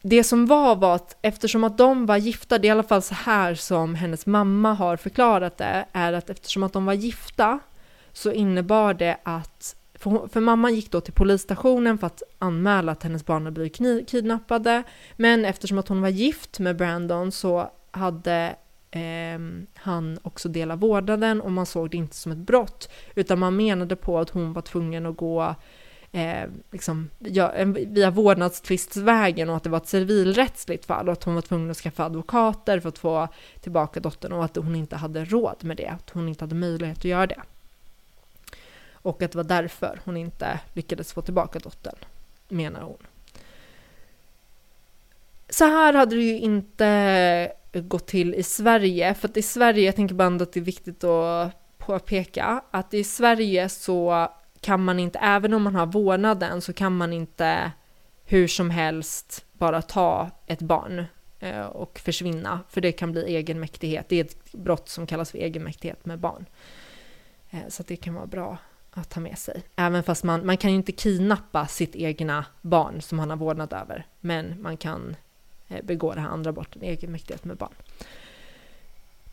[0.02, 3.02] det som var var att eftersom att de var gifta, det är i alla fall
[3.02, 7.60] så här som hennes mamma har förklarat det, är att eftersom att de var gifta
[8.20, 13.04] så innebar det att för, för mamman gick då till polisstationen för att anmäla att
[13.04, 14.84] hennes barn hade blivit kidnappade.
[15.16, 18.56] Men eftersom att hon var gift med Brandon så hade
[18.92, 19.40] eh,
[19.76, 22.90] han också delat vårdnaden och man såg det inte som ett brott.
[23.16, 25.56] Utan man menade på att hon var tvungen att gå
[26.12, 31.36] eh, liksom, ja, via vårdnadstvistvägen och att det var ett civilrättsligt fall och att hon
[31.36, 33.28] var tvungen att skaffa advokater för att få
[33.62, 36.98] tillbaka dottern och att hon inte hade råd med det, att hon inte hade möjlighet
[36.98, 37.42] att göra det.
[39.02, 41.96] Och att det var därför hon inte lyckades få tillbaka dottern,
[42.48, 43.08] menar hon.
[45.50, 49.96] Så här hade det ju inte gått till i Sverige, för att i Sverige, jag
[49.96, 54.28] tänker bara att det är viktigt att påpeka, att i Sverige så
[54.62, 57.72] kan man inte, även om man har vårdnaden, så kan man inte
[58.24, 61.06] hur som helst bara ta ett barn
[61.40, 64.10] eh, och försvinna, för det kan bli egenmäktighet.
[64.10, 66.46] Det är ett brott som kallas för egenmäktighet med barn.
[67.50, 68.58] Eh, så det kan vara bra
[69.00, 69.64] att ta med sig.
[69.76, 73.74] Även fast man, man kan ju inte kidnappa sitt egna barn som han har vårdnad
[73.74, 75.16] över, men man kan
[75.68, 77.74] eh, begå det här andra brottet, egenmäktighet med barn.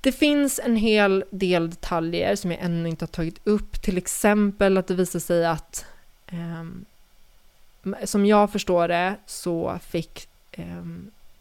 [0.01, 4.79] Det finns en hel del detaljer som jag ännu inte har tagit upp, till exempel
[4.79, 5.85] att det visar sig att
[6.27, 6.65] eh,
[8.05, 10.85] som jag förstår det så fick eh,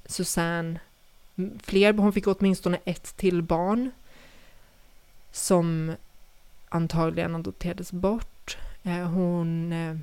[0.05, 0.79] Susanne
[1.63, 3.91] fler, hon fick åtminstone ett till barn
[5.31, 5.95] som
[6.75, 8.57] antagligen adopterades bort.
[8.83, 9.97] Eh, hon, eh,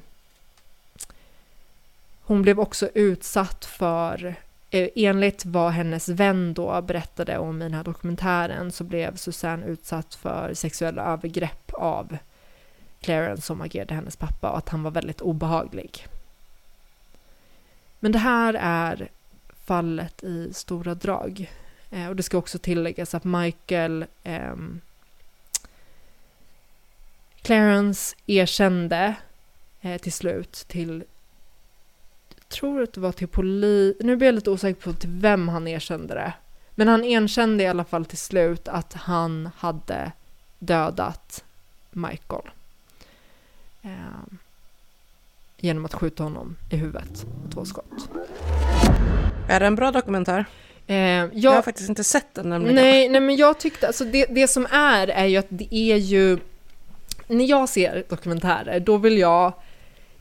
[2.23, 4.35] hon blev också utsatt för,
[4.71, 9.67] eh, enligt vad hennes vän då berättade om i den här dokumentären, så blev Susanne
[9.67, 12.17] utsatt för sexuella övergrepp av
[13.01, 16.07] Clarence som agerade hennes pappa och att han var väldigt obehaglig.
[18.01, 19.09] Men det här är
[19.65, 21.51] fallet i stora drag.
[22.09, 24.55] och det ska också tilläggas att Michael eh,
[27.43, 29.15] Clarence erkände
[29.81, 31.05] eh, till slut till,
[32.49, 35.69] tror att det var till polis, nu blir jag lite osäker på till vem han
[35.69, 36.33] erkände det.
[36.75, 40.13] Men han erkände i alla fall till slut att han hade
[40.59, 41.45] dödat
[41.91, 42.51] Michael.
[43.83, 43.91] Eh,
[45.57, 48.11] genom att skjuta honom i huvudet med två skott.
[49.49, 50.45] Är det en bra dokumentär?
[50.87, 52.75] Eh, jag, jag, har faktiskt inte sett den nämligen.
[52.75, 55.97] Nej, nej men jag tyckte, alltså det, det som är, är ju att det är
[55.97, 56.39] ju
[57.27, 59.53] när jag ser dokumentärer, då vill jag...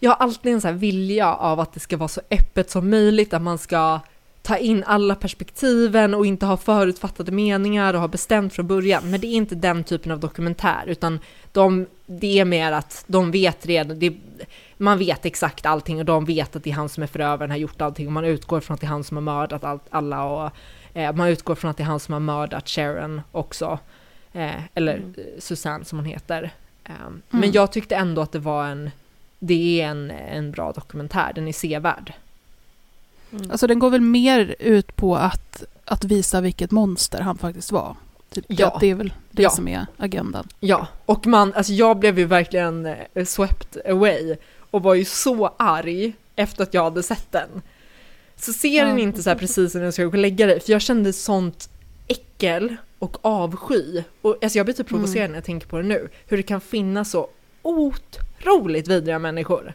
[0.03, 2.89] Jag har alltid en sån här vilja av att det ska vara så öppet som
[2.89, 3.99] möjligt, att man ska
[4.41, 9.11] ta in alla perspektiven och inte ha förutfattade meningar och ha bestämt från början.
[9.11, 11.19] Men det är inte den typen av dokumentär, utan
[11.51, 14.13] de, det är mer att de vet redan, det,
[14.77, 17.57] man vet exakt allting och de vet att det är han som är förövaren, har
[17.57, 20.23] gjort allting och man utgår från att det är han som har mördat allt, alla
[20.23, 20.51] och
[20.93, 23.79] eh, man utgår från att det är han som har mördat Sharon också.
[24.33, 25.13] Eh, eller mm.
[25.39, 26.51] Susanne som hon heter.
[26.89, 27.21] Um, mm.
[27.29, 28.91] Men jag tyckte ändå att det var en,
[29.39, 32.13] det är en, en bra dokumentär, den är sevärd.
[33.31, 33.51] Mm.
[33.51, 37.95] Alltså den går väl mer ut på att, att visa vilket monster han faktiskt var.
[38.29, 38.77] Typ, ja.
[38.79, 39.49] Det är väl det ja.
[39.49, 40.47] som är agendan.
[40.59, 44.35] Ja, och man, alltså jag blev ju verkligen eh, swept away
[44.71, 47.61] och var ju så arg efter att jag hade sett den.
[48.35, 50.71] Så ser den inte så här precis när jag ska gå och lägga dig, för
[50.71, 51.69] jag kände sånt
[52.11, 54.03] äckel och avsky.
[54.21, 55.31] Och, alltså jag blir typ provocerad Mm.
[55.31, 56.09] när jag tänker på det nu.
[56.27, 57.27] Hur det kan finnas så
[57.61, 59.73] otroligt vidriga människor.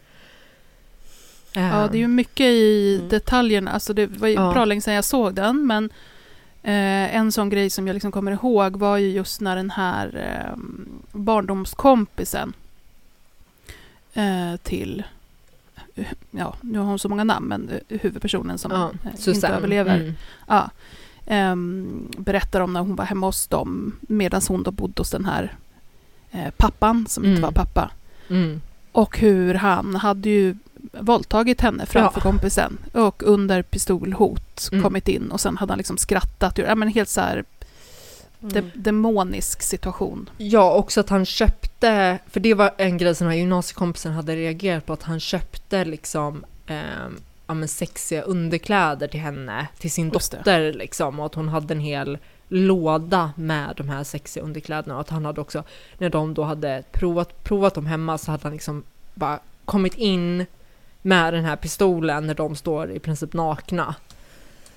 [1.53, 3.09] Ja, det är ju mycket i Mm.
[3.09, 3.71] detaljerna.
[3.71, 4.53] Alltså det var ju Ja.
[4.53, 5.85] bra länge sedan jag såg den, men
[6.63, 10.07] eh, en sån grej som jag liksom kommer ihåg var ju just när den här
[10.17, 10.57] eh,
[11.13, 12.53] barndomskompisen
[14.15, 15.03] eh, till,
[16.31, 19.97] ja, nu har hon så många namn, men eh, huvudpersonen som Ja, eh, inte överlever.
[20.01, 20.15] Mm.
[20.49, 20.71] Ja, ehm,
[22.17, 25.55] berättar om när hon var hemma hos dem medan hon då bodde hos den här
[26.31, 27.43] eh, pappan som inte Mm.
[27.43, 27.91] var pappa.
[28.31, 28.61] Mm.
[28.93, 30.57] Och hur han hade ju
[31.01, 32.23] våldtagit henne framför Ja.
[32.23, 34.83] kompisen och under pistolhot Mm.
[34.85, 36.59] kommit in och sen hade han liksom skrattat.
[36.59, 37.45] Ja, men helt så här
[38.41, 38.71] de, Mm.
[38.75, 40.31] demonisk situation.
[40.37, 44.37] Ja, också att han köpte, för det var en grej som den här gymnasiekompisen hade
[44.37, 47.17] reagerat på, att han köpte liksom ehm,
[47.47, 50.37] ja, men sexiga underkläder till henne, till sin Just det.
[50.37, 52.19] dotter liksom, och att hon hade en hel
[52.49, 55.63] låda med de här sexiga underkläderna och att han hade också,
[55.99, 58.83] när de då hade provat, provat dem hemma så hade han liksom
[59.15, 60.47] bara kommit in
[61.03, 63.95] med den här pistolen när de står i princip nakna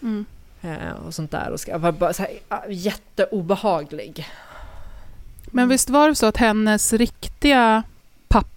[0.01, 0.25] Mm.
[0.61, 2.31] eh, och sånt där och ska, var bara så här,
[2.69, 4.27] jätteobehaglig.
[5.45, 7.83] Men visst var det så att hennes riktiga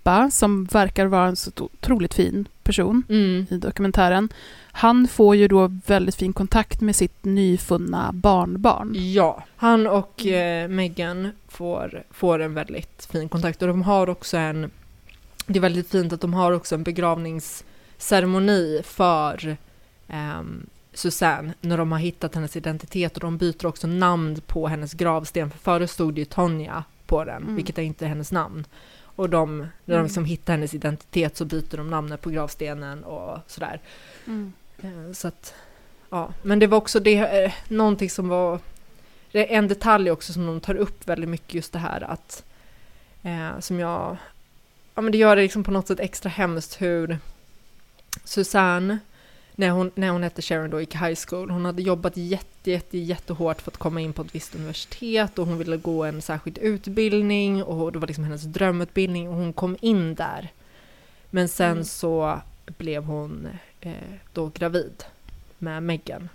[0.03, 3.47] pappa, som verkar vara en så otroligt fin person Mm.
[3.51, 4.29] i dokumentären,
[4.73, 8.93] han får ju då väldigt fin kontakt med sitt nyfunna barnbarn.
[9.13, 14.37] Ja, han och eh, Meghan får, får en väldigt fin kontakt och de har också
[14.37, 14.71] en,
[15.47, 19.57] det är väldigt fint att de har också en begravningsceremoni för
[20.09, 24.93] ehm, Susanne när de har hittat hennes identitet och de byter också namn på hennes
[24.95, 27.57] gravsten för förut stod det ju Tonja på den, Mm.
[27.57, 28.65] vilket är inte hennes namn.
[29.17, 30.05] Och de, när de Mm.
[30.05, 33.81] liksom hittar hennes identitet så byter de namnet på gravstenen och sådär.
[34.27, 34.53] Mm.
[34.83, 35.55] Eh, Så att,
[36.11, 36.33] ja.
[36.43, 38.61] Men det var också det, eh, någonting som var,
[39.33, 42.45] det är en detalj också som de tar upp väldigt mycket just det här att,
[43.23, 44.17] eh, som jag,
[44.95, 47.19] ja men det gör det liksom på något sätt extra hemskt hur
[48.25, 48.99] Susanne,
[49.55, 52.99] när hon, när hon hette Sharon då gick high school, hon hade jobbat jätte, jätte,
[52.99, 56.59] jättehårt för att komma in på ett visst universitet och hon ville gå en särskild
[56.59, 60.53] utbildning och det var liksom hennes drömutbildning och hon kom in där.
[61.31, 61.85] Men sen Mm.
[61.85, 63.49] så blev hon
[63.81, 63.93] eh,
[64.33, 65.05] då gravid
[65.59, 66.29] med Meghan.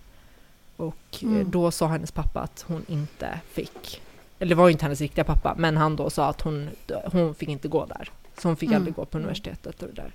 [0.76, 1.52] Och eh, Mm.
[1.52, 4.02] då sa hennes pappa att hon inte fick,
[4.40, 6.70] eller det var ju inte hennes riktiga pappa, men han då sa att hon,
[7.12, 8.10] hon fick inte gå där.
[8.38, 8.78] Så hon fick Mm.
[8.78, 10.12] aldrig gå på universitetet och det där.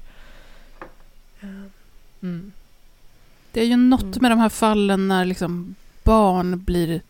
[1.40, 1.64] Eh,
[2.22, 2.52] Mm.
[3.52, 4.18] Det är ju något Mm.
[4.20, 5.74] med de här fallen när liksom
[6.04, 7.02] barn blir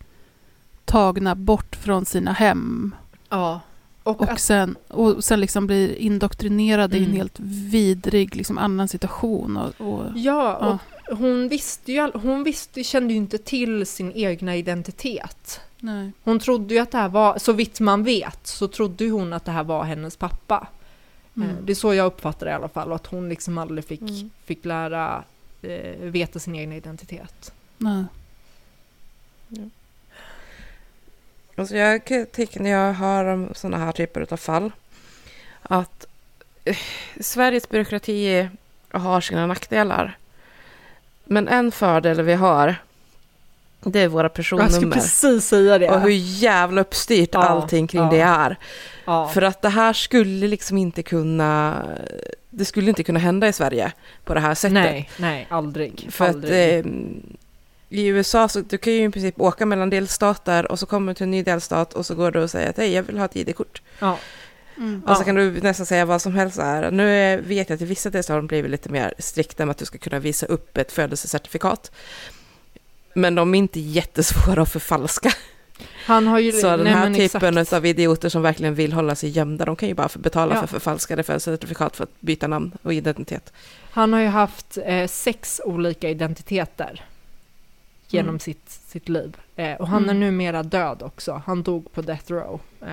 [0.85, 2.95] tagna bort från sina hem
[3.29, 3.61] Ja.
[4.05, 7.17] Och, och sen, och sen liksom blir indoktrinerade i en Mm.
[7.17, 9.57] helt vidrig liksom, annan situation.
[9.57, 10.79] Och, och, ja, ja.
[11.11, 15.61] och hon visste ju, hon visste, kände ju inte till sin egna identitet.
[15.81, 16.13] nej.
[16.25, 19.33] Hon trodde ju att det här var, så vitt man vet, så trodde ju hon
[19.33, 20.67] att det här var hennes pappa.
[21.37, 21.57] Eh, Mm.
[21.65, 24.01] Det är så jag uppfattar det i alla fall, och att hon liksom aldrig fick,
[24.01, 24.31] Mm.
[24.45, 25.25] fick lära
[25.63, 27.53] eh, veta sin egen identitet.
[27.79, 28.05] Nej.
[31.57, 34.73] Alltså jag kan tycka när jag hör om sådana här typer av fall
[35.63, 36.07] att
[36.65, 36.77] eh,
[37.21, 38.49] Sveriges byråkrati
[38.91, 40.19] har sina nackdelar.
[41.25, 42.77] Men en fördel vi har
[43.85, 44.95] det är våra Jag skulle personnummer.
[44.95, 45.91] precis säga det.
[45.91, 48.11] Och hur jävla uppstyrt Ja, allting kring ja.
[48.11, 48.57] det är.
[49.05, 49.29] ja.
[49.29, 51.83] För att det här skulle liksom inte kunna...
[52.55, 53.93] Det skulle inte kunna hända i Sverige
[54.25, 54.75] på det här sättet.
[54.75, 56.07] nej, nej, aldrig.
[56.11, 56.79] För aldrig.
[56.79, 56.93] att eh,
[57.89, 61.15] i USA så du kan ju i princip åka mellan delstater och så kommer du
[61.15, 63.25] till en ny delstat och så går du och säger att hej, jag vill ha
[63.25, 63.83] ett ID-kort.
[63.99, 64.19] ja.
[64.77, 65.03] Mm.
[65.07, 66.91] Och så kan du nästan säga vad som helst här.
[66.91, 69.79] Nu vet jag att i vissa delstater har de blivit lite mer strikta med att
[69.79, 71.93] du ska kunna visa upp ett födelsecertifikat.
[73.15, 75.33] Men de är inte jättesvåra att förfalska.
[76.05, 76.53] Han har ju...
[76.53, 77.73] Så den nej, här men typen exakt.
[77.73, 80.61] av idioter som verkligen vill hålla sig gömda, de kan ju bara betala Ja.
[80.61, 83.53] för förfalskade födelsecertifikat för att byta namn och identitet.
[83.91, 87.05] Han har ju haft eh, sex olika identiteter
[88.09, 88.41] genom Mm.
[88.41, 89.37] sitt, sitt liv.
[89.57, 90.21] Eh, och han är Mm.
[90.21, 91.43] numera död också.
[91.47, 92.61] Han dog på death row.
[92.81, 92.89] Eh,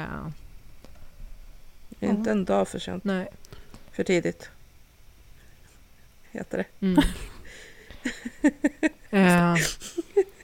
[2.00, 3.28] är Inte en dag för sent, nej.
[3.92, 4.50] för tidigt.
[6.32, 6.86] Heter det.
[6.86, 7.04] Mm.
[9.56, 9.56] eh,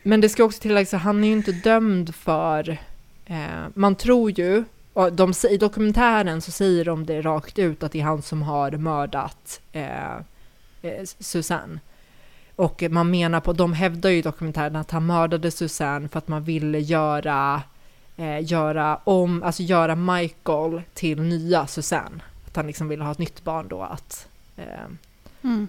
[0.06, 2.78] men det ska också tilläggas att han är ju inte dömd för...
[3.26, 4.64] Eh, man tror ju,
[4.94, 8.42] och de, i dokumentären så säger de det rakt ut att det är han som
[8.42, 10.16] har mördat eh,
[10.82, 11.80] eh, Susanne.
[12.56, 16.28] Och man menar på, de hävdar ju i dokumentären att han mördade Susanne för att
[16.28, 17.62] man ville göra,
[18.18, 22.22] eh, göra om, alltså göra Michael till nya Susanne.
[22.48, 24.28] Att han liksom ville ha ett nytt barn då att
[24.58, 24.66] eh,
[25.46, 25.68] Mm.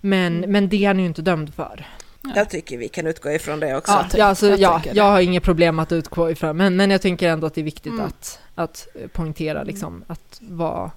[0.00, 1.86] men, men det är han ju inte dömd för.
[2.34, 3.92] Jag tycker vi kan utgå ifrån det också.
[3.92, 7.02] Ja, ja, alltså, jag ja jag har inget problem att utgå ifrån, men, men jag
[7.02, 8.04] tänker ändå att det är viktigt Mm.
[8.06, 10.90] att, att poängtera liksom, att vad,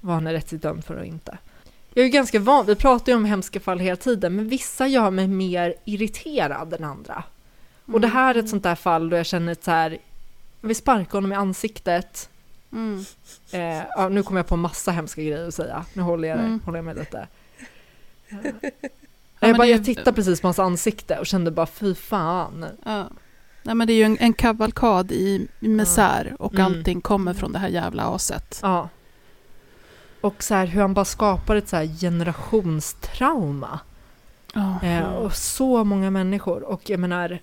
[0.00, 1.38] vad han är rättsligt dömd för och inte.
[1.94, 4.86] Jag är ju ganska van, vi pratar ju om hemska fall hela tiden, men vissa
[4.86, 7.24] gör mig mer irriterad än andra.
[7.92, 9.90] Och det här är ett sånt där fall då jag känner att så här,
[10.60, 12.28] jag vill sparka honom i ansiktet.
[12.72, 13.04] Mm.
[13.52, 16.60] Eh, ja, nu kommer jag på massa hemska grejer att säga, nu håller jag, Mm.
[16.64, 17.28] håller jag mig lite.
[18.28, 18.38] Ja,
[19.40, 22.66] jag, men bara, jag tittade precis på hans ansikte och kände bara fy fan.
[22.84, 23.08] Ja.
[23.62, 26.66] Nej, men det är ju en, en kavalkad i, misär och Mm.
[26.66, 28.58] allting kommer från det här jävla aset.
[28.62, 28.88] Ja.
[30.20, 33.80] Och så här hur han bara skapar ett så här generationstrauma.
[34.54, 34.80] Ja.
[34.82, 36.62] Eh, och så många människor.
[36.62, 37.38] Och jag menar,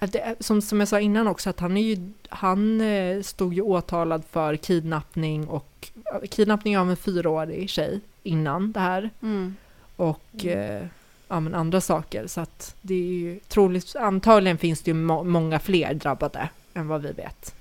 [0.00, 3.62] det, som, som jag sa innan också, att han, är ju, han eh, stod ju
[3.62, 5.88] åtalad för kidnappning och
[6.30, 9.10] kidnappning av en fyraårig tjej innan det här.
[9.22, 9.56] Mm.
[9.98, 10.82] Och eh,
[11.28, 12.26] ja, men andra saker.
[12.26, 16.88] Så att det är ju troligt, antagligen finns det ju må, många fler drabbade än
[16.88, 17.54] vad vi vet.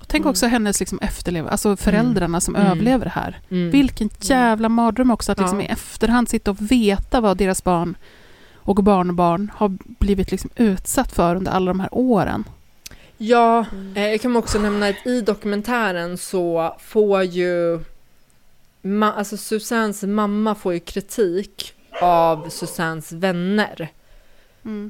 [0.00, 2.66] Och tänk också hennes liksom efterlev, alltså föräldrarna som Mm.
[2.72, 3.40] överlever det här.
[3.50, 3.70] Mm.
[3.70, 5.66] Vilken jävla mardröm också att liksom Ja.
[5.66, 7.94] i efterhand sitta och veta vad deras barn
[8.56, 12.44] och barnbarn har blivit liksom utsatt för under alla de här åren.
[13.18, 17.80] Ja, eh, jag kan också nämna att i dokumentären så får ju
[18.82, 23.88] ma- alltså Susannes mamma får ju kritik av Susannes vänner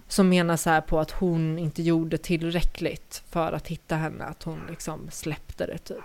[0.09, 4.43] som menar så här på att hon inte gjorde tillräckligt för att hitta henne, att
[4.43, 6.05] hon liksom släppte det typ.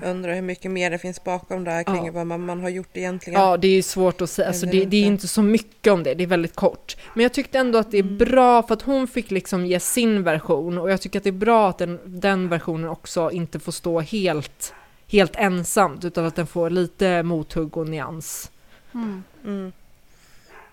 [0.00, 2.12] Jag undrar hur mycket mer det finns bakom det här kring Ja.
[2.12, 3.40] vad mamman har gjort egentligen.
[3.40, 4.48] Ja, det är svårt att säga.
[4.48, 4.96] Alltså, det, det är inte.
[4.98, 6.96] inte så mycket om det, det är väldigt kort.
[7.14, 10.22] Men jag tyckte ändå att det är bra för att hon fick liksom ge sin
[10.22, 13.72] version och jag tycker att det är bra att den, den versionen också inte får
[13.72, 14.74] stå helt,
[15.06, 18.50] helt ensamt utan att den får lite mothugg och nyans.
[18.94, 19.72] Mm.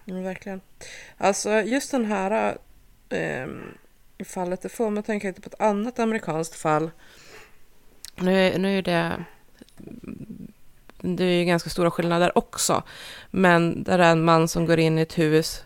[0.05, 0.61] Ja, verkligen.
[1.18, 2.57] Alltså just den här
[3.10, 3.61] ehm,
[4.26, 6.91] fallet, det får mig att tänka lite på ett annat amerikanskt fall.
[8.15, 9.26] Nu, nu är det,
[11.01, 12.84] det är ju ganska stora skillnader också.
[13.31, 15.64] Men där är en man som går in i ett hus,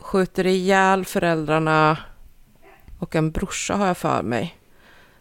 [0.00, 1.98] skjuter ihjäl föräldrarna
[2.98, 4.58] och en brorsa har jag för mig.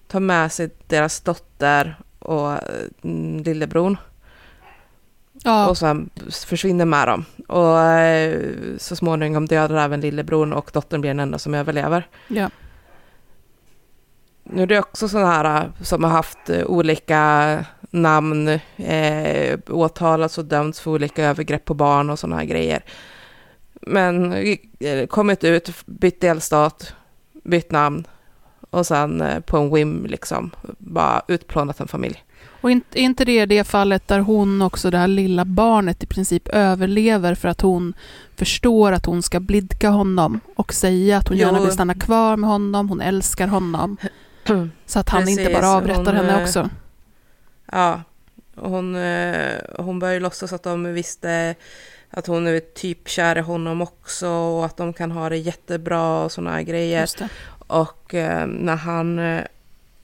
[0.07, 1.97] Tar med sig deras dotter
[2.27, 2.51] och
[3.03, 3.97] mm, lillebror.
[5.43, 5.69] Ja.
[5.69, 6.09] Och sen
[6.45, 7.25] försvinner med dem.
[7.47, 8.41] Och eh,
[8.77, 12.07] så småningom dödar även lillebror och dottern blir den enda som överlever.
[12.27, 12.49] Ja.
[14.43, 18.47] Nu är det också sådana här eh, som har haft eh, olika namn,
[18.77, 22.83] eh, åtalats och dömts för olika övergrepp på barn och sådana här grejer.
[23.81, 24.33] Men
[24.79, 26.93] eh, kommit ut, bytt delstat,
[27.43, 28.07] bytt namn
[28.77, 32.23] och sen eh, på en whim liksom bara utplånat en familj.
[32.61, 36.05] Och inte, är inte det det fallet där hon också, det här lilla barnet, i
[36.05, 37.93] princip överlever för att hon
[38.35, 41.63] förstår att hon ska blidka honom och säga att hon gärna Jo.
[41.63, 43.97] vill stanna kvar med honom, hon älskar honom.
[44.85, 46.69] Så att han inte Precis, bara avrättar hon, henne eh, också.
[47.71, 48.01] Ja,
[48.55, 51.55] hon, eh, hon börjar ju låtsas att de visste
[52.09, 56.23] att hon är typ kär i honom också och att de kan ha det jättebra
[56.23, 57.07] och sådana grejer.
[57.67, 59.43] Och eh, när han eh,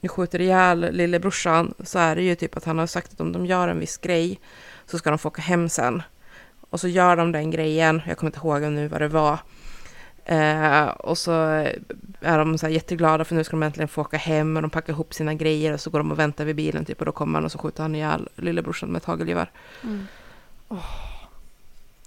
[0.08, 3.46] skjuter ihjäl lillebrorsan så är det ju typ att han har sagt att om de
[3.46, 4.40] gör en viss grej
[4.86, 6.02] så ska de få åka hem sen.
[6.70, 9.38] Och så gör de den grejen, jag kommer inte ihåg nu vad det var.
[10.24, 11.32] Eh, och så
[12.20, 14.70] är de så här jätteglada för nu ska de äntligen få åka hem och de
[14.70, 17.12] packar ihop sina grejer och så går de och väntar vid bilen typ och då
[17.12, 19.50] kommer han och så skjuter han ihjäl lillebrorsan med ett hagelgevär.
[19.82, 20.06] Mm.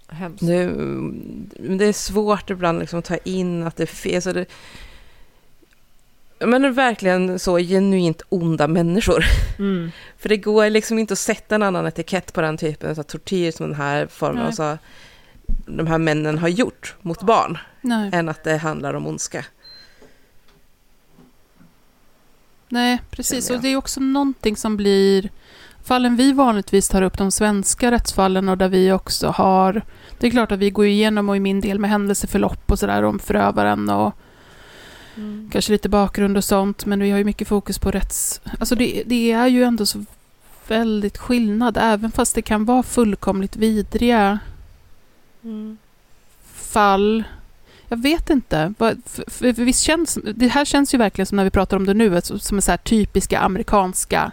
[0.08, 0.48] Hemskt.
[0.48, 0.66] Det,
[1.78, 4.22] det är svårt ibland liksom att ta in att det är fel.
[4.22, 4.46] Så det,
[6.40, 9.26] men verkligen så genuint onda människor.
[9.60, 9.92] Mm.
[10.18, 13.52] För det går liksom inte att sätta en annan etikett på den typen av tortyr
[13.52, 14.46] som den här formen, Nej.
[14.46, 14.78] alltså,
[15.66, 18.10] de här männen har gjort mot barn, Nej.
[18.14, 19.46] än att det handlar om ondska.
[22.70, 23.50] Nej, precis.
[23.50, 25.30] Och det är också någonting som blir...
[25.84, 29.82] Fallen vi vanligtvis tar upp, de svenska rättsfallen och där vi också har...
[30.20, 33.04] Det är klart att vi går igenom och i min del med händelseförlopp och sådär
[33.04, 34.14] om förövaren och
[35.52, 36.86] kanske lite bakgrund och sånt.
[36.86, 38.42] Men vi har ju mycket fokus på rätts...
[38.60, 40.06] Alltså det, det är ju ändå så
[40.68, 44.40] väldigt skillnad, även fast det kan vara fullkomligt vidriga
[46.44, 47.24] fall.
[47.88, 48.74] Jag vet inte.
[49.40, 52.62] Visst känns, det här känns ju verkligen som när vi pratar om det nu, som
[52.62, 54.32] så här typiska amerikanska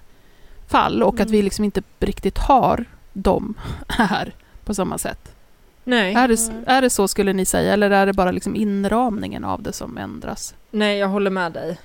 [0.69, 3.55] fall och att vi liksom inte riktigt har dem
[3.89, 4.35] här
[4.65, 5.34] på samma sätt.
[5.85, 6.15] Nej.
[6.15, 6.37] Är det,
[6.67, 9.99] är det så skulle ni säga eller är det bara liksom inramningen av det som
[9.99, 10.55] ändras?
[10.71, 11.79] Nej, jag håller med dig.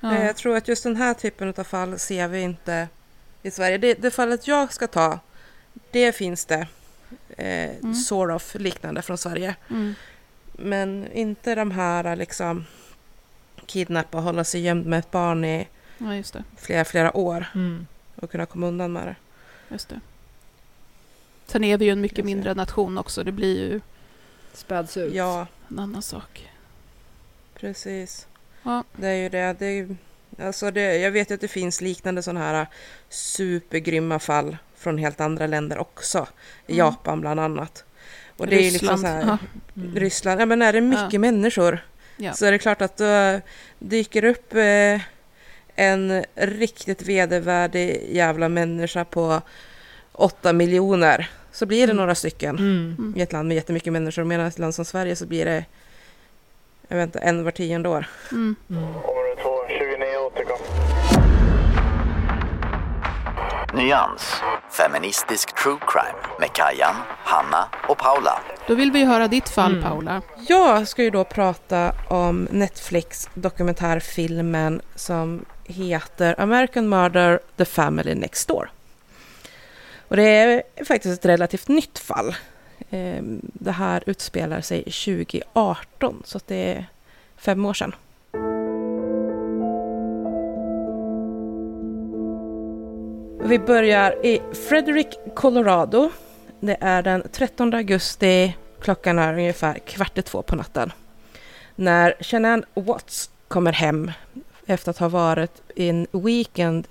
[0.00, 0.18] Ja.
[0.24, 2.88] Jag tror att just den här typen av fall ser vi inte
[3.42, 3.78] i Sverige.
[3.78, 5.18] Det, det fallet jag ska ta,
[5.90, 6.66] det finns det
[7.36, 7.94] eh, Mm.
[7.94, 9.54] sort of liknande från Sverige.
[9.70, 9.94] Mm.
[10.52, 12.64] Men inte de här liksom
[13.66, 15.68] kidnappa och hålla sig gömd med ett barn i
[15.98, 16.44] Ja, just det.
[16.58, 17.86] flera, flera år Mm.
[18.16, 19.16] och kunna komma undan med det.
[19.68, 20.00] Just det.
[21.50, 23.24] Sen är vi ju en mycket mindre nation också.
[23.24, 23.80] Det blir ju
[24.52, 25.14] Späds ut.
[25.14, 26.48] Ja, en annan sak.
[27.54, 28.26] precis.
[28.62, 28.84] Ja.
[28.96, 29.56] Det är ju det.
[29.58, 29.96] det, är, ju-
[30.42, 32.66] alltså det jag vet ju att det finns liknande sådana här
[33.08, 36.18] supergrymma fall från helt andra länder också.
[36.18, 36.78] Mm.
[36.78, 37.84] Japan bland annat.
[38.36, 39.00] Och det är ju liksom Ryssland.
[39.00, 39.38] så här, Ja.
[39.82, 39.96] Mm.
[39.96, 41.18] Ryssland, ja men är det mycket Ja.
[41.18, 41.78] människor
[42.16, 42.32] Ja.
[42.32, 43.40] så är det klart att då
[43.78, 45.00] dyker upp eh,
[45.76, 49.42] en riktigt vedervärdig jävla människa på
[50.12, 51.30] åtta miljoner
[51.60, 51.96] så blir det Mm.
[51.96, 53.14] några stycken Mm.
[53.16, 54.24] i ett land med jättemycket människor.
[54.24, 55.64] Medan ett land som Sverige så blir det
[56.88, 58.06] jag vet inte, en var tionde år.
[58.32, 58.56] Mm.
[58.70, 58.82] Mm.
[58.84, 60.58] Område 2, 29 återkom.
[63.74, 64.34] Nyans.
[64.70, 68.40] Feministisk true crime med Kajan, Hanna och Paula.
[68.66, 69.82] Då vill vi höra ditt fall, Mm.
[69.84, 70.22] Paula.
[70.48, 78.48] Jag ska ju då prata om Netflix dokumentärfilmen som heter American Murder The Family Next
[78.48, 78.70] Door.
[80.10, 82.36] Och det är faktiskt ett relativt nytt fall.
[82.90, 86.86] Ehm, det här utspelar sig 2018 så att det är
[87.36, 87.94] fem år sedan.
[93.48, 96.10] Vi börjar i Frederick, Colorado.
[96.60, 100.92] Det är den 13 augusti, klockan är ungefär kvart i två på natten.
[101.76, 104.12] När Shanann Watts kommer hem
[104.66, 106.88] efter att ha varit i en weekend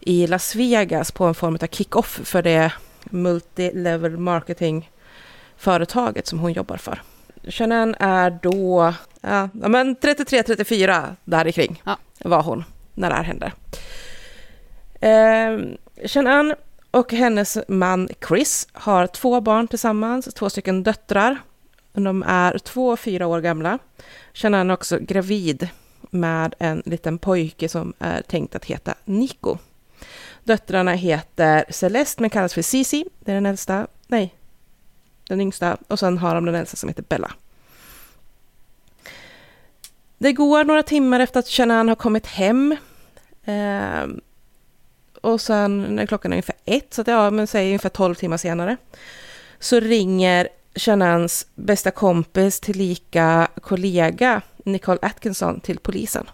[0.00, 2.72] i Las Vegas på en form av kick-off för det
[3.04, 7.02] multi-level marketing-företaget som hon jobbar för.
[7.48, 11.96] Shanann är då ja, men 33-34 där kring Ja.
[12.18, 12.64] var hon
[12.94, 13.52] när det här hände.
[15.00, 15.58] Eh,
[16.90, 21.38] och hennes man Chris har två barn tillsammans, två stycken döttrar.
[21.92, 23.78] De är två och fyra år gamla.
[24.34, 25.68] Shanann är också gravid
[26.10, 29.58] med en liten pojke som är tänkt att heta Nico.
[30.50, 34.34] Döttrarna heter Celeste men kallas för Cici, det är den äldsta, nej,
[35.28, 35.76] den yngsta.
[35.88, 37.32] Och sen har de den äldsta som heter Bella.
[40.18, 42.76] Det går några timmar efter att Shanann har kommit hem.
[43.44, 44.06] Eh,
[45.20, 48.36] och sen när klockan är ungefär ett, så att ja, men säg ungefär 12 timmar
[48.36, 48.76] senare,
[49.58, 56.26] så ringer Shanans bästa kompis tillika kollega Nicole Atkinson till polisen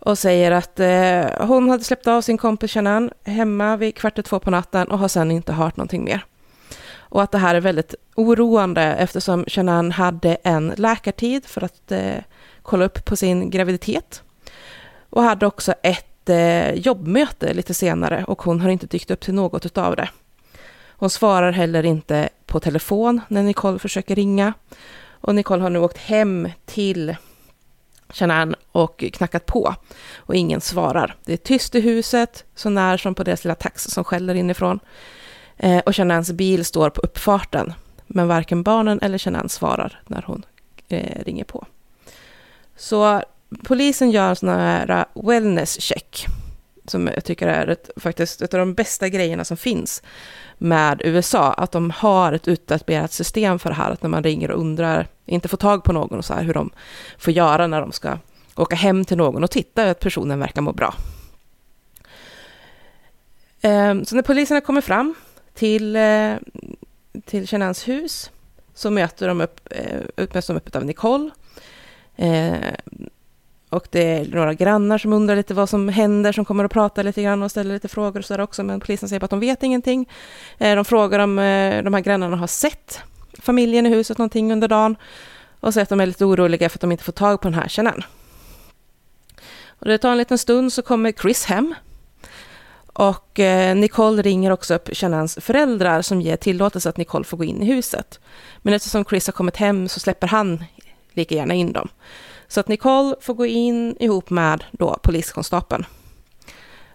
[0.00, 4.22] och säger att eh, hon hade släppt av sin kompis Shanan hemma vid kvart i
[4.22, 6.24] två på natten och har sen inte hört någonting mer.
[6.98, 12.14] Och att det här är väldigt oroande eftersom Shanan hade en läkartid för att eh,
[12.62, 14.22] kolla upp på sin graviditet
[15.10, 19.34] och hade också ett eh, jobbmöte lite senare och hon har inte dykt upp till
[19.34, 20.08] något utav det.
[20.88, 24.52] Hon svarar heller inte på telefon när Nicole försöker ringa.
[25.10, 27.16] Och Nicole har nu åkt hem till
[28.12, 29.74] Shanann och knackat på.
[30.16, 31.14] Och ingen svarar.
[31.24, 34.80] Det är tyst i huset, så när som på deras lilla tax som skäller inifrån.
[35.56, 37.72] Eh, och Shananns bil står på uppfarten.
[38.06, 40.42] Men varken barnen eller Shanann svarar när hon
[40.88, 41.66] eh, ringer på.
[42.76, 43.22] Så
[43.64, 46.26] polisen gör en sån här eh, wellness check.
[46.90, 50.02] Som jag tycker är ett, faktiskt ett av de bästa grejerna som finns
[50.58, 51.52] med USA.
[51.52, 53.90] Att de har ett utarbetat system för det här.
[53.90, 56.54] Att när man ringer och undrar, inte får tag på någon och så här, hur
[56.54, 56.70] de
[57.18, 58.18] får göra när de ska
[58.56, 60.94] åka hem till någon och titta att personen verkar må bra.
[63.60, 65.14] Ehm, så när poliserna kommer fram
[65.54, 66.34] till, eh,
[67.24, 68.30] till Chenans hus
[68.74, 71.30] så möter de upp, eh, möts de upp av Nicole.
[72.16, 72.74] Ehm,
[73.70, 77.02] och det är några grannar som undrar lite vad som händer, som kommer att prata
[77.02, 79.62] lite grann och ställer lite frågor och sådär också, men polisen säger att de vet
[79.62, 80.08] ingenting.
[80.58, 83.00] Eh, de frågar om eh, de här grannarna har sett
[83.38, 84.96] familjen i huset någonting under dagen
[85.60, 87.54] och säger att de är lite oroliga för att de inte får tag på den
[87.54, 88.02] här Shanann.
[89.66, 91.74] Och det tar en liten stund så kommer Chris hem
[92.92, 97.44] och eh, Nicole ringer också upp Shanans föräldrar som ger tillåtelse att Nicole får gå
[97.44, 98.20] in i huset.
[98.62, 100.64] Men eftersom Chris har kommit hem så släpper han
[101.12, 101.88] lika gärna in dem.
[102.50, 105.86] Så att Nicole får gå in ihop med då poliskonstapeln.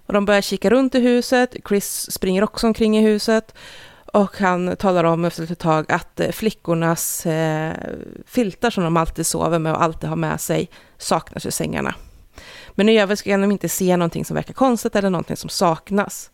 [0.05, 1.55] Och de börjar kika runt i huset.
[1.67, 3.53] Chris springer också omkring i huset.
[4.13, 7.73] Och han talar om efter ett tag att eh, flickornas eh,
[8.25, 11.95] filtar som de alltid sover med och alltid har med sig saknas i sängarna.
[12.71, 16.31] Men i övrigt kan de inte se någonting som verkar konstigt eller någonting som saknas.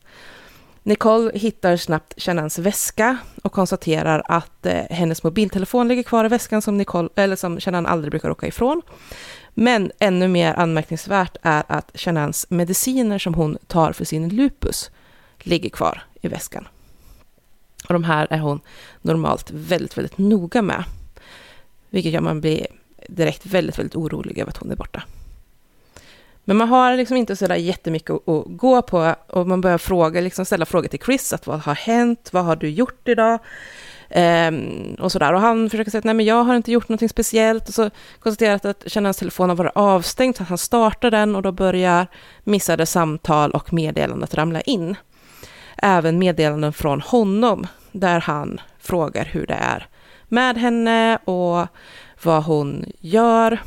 [0.84, 6.62] Nicole hittar snabbt Shannans väska och konstaterar att eh, hennes mobiltelefon ligger kvar i väskan
[6.62, 8.82] som, Nicole, eller som Shannan aldrig brukar åka ifrån.
[9.54, 14.92] Men ännu mer anmärkningsvärt är att Shannans mediciner som hon tar för sin lupus
[15.40, 16.68] ligger kvar i väskan.
[17.88, 18.60] Och de här är hon
[19.02, 20.84] normalt väldigt, väldigt noga med.
[21.90, 22.68] Vilket gör att man blir
[23.08, 25.04] direkt väldigt, väldigt orolig över att hon är borta.
[26.44, 30.46] Men man har liksom inte sådär jättemycket att, gå på och man börjar fråga, liksom
[30.46, 33.40] ställa frågor till Chris, att vad har hänt, vad har du gjort idag?
[34.10, 35.34] Ehm, och sådär.
[35.34, 37.68] Och han försöker säga att nej men jag har inte gjort någonting speciellt.
[37.68, 37.90] Och så
[38.20, 42.08] konstaterar att hans telefon har varit avstängd, så han startar den och då börjar
[42.44, 44.96] missade samtal och meddelandet ramla in.
[45.78, 49.88] Även meddelanden från honom, där han frågar hur det är
[50.28, 51.68] med henne och
[52.24, 53.60] vad hon gör,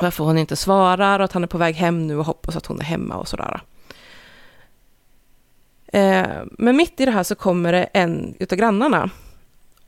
[0.00, 2.66] varför hon inte svarar och att han är på väg hem nu och hoppas att
[2.66, 3.60] hon är hemma och sådär.
[5.92, 9.10] Eh, men mitt i det här så kommer det en utav grannarna,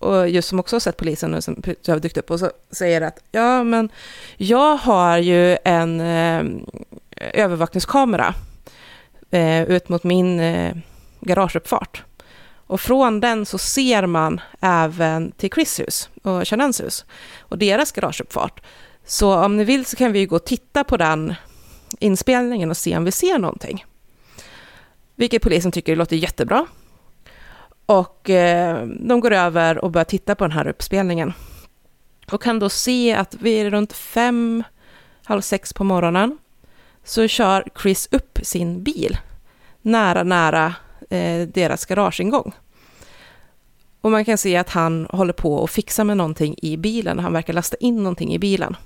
[0.02, 3.00] och just som också har sett polisen och som har dykt upp och så säger
[3.00, 3.88] att ja, men
[4.36, 6.44] jag har ju en eh,
[7.16, 8.34] övervakningskamera
[9.30, 10.76] eh, ut mot min eh,
[11.20, 12.02] garageuppfart.
[12.66, 17.04] Och från den så ser man även till Chris hus och Chanans hus
[17.40, 18.60] och deras garageuppfart.
[19.04, 21.34] Så om ni vill så kan vi gå och titta på den
[21.98, 23.84] inspelningen och se om vi ser någonting.
[25.14, 26.66] Vilket polisen tycker låter jättebra.
[27.86, 31.32] Och eh, de går över och börjar titta på den här uppspelningen.
[32.32, 34.64] Och kan då se att vid runt fem,
[35.24, 36.38] halv sex på morgonen
[37.04, 39.18] så kör Chris upp sin bil
[39.82, 40.74] nära, nära
[41.10, 42.52] eh, deras garageingång.
[44.00, 47.18] Och man kan se att han håller på att fixa med någonting i bilen.
[47.18, 48.76] Han verkar lasta in någonting i bilen.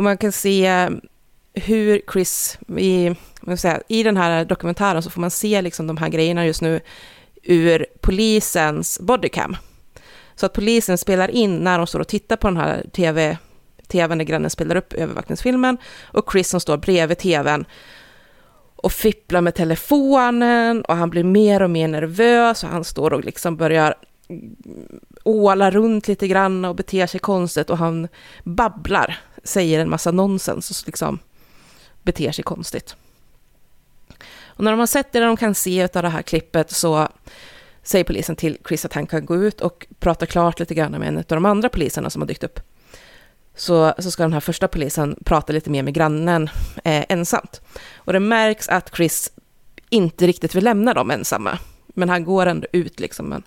[0.00, 0.88] Och man kan se
[1.54, 3.14] hur Chris, i,
[3.56, 6.80] säga, i den här dokumentären så får man se liksom de här grejerna just nu
[7.42, 9.56] ur polisens bodycam.
[10.34, 13.38] Så att polisen spelar in när de står och tittar på den här tv,
[13.88, 17.64] tvn när grannen spelar upp övervakningsfilmen och Chris som står bredvid tvn
[18.76, 23.24] och fipplar med telefonen och han blir mer och mer nervös och han står och
[23.24, 23.94] liksom börjar
[25.24, 28.08] åla runt lite grann och beter sig konstigt och han
[28.44, 31.18] babblar, säger en massa nonsens och liksom
[32.02, 32.96] beter sig konstigt.
[34.42, 37.08] Och när de har sett det, de kan se av det här klippet så
[37.82, 41.08] säger polisen till Chris att han kan gå ut och prata klart lite grann med
[41.08, 42.60] en av de andra poliserna som har dykt upp.
[43.54, 46.50] Så, så ska den här första polisen prata lite mer med grannen
[46.84, 47.60] eh, ensamt.
[47.94, 49.32] Och det märks att Chris
[49.90, 51.58] inte riktigt vill lämna dem ensamma.
[51.86, 53.42] Men han går ändå ut liksom, men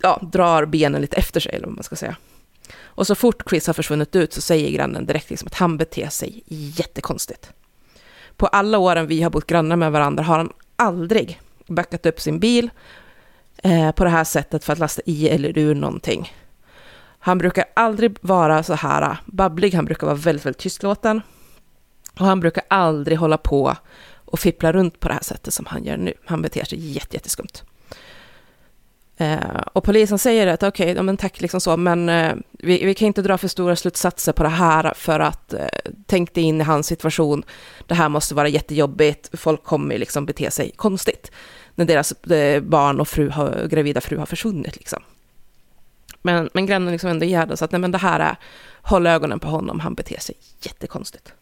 [0.00, 2.16] ja, drar benen lite efter sig, eller vad man ska säga.
[2.94, 6.08] Och så fort Chris har försvunnit ut så säger grannen direkt liksom att han beter
[6.08, 7.52] sig jättekonstigt.
[8.36, 12.38] På alla åren vi har bott grannar med varandra har han aldrig backat upp sin
[12.38, 12.70] bil
[13.62, 16.32] eh, på det här sättet för att lasta i eller ur någonting.
[17.18, 21.20] Han brukar aldrig vara så här eh, babblig, han brukar vara väldigt, väldigt tystlåten.
[22.18, 23.76] Och han brukar aldrig hålla på
[24.24, 26.14] och fippla runt på det här sättet som han gör nu.
[26.24, 27.71] Han beter sig jätteskumt.
[29.16, 32.94] Eh, och polisen säger att okej, okay, men tack liksom så, men eh, vi, vi,
[32.94, 35.66] kan inte dra för stora slutsatser på det här för att eh,
[36.06, 37.42] tänk dig in i hans situation.
[37.86, 41.30] Det här måste vara jättejobbigt, folk kommer liksom bete sig konstigt
[41.74, 45.02] när deras eh, barn och fru har, gravida fru har försvunnit liksom.
[46.22, 48.36] Men, men grannen liksom ändå ger det, så att nej men det här är,
[48.82, 51.32] håll ögonen på honom, han beter sig jättekonstigt.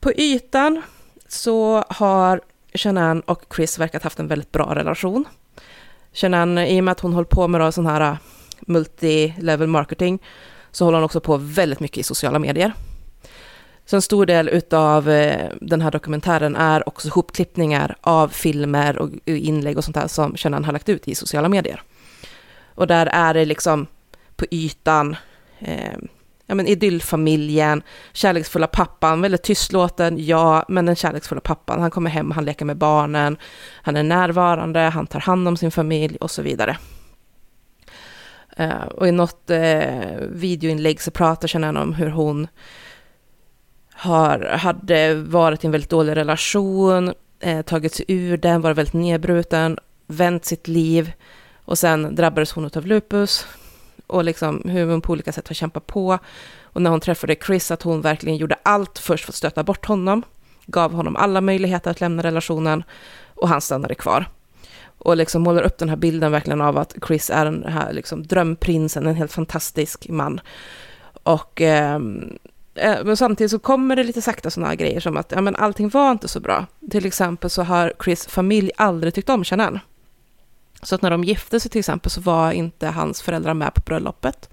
[0.00, 0.82] På ytan
[1.28, 2.40] så har
[2.74, 5.24] Shanann och Chris verkat haft en väldigt bra relation.
[6.12, 8.16] Shanann, i och med att hon håller på med sån här äh,
[8.60, 10.22] multi-level marketing,
[10.70, 12.72] så håller hon också på väldigt mycket i sociala medier.
[13.86, 19.10] Så en stor del utav äh, den här dokumentären är också hopklippningar av filmer och
[19.24, 21.82] inlägg och sånt där som Shanann har lagt ut i sociala medier.
[22.74, 23.86] Och där är det liksom
[24.36, 25.16] på ytan,
[25.58, 25.98] eh,
[26.46, 27.82] ja men idyllfamiljen,
[28.12, 32.76] kärleksfulla pappan, väldigt tystlåten, ja, men den kärleksfulla pappan, han kommer hem, han leker med
[32.76, 33.36] barnen,
[33.82, 36.76] han är närvarande, han tar hand om sin familj och så vidare.
[38.60, 42.48] Uh, och i något uh, videoinlägg så pratar Shannon om hur hon
[43.92, 48.78] har, hade varit i en väldigt dålig relation, eh, uh, tagit sig ur den, varit
[48.78, 51.12] väldigt nedbruten, vänt sitt liv
[51.64, 53.46] och sen drabbades hon av lupus,
[54.12, 56.18] och liksom hur hon på olika sätt har kämpat på.
[56.62, 59.86] Och när hon träffade Chris, att hon verkligen gjorde allt först för att stöta bort
[59.86, 60.22] honom,
[60.66, 62.84] gav honom alla möjligheter att lämna relationen
[63.34, 64.26] och han stannade kvar.
[64.98, 68.26] Och liksom målar upp den här bilden verkligen av att Chris är den här liksom
[68.26, 70.40] drömprinsen, en helt fantastisk man.
[71.22, 72.38] Och ehm,
[72.74, 75.88] eh, men samtidigt så kommer det lite sakta sådana grejer som att ja, men allting
[75.88, 76.66] var inte så bra.
[76.90, 79.78] Till exempel så har Chris familj aldrig tyckt om Chanel.
[80.82, 83.80] Så att när de gifte sig till exempel så var inte hans föräldrar med på
[83.80, 84.50] bröllopet.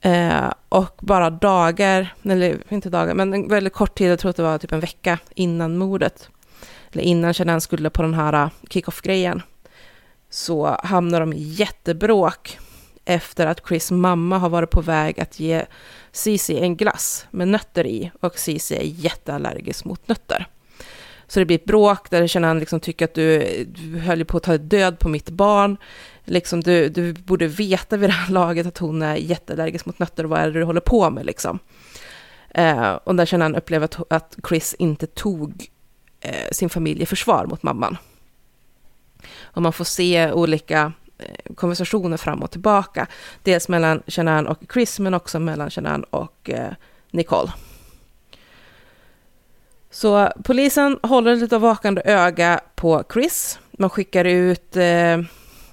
[0.00, 4.36] Eh, och bara dagar, eller inte dagar, men en väldigt kort tid, jag tror att
[4.36, 6.28] det var typ en vecka innan mordet,
[6.92, 9.42] eller innan Shanann skulle på den här eh, kick-off-grejen,
[10.30, 12.58] så hamnar de i jättebråk
[13.04, 15.64] efter att Chris mamma har varit på väg att ge
[16.12, 20.46] Cici en glass med nötter i och Cici är jätteallergisk mot nötter.
[21.30, 24.42] Så det blir ett bråk där han liksom tycker att du, du höll på att
[24.42, 25.76] ta död på mitt barn.
[26.24, 30.24] Liksom du, du borde veta vid det här laget att hon är jätteallergisk mot nötter
[30.24, 31.58] och vad är det du håller på med liksom.
[32.50, 35.66] Eh, och där Shanann upplever att, att Chris inte tog
[36.20, 37.96] eh, sin familj i försvar mot mamman.
[39.40, 43.06] Och man får se olika eh, konversationer fram och tillbaka.
[43.42, 46.72] Dels mellan Shanann och Chris, men också mellan Shanann och eh,
[47.10, 47.52] Nicole.
[49.90, 53.58] Så polisen håller lite vakande öga på Chris.
[53.72, 55.18] Man skickar ut eh,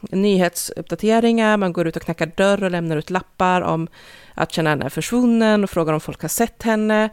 [0.01, 3.87] nyhetsuppdateringar, man går ut och knackar dörr och lämnar ut lappar om
[4.33, 7.09] att Shanann är försvunnen och frågar om folk har sett henne.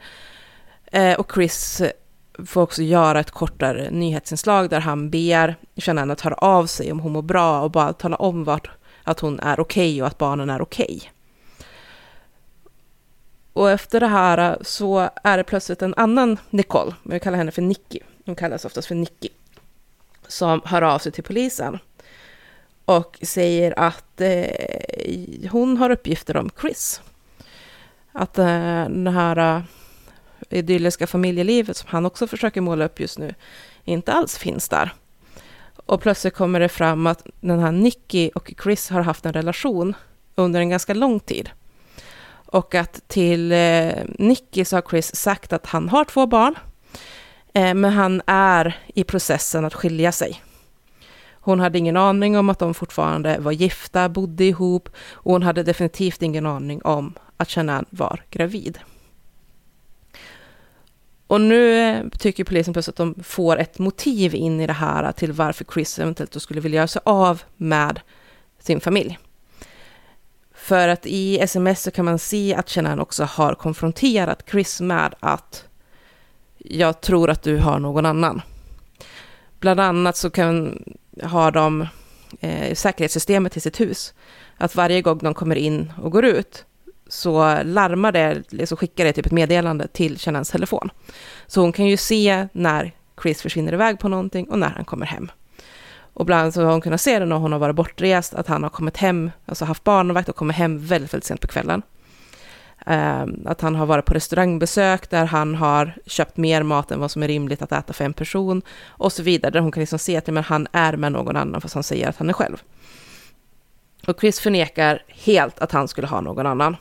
[0.92, 1.82] Eh, och Chris
[2.46, 7.00] får också göra ett kortare nyhetsinslag där han ber Shanann att höra av sig om
[7.00, 8.70] hon mår bra och bara tala om vart,
[9.04, 10.96] att hon är okej okay och att barnen är okej.
[10.96, 11.13] Okay.
[13.54, 17.50] Och efter det här äh, så är det plötsligt en annan Nicole, vi kallar henne
[17.50, 19.28] för Nicky, hon kallas oftast för Nicky,
[20.26, 21.78] som hör av sig till polisen
[22.84, 27.00] och säger att eh, hon har uppgifter om Chris.
[28.12, 29.62] Att eh, det här eh,
[30.58, 33.34] idylliska familjelivet som han också försöker måla upp just nu
[33.84, 34.94] inte alls finns där.
[35.86, 39.94] Och plötsligt kommer det fram att den här Nicky och Chris har haft en relation
[40.34, 41.50] under en ganska lång tid.
[42.54, 46.54] Och att till eh, Nicky så har Chris sagt att han har två barn,
[47.54, 50.42] eh, men han är i processen att skilja sig.
[51.32, 55.62] Hon hade ingen aning om att de fortfarande var gifta, bodde ihop och hon hade
[55.62, 58.78] definitivt ingen aning om att Shanann var gravid.
[61.26, 65.12] Och nu eh, tycker polisen plötsligt att de får ett motiv in i det här
[65.12, 68.00] till varför Chris eventuellt skulle vilja göra sig av med
[68.58, 69.18] sin familj.
[70.64, 75.14] För att i sms så kan man se att Shanann också har konfronterat Chris med
[75.20, 75.64] att
[76.58, 78.42] jag tror att du har någon annan.
[79.60, 80.84] Bland annat så kan,
[81.22, 81.86] har de
[82.40, 84.14] eh, säkerhetssystemet i sitt hus.
[84.56, 86.64] Att varje gång de kommer in och går ut
[87.08, 90.90] så larmar det, så skickar det typ ett meddelande till Shanans telefon.
[91.46, 92.92] Så hon kan ju se när
[93.22, 95.30] Chris försvinner iväg på någonting och när han kommer hem.
[96.14, 98.46] Och bland annat så har hon kunnat se det när hon har varit bortrest, att
[98.46, 101.82] han har kommit hem, alltså haft barnvakt och kommit hem väldigt, väldigt sent på kvällen.
[102.86, 107.10] Ehm, att han har varit på restaurangbesök där han har köpt mer mat än vad
[107.10, 109.50] som är rimligt att äta för en person och så vidare.
[109.50, 112.08] Där hon kan liksom se att men han är med någon annan fast han säger
[112.08, 112.62] att han är själv.
[114.06, 116.76] Och Chris förnekar helt att han skulle ha någon annan.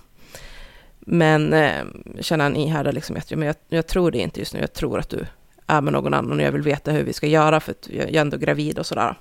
[1.00, 1.84] Men eh,
[2.20, 5.00] känner han ihärdar liksom att men jag, jag tror det inte just nu, jag tror
[5.00, 5.26] att du
[5.68, 8.10] är med någon annan och jag vill veta hur vi ska göra för att jag
[8.10, 9.16] är ändå gravid och sådär.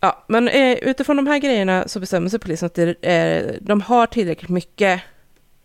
[0.00, 3.80] Ja, men eh, utifrån de här grejerna så bestämmer sig polisen att det, eh, de
[3.80, 5.00] har tillräckligt mycket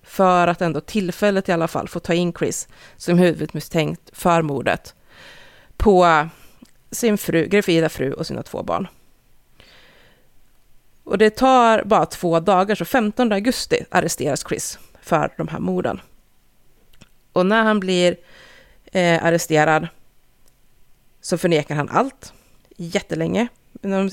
[0.04, 2.68] för att ändå tillfället i alla fall få ta in Chris
[2.98, 4.96] som huvudmisstänkt för mordet
[5.78, 6.28] på
[6.92, 8.88] sin fru, gravida fru och sina två barn.
[11.04, 16.02] Och det tar bara två dagar, så 15 augusti arresteras Chris för de här morden.
[17.34, 18.18] Och när han blir
[18.92, 19.88] eh, arresterad
[21.22, 22.34] så förnekar han allt
[22.78, 23.48] jättelänge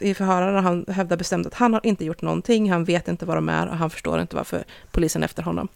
[0.01, 0.65] i förhören.
[0.65, 3.69] Han hävdar bestämt att han har inte gjort någonting, han vet inte vad de är
[3.69, 5.69] och han förstår inte varför polisen är efter honom.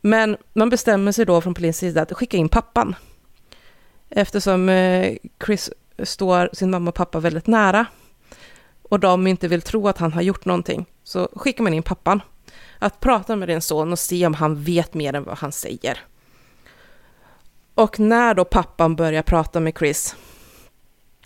[0.00, 2.94] Men man bestämmer sig då från polisens sida att skicka in pappan.
[4.08, 5.16] Eftersom eh,
[5.46, 5.70] Chris
[6.02, 7.86] står sin mamma och pappa väldigt nära
[8.82, 12.22] och de inte vill tro att han har gjort någonting, så skickar man in pappan.
[12.78, 15.98] Att prata med din son och se om han vet mer än vad han säger.
[17.74, 20.16] Och när då pappan börjar prata med Chris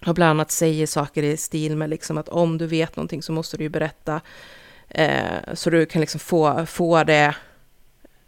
[0.06, 3.32] och bland annat säger saker i stil med liksom att om du vet någonting så
[3.32, 4.20] måste du ju berätta
[4.88, 7.34] eh, så du kan liksom få, få det,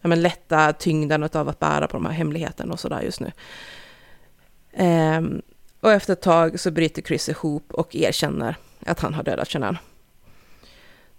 [0.00, 3.32] ja, men lätta tyngden av att bära på de här hemligheterna och sådär just nu.
[4.72, 5.22] Eh,
[5.80, 8.56] och efter ett tag så bryter Chris ihop och erkänner
[8.86, 9.78] att han har dödat Shannon.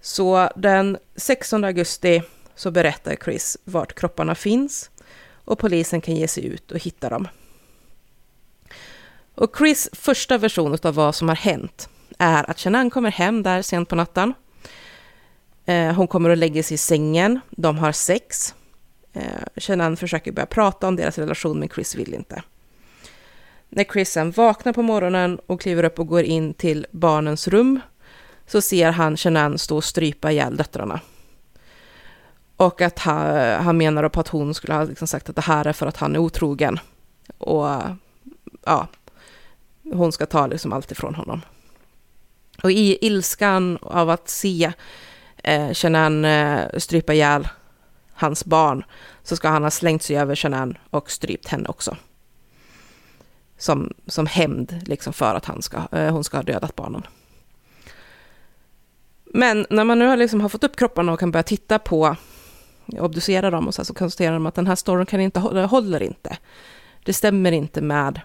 [0.01, 2.21] Så den 16 augusti
[2.55, 4.89] så berättar Chris vart kropparna finns
[5.47, 7.27] och polisen kan ge sig ut och hitta dem.
[9.35, 13.61] Och Chris första version av vad som har hänt är att Shanann kommer hem där
[13.61, 14.33] sent på natten.
[15.65, 18.55] Eh, hon kommer och lägger sig i sängen, de har sex.
[19.13, 19.21] Eh,
[19.55, 22.43] Shanann försöker börja prata om deras relation men Chris vill inte.
[23.69, 27.79] När Chris sen vaknar på morgonen och kliver upp och går in till barnens rum
[28.47, 30.99] så ser han Shanann stå och strypa ihjäl döttrarna.
[32.57, 35.67] Och att han, han menar på att hon skulle ha liksom sagt att det här
[35.67, 36.79] är för att han är otrogen
[37.37, 37.67] Och
[38.65, 38.87] ja,
[39.83, 41.41] hon ska ta liksom allt ifrån honom.
[42.63, 44.71] Och i ilskan av att se
[45.43, 45.85] eh,
[46.25, 47.47] eh, strypa ihjäl
[48.13, 48.83] hans barn
[49.23, 51.97] så ska han ha slängt sig över Shanann och strypt henne också.
[53.57, 57.03] Som, som hämnd liksom för att han ska, eh, hon ska ha dödat barnen.
[59.25, 62.15] Men när man nu liksom har fått upp kropparna och kan börja titta på,
[62.87, 66.37] obducerar dem och så, så konstaterar de att den här storyn kan inte, håller inte.
[67.03, 68.21] Det stämmer inte med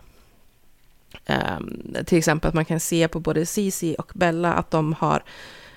[1.26, 5.22] um, till exempel att man kan se på både Cici och Bella att de har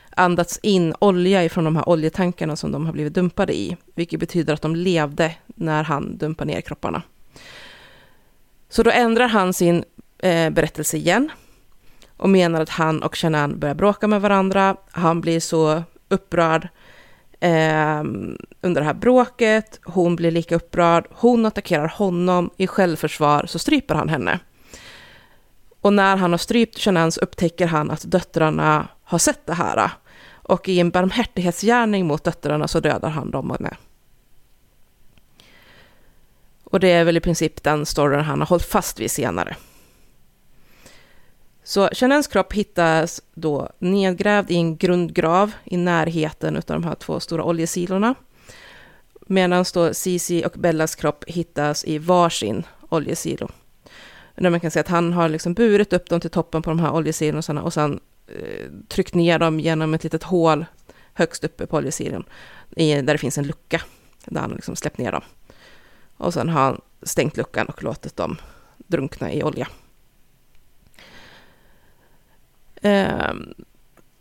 [0.09, 4.53] andats in olja ifrån de här oljetankarna som de har blivit dumpade i, vilket betyder
[4.53, 7.01] att de levde när han dumpade ner kropparna.
[8.69, 9.83] Så då ändrar han sin
[10.17, 11.31] eh, berättelse igen
[12.17, 14.75] och menar att han och Shanann börjar bråka med varandra.
[14.91, 16.67] Han blir så upprörd
[17.39, 17.99] eh,
[18.61, 19.79] under det här bråket.
[19.83, 21.07] Hon blir lika upprörd.
[21.11, 22.49] Hon attackerar honom.
[22.57, 24.39] I självförsvar så stryper han henne.
[25.81, 29.91] Och när han har strypt Shannon så upptäcker han att döttrarna har sett det här.
[30.31, 33.75] Och i en barmhärtighetsgärning mot döttrarna så dödar han dem med.
[36.63, 39.55] Och det är väl i princip den storyn han har hållit fast vid senare.
[41.67, 47.19] Så Chanels kropp hittas då nedgrävd i en grundgrav i närheten av de här två
[47.19, 48.15] stora oljesilorna.
[49.27, 53.49] Medan då Cici och Bellas kropp hittas i varsin oljesilo.
[54.35, 56.79] Där man kan se att han har liksom burit upp dem till toppen på de
[56.79, 60.65] här oljesilorna och sen eh, tryckt ner dem genom ett litet hål
[61.13, 62.23] högst uppe på oljesilon.
[62.69, 63.81] Där det finns en lucka
[64.25, 65.23] där han liksom släppt ner dem.
[66.17, 68.37] Och sen har han stängt luckan och låtit dem
[68.77, 69.67] drunkna i olja.
[72.85, 73.33] Eh,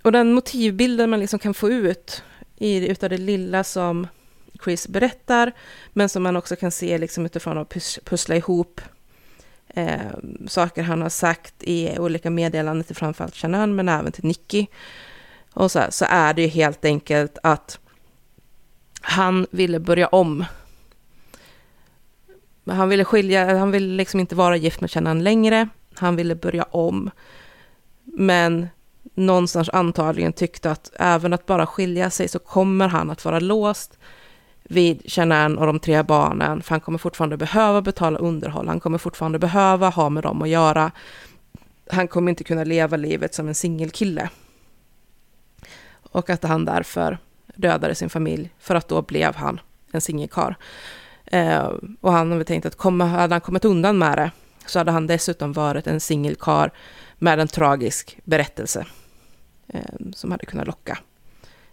[0.02, 2.22] och den motivbilden man liksom kan få ut
[2.56, 4.06] i, utav det lilla som
[4.64, 5.52] Chris berättar,
[5.92, 8.80] men som man också kan se liksom utifrån att pus pussla ihop
[9.68, 9.98] eh,
[10.46, 14.66] saker han har sagt i olika meddelanden till framförallt Shannon, men även till Nicky.
[15.52, 17.78] Och så, här, så är det ju helt enkelt att
[19.00, 20.44] han ville börja om.
[22.66, 25.68] Han ville skilja, han ville liksom inte vara gift med Shannon längre.
[25.94, 27.10] Han ville börja om.
[28.04, 28.68] Men
[29.14, 33.98] någonstans antagligen tyckte att även att bara skilja sig så kommer han att vara låst
[34.64, 38.98] vid Shanann och de tre barnen, för han kommer fortfarande behöva betala underhåll, han kommer
[38.98, 40.90] fortfarande behöva ha med dem att göra.
[41.90, 44.28] Han kommer inte kunna leva livet som en singelkille.
[46.12, 47.18] Och att han därför
[47.54, 49.60] dödade sin familj, för att då blev han
[49.92, 50.56] en singelkar.
[51.24, 51.70] Eh,
[52.00, 54.30] och han hade tänkt att komma, hade han kommit undan med det,
[54.66, 56.72] så hade han dessutom varit en singelkar
[57.24, 58.86] med en tragisk berättelse
[59.68, 59.80] eh,
[60.12, 60.98] som hade kunnat locka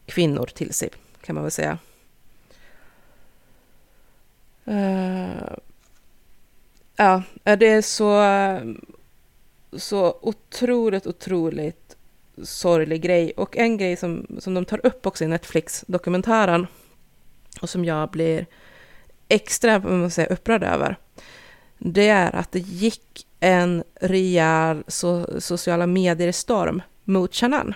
[0.06, 0.90] kvinnor till sig,
[1.22, 1.78] kan man väl säga.
[4.68, 5.54] Uh,
[6.96, 8.62] ja, eh, det är så, eh,
[9.78, 11.98] så otroligt, otroligt
[12.44, 13.34] sorglig grej.
[13.38, 16.68] Och en grej som, som de tar upp också i Netflix-dokumentären
[17.62, 18.46] och som jag blir
[19.28, 20.96] extra man säga, upprörd över,
[21.78, 27.74] det är att det gick en rejäl so sociala medier-storm mot Shannon.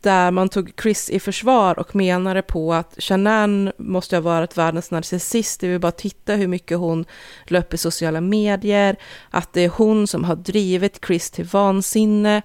[0.00, 4.90] Där man tog Chris i försvar och menade på att Shannon måste ha varit världens
[4.90, 5.60] narcissist.
[5.60, 7.04] Det vill bara titta hur mycket hon
[7.44, 8.96] löper i sociala medier.
[9.30, 12.42] Att det är hon som har drivit Chris till vansinne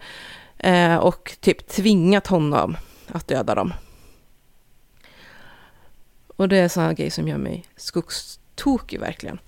[0.57, 3.73] eh, och typ tvingat honom att döda dem.
[6.35, 9.39] Och det är sådana grejer som gör mig skogstokig verkligen.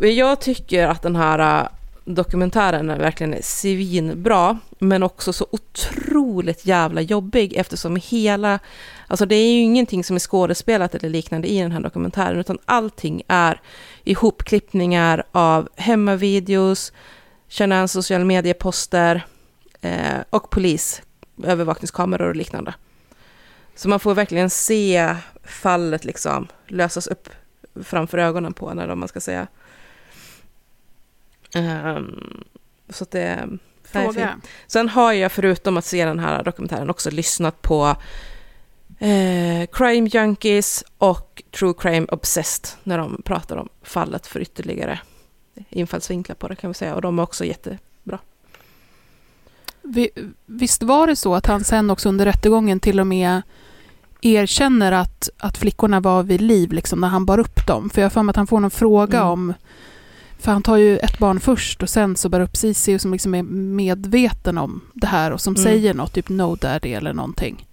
[0.00, 1.68] Eh, jag tycker att den här eh,
[2.04, 8.58] dokumentären är verkligen svinbra, men också så otroligt jävla jobbig eftersom hela,
[9.06, 12.58] alltså det är ju ingenting som är skådespelat eller liknande i den här dokumentären, utan
[12.64, 13.60] allting är
[14.04, 16.92] ihopklippningar av hemmavideos,
[17.48, 19.26] känna sociala medieposter
[19.80, 21.02] eh, och polis,
[21.44, 22.74] övervakningskameror och liknande.
[23.76, 27.28] Så man får verkligen se fallet liksom lösas upp
[27.84, 29.46] framför ögonen på en, eller vad man ska säga.
[31.54, 32.44] Um,
[32.88, 33.48] så att det
[33.84, 34.40] Fråga.
[34.66, 37.96] Sen har jag förutom att se den här dokumentären också lyssnat på
[38.98, 45.00] eh, Crime Junkies och True Crime Obsessed när de pratar om fallet för ytterligare
[45.68, 48.18] infallsvinklar på det kan vi säga och de är också jättebra.
[50.46, 53.42] Visst var det så att han sen också under rättegången till och med
[54.20, 57.90] erkänner att, att flickorna var vid liv liksom, när han bar upp dem?
[57.90, 59.30] För jag har för mig att han får någon fråga mm.
[59.30, 59.54] om
[60.38, 63.34] för han tar ju ett barn först och sen så bär upp Cici som liksom
[63.34, 65.64] är medveten om det här och som mm.
[65.64, 67.66] säger något, typ no daddy eller någonting.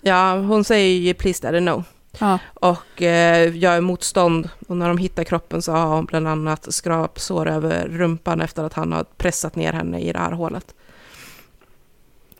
[0.00, 1.84] Ja, hon säger ju please daddy no.
[2.18, 2.38] Ja.
[2.54, 4.48] Och eh, gör motstånd.
[4.68, 8.72] Och när de hittar kroppen så har hon bland annat skrapsår över rumpan efter att
[8.72, 10.74] han har pressat ner henne i det här hålet.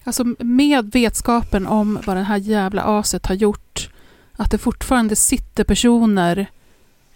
[0.04, 3.90] Alltså med vetskapen om vad det här jävla aset har gjort,
[4.32, 6.46] att det fortfarande sitter personer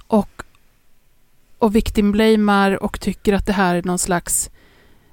[0.07, 0.43] och,
[1.63, 4.51] och victimblamar och tycker att det här är någon slags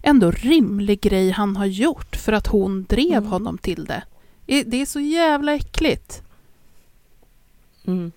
[0.03, 3.29] ändå rimlig grej han har gjort för att hon drev Mm.
[3.29, 4.03] honom till det.
[4.45, 6.23] Det är så jävla äckligt.
[7.87, 8.11] Mm.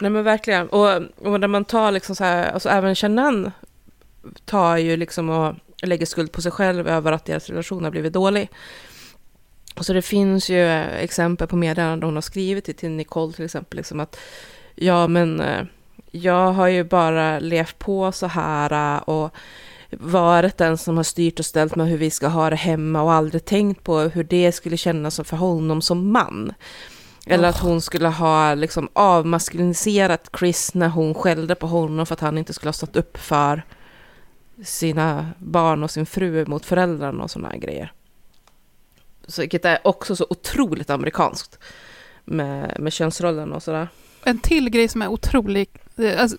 [0.00, 0.68] Nej men verkligen.
[0.68, 3.50] Och, och när man tar liksom så här, alltså även Shannon
[4.44, 8.12] tar ju liksom och lägger skuld på sig själv över att deras relation har blivit
[8.12, 8.48] dålig.
[9.76, 13.44] Och så det finns ju exempel på meddelanden hon har skrivit till, till Nicole till
[13.44, 14.18] exempel, liksom att
[14.74, 15.64] ja men eh,
[16.10, 19.34] jag har ju bara levt på så här eh, och
[19.90, 23.12] varit den som har styrt och ställt med hur vi ska ha det hemma och
[23.12, 26.54] aldrig tänkt på hur det skulle kännas för honom som man.
[27.26, 32.20] Eller att hon skulle ha liksom avmaskuliniserat Chris när hon skällde på honom för att
[32.20, 33.62] han inte skulle ha stått upp för
[34.64, 37.92] sina barn och sin fru mot föräldrarna och sådana grejer.
[39.26, 41.58] Så, vilket är också så otroligt amerikanskt
[42.24, 43.88] med, med könsrollen och sådär.
[44.24, 46.36] En till grej som är otrolig, eh, alltså,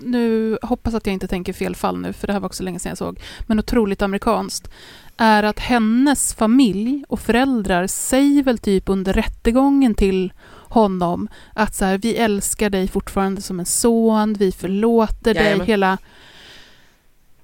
[0.00, 2.78] nu hoppas att jag inte tänker fel fall nu, för det här var också länge
[2.78, 4.70] sedan jag såg, men otroligt amerikanskt,
[5.16, 11.84] är att hennes familj och föräldrar säger väl typ under rättegången till honom att så
[11.84, 15.66] här, vi älskar dig fortfarande som en son, vi förlåter dig, Jajamän.
[15.66, 15.98] hela...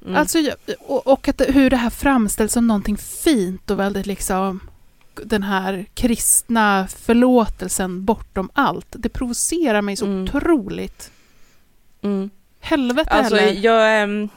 [0.05, 0.17] Mm.
[0.17, 0.39] Alltså,
[0.79, 4.61] och, och att hur det här framställs som någonting fint och väldigt liksom
[5.25, 8.87] den här kristna förlåtelsen bortom allt.
[8.91, 10.25] Det provocerar mig så Mm.
[10.25, 11.11] otroligt.
[12.07, 12.31] Mm.
[12.61, 13.53] Helvete Alltså eller?
[13.53, 14.29] jag, ehm,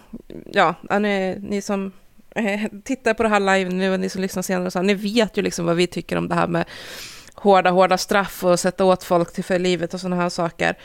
[0.52, 1.92] ja, ni, ni som
[2.36, 5.38] eh, tittar på det här live nu och ni som lyssnar senare, så, ni vet
[5.38, 6.66] ju liksom vad vi tycker om det här med
[7.34, 10.78] hårda, hårda straff och sätta åt folk till för livet och sådana här saker.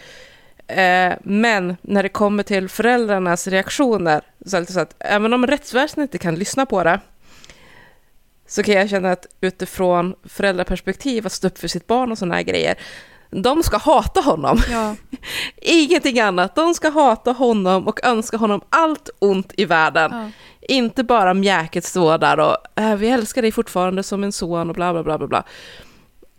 [0.67, 5.47] Eh, men när det kommer till föräldrarnas reaktioner, så är det så att även om
[5.47, 7.01] rättsväsendet inte kan lyssna på det,
[8.47, 12.35] så kan jag känna att utifrån föräldraperspektiv, att stå upp för sitt barn och sådana
[12.35, 12.79] här grejer,
[13.43, 14.59] de ska hata honom.
[14.71, 14.97] Ja.
[15.57, 16.55] Ingenting annat.
[16.55, 20.11] De ska hata honom och önska honom allt ont i världen.
[20.13, 20.31] Ja.
[20.69, 24.75] Inte bara mjäkigt stå där och äh, vi älskar dig fortfarande som en son och
[24.75, 25.45] bla bla bla bla bla.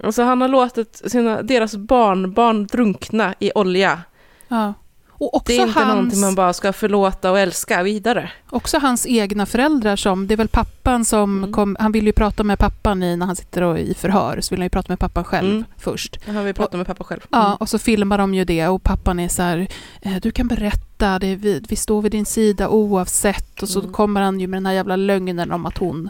[0.03, 4.01] Alltså han har låtit sina, deras barnbarn drunkna i olja.
[4.47, 4.73] Ja.
[5.17, 8.31] Och också Det är inte hans, någonting man bara ska förlåta och älska vidare.
[8.49, 11.51] också hans egna föräldrar som, det är väl pappan som Mm.
[11.53, 14.55] kom, han vill ju prata med pappan i, när han sitter och, i förhör, så
[14.55, 15.65] vill han ju prata med pappan själv Mm.
[15.77, 16.19] först.
[16.25, 17.21] Det har vi pratat med pappa själv.
[17.29, 17.55] Ja, Mm.
[17.59, 19.67] och så filmar de ju det och pappan är så här,
[20.01, 23.61] eh, du kan berätta, det vi, vi står vid din sida oavsett.
[23.61, 23.91] Och så Mm.
[23.93, 26.09] kommer han ju med den här jävla lögnen om att hon,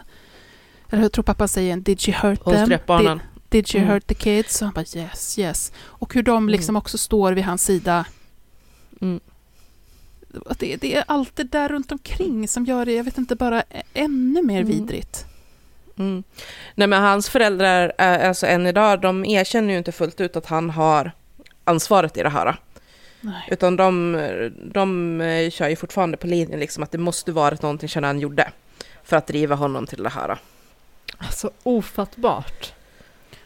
[0.90, 2.68] eller jag tror pappan säger, did you hurt Hon them?
[2.68, 3.94] Did, did you Mm.
[3.94, 4.62] hurt the kids?
[4.62, 5.72] Och han bara yes, yes.
[5.84, 8.04] Och hur de liksom också står vid hans sida.
[9.00, 9.20] Mm.
[10.58, 13.62] Det, det är allt det där runt omkring som gör det, jag vet inte, bara
[13.94, 14.72] ännu mer Mm.
[14.72, 15.24] vidrigt.
[15.98, 16.22] Mm.
[16.74, 20.70] Nej men hans föräldrar, alltså än idag, de erkänner ju inte fullt ut att han
[20.70, 21.12] har
[21.64, 22.56] ansvaret i det här.
[23.20, 23.48] Nej.
[23.50, 24.12] Utan de,
[24.72, 25.20] de
[25.52, 28.50] kör ju fortfarande på linjen liksom att det måste varit någonting som han gjorde
[29.04, 30.38] för att driva honom till det här.
[31.18, 32.72] Alltså ofattbart.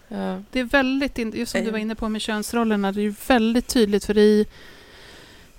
[0.09, 0.43] Ja.
[0.51, 3.67] Det är väldigt, just som du var inne på med könsrollerna, det är ju väldigt
[3.69, 4.47] tydligt för i,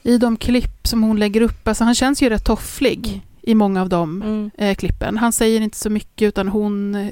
[0.04, 3.22] i de klipp som hon lägger upp, alltså han känns ju rätt tofflig Mm.
[3.42, 4.52] i många av de Mm.
[4.58, 5.18] eh, klippen.
[5.18, 7.10] Han säger inte så mycket utan hon,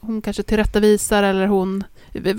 [0.00, 1.84] hon kanske tillrättavisar eller hon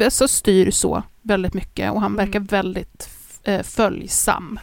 [0.10, 2.26] så styr så väldigt mycket och han Mm.
[2.26, 3.10] verkar väldigt
[3.44, 4.60] eh, följsam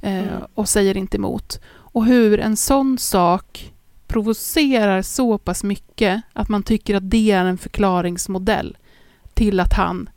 [0.00, 0.28] eh, Mm.
[0.54, 1.60] och säger inte emot.
[1.68, 3.72] Och hur en sån sak
[4.06, 8.76] provocerar så pass mycket att man tycker att det är en förklaringsmodell
[9.34, 10.08] till att han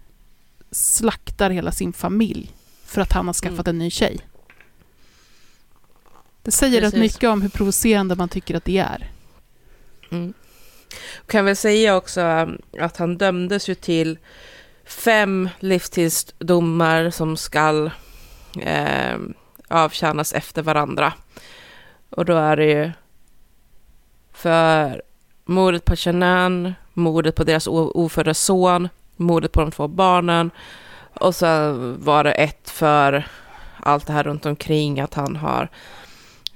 [0.72, 2.52] slaktar hela sin familj
[2.86, 3.76] för att han har skaffat Mm.
[3.76, 4.20] en ny tjej.
[6.44, 9.12] Det säger rätt mycket om hur provocerande man tycker att det är.
[10.12, 10.34] Mm.
[11.28, 14.18] Kan väl säga också um, att han dömdes ju till
[14.86, 17.92] fem livstidsdomar som skall
[18.62, 19.18] eh,
[19.68, 21.14] avtjänas efter varandra.
[22.10, 22.92] Och då är det ju
[24.34, 25.02] för
[25.46, 30.52] mordet på Shannon, mordet på deras ofödda son, mordet på de två barnen
[31.20, 33.28] och så var det ett för
[33.80, 35.70] allt det här runt omkring att han har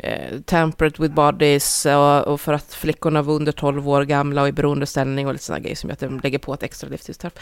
[0.04, 4.48] eh, tampered with bodies och, och för att flickorna var under 12 år gamla och
[4.48, 7.34] i beroendeställning och lite sådana grejer som gör att de lägger på ett extra livstidsstraff.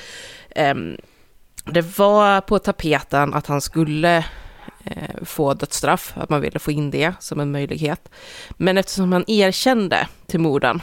[0.49, 0.97] Ehm,
[1.65, 4.25] det var på tapeten att han skulle
[4.83, 8.09] eh, få dödsstraff, att man ville få in det som en möjlighet.
[8.49, 10.81] Men eftersom han erkände till morden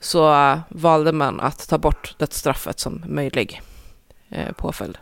[0.00, 3.62] så valde man att ta bort dödsstraffet som möjlig
[4.28, 4.98] eh, påföljd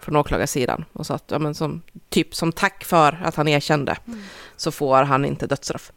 [0.00, 3.96] från åklagarsidan och sa att ja, men som, typ som tack för att han erkände
[4.06, 4.22] mm
[4.62, 5.92] så får han inte dödsstraff.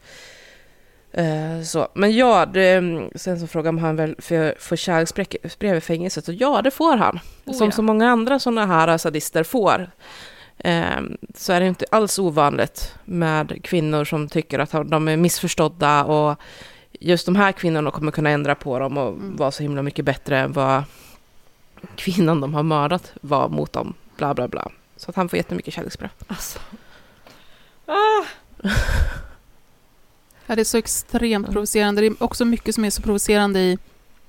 [1.11, 1.87] Eh, så.
[1.93, 2.81] Men ja, det,
[3.15, 6.97] sen så frågar man han väl för, för kärleksbrev i fängelset och ja, det får
[6.97, 7.19] han.
[7.45, 7.71] Oh, som ja.
[7.71, 9.89] så många andra sådana här sadister får.
[10.57, 11.01] Eh,
[11.35, 16.39] så är det inte alls ovanligt med kvinnor som tycker att de är missförstådda och
[16.99, 20.39] just de här kvinnorna kommer kunna ändra på dem och vara så himla mycket bättre
[20.39, 20.83] än vad
[21.95, 23.93] kvinnan de har mördat var mot dem.
[24.17, 24.71] Bla bla bla.
[24.97, 26.09] Så att han får jättemycket kärleksbrev.
[26.27, 26.59] Alltså.
[27.85, 28.25] Ah.
[30.47, 32.01] Ja, det är så extremt provocerande.
[32.01, 33.77] Det är också mycket som är så provocerande i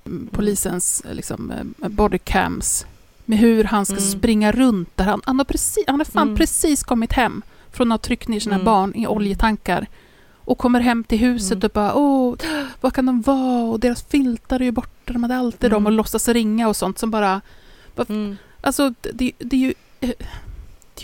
[0.07, 1.51] mm, polisens eh, liksom,
[1.83, 2.87] eh, bodycams.
[3.25, 4.05] Med hur han ska Mm.
[4.11, 5.05] springa runt där.
[5.05, 6.37] Han, han, har precis, han har fan Mm.
[6.37, 7.43] precis kommit hem
[7.73, 8.65] från att ha tryckt ner sina Mm.
[8.65, 9.87] barn i oljetankar.
[10.35, 11.65] Och kommer hem till huset Mm.
[11.65, 12.35] och bara åh,
[12.81, 13.65] vad kan de vara?
[13.65, 15.13] Och deras filtar är ju borta.
[15.13, 15.87] De hade alltid dem Mm.
[15.87, 17.41] och låtsas ringa och sånt som bara...
[18.09, 18.37] Mm.
[18.61, 19.75] Alltså, det, det är ju...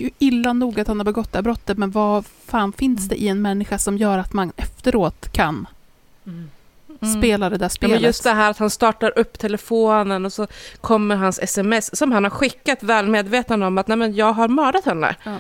[0.01, 3.09] är ju illa nog att han har begått det här brottet, men vad fan finns
[3.09, 5.67] det i en människa som gör att man efteråt kan
[6.27, 7.19] Mm.
[7.19, 7.95] spela det där Ja, spelet?
[7.97, 10.47] men just det här att han startar upp telefonen och så
[10.81, 14.49] kommer hans sms som han har skickat väl medveten om att nej men jag har
[14.49, 15.17] mördat henne.
[15.25, 15.37] Ja.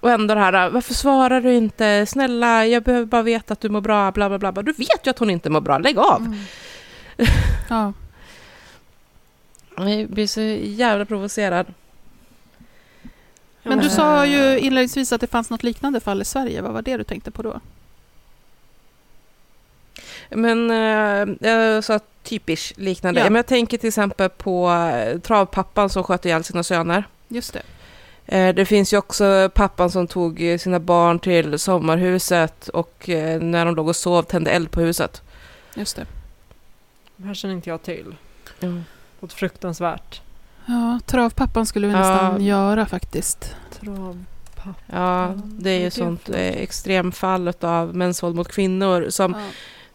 [0.00, 2.06] Och ändå det här, varför svarar du inte?
[2.06, 4.52] Snälla, jag behöver bara veta att du mår bra, bla bla bla.
[4.52, 4.62] bla.
[4.62, 6.20] Du vet ju att hon inte mår bra, lägg av!
[6.20, 6.38] Mm.
[7.68, 7.92] Ja.
[9.76, 11.66] Jag blir så jävla provocerad.
[13.62, 16.62] Men du sa ju inledningsvis att det fanns något liknande fall i Sverige.
[16.62, 17.60] Vad var det du tänkte på då?
[20.30, 23.20] Men eh, jag sa typiskt liknande.
[23.20, 23.24] Ja.
[23.24, 27.04] Men jag tänker till exempel på eh, travpappan som sköt ihjäl sina söner.
[27.28, 27.62] Just det.
[28.38, 33.04] Eh, Det finns ju också pappan som tog sina barn till sommarhuset och
[33.40, 35.22] när de låg och sov tände eld på huset.
[35.76, 36.06] Just det.
[37.16, 38.14] Det här känner inte jag till.
[38.60, 38.84] Mm.
[39.20, 40.20] Något fruktansvärt.
[40.66, 41.98] Ja, travpappan skulle vi Ja.
[41.98, 43.56] nästan göra faktiskt.
[43.80, 44.74] Travpappa.
[44.86, 49.34] Ja, det är ju det sånt eh, extremfall av mäns våld mot kvinnor som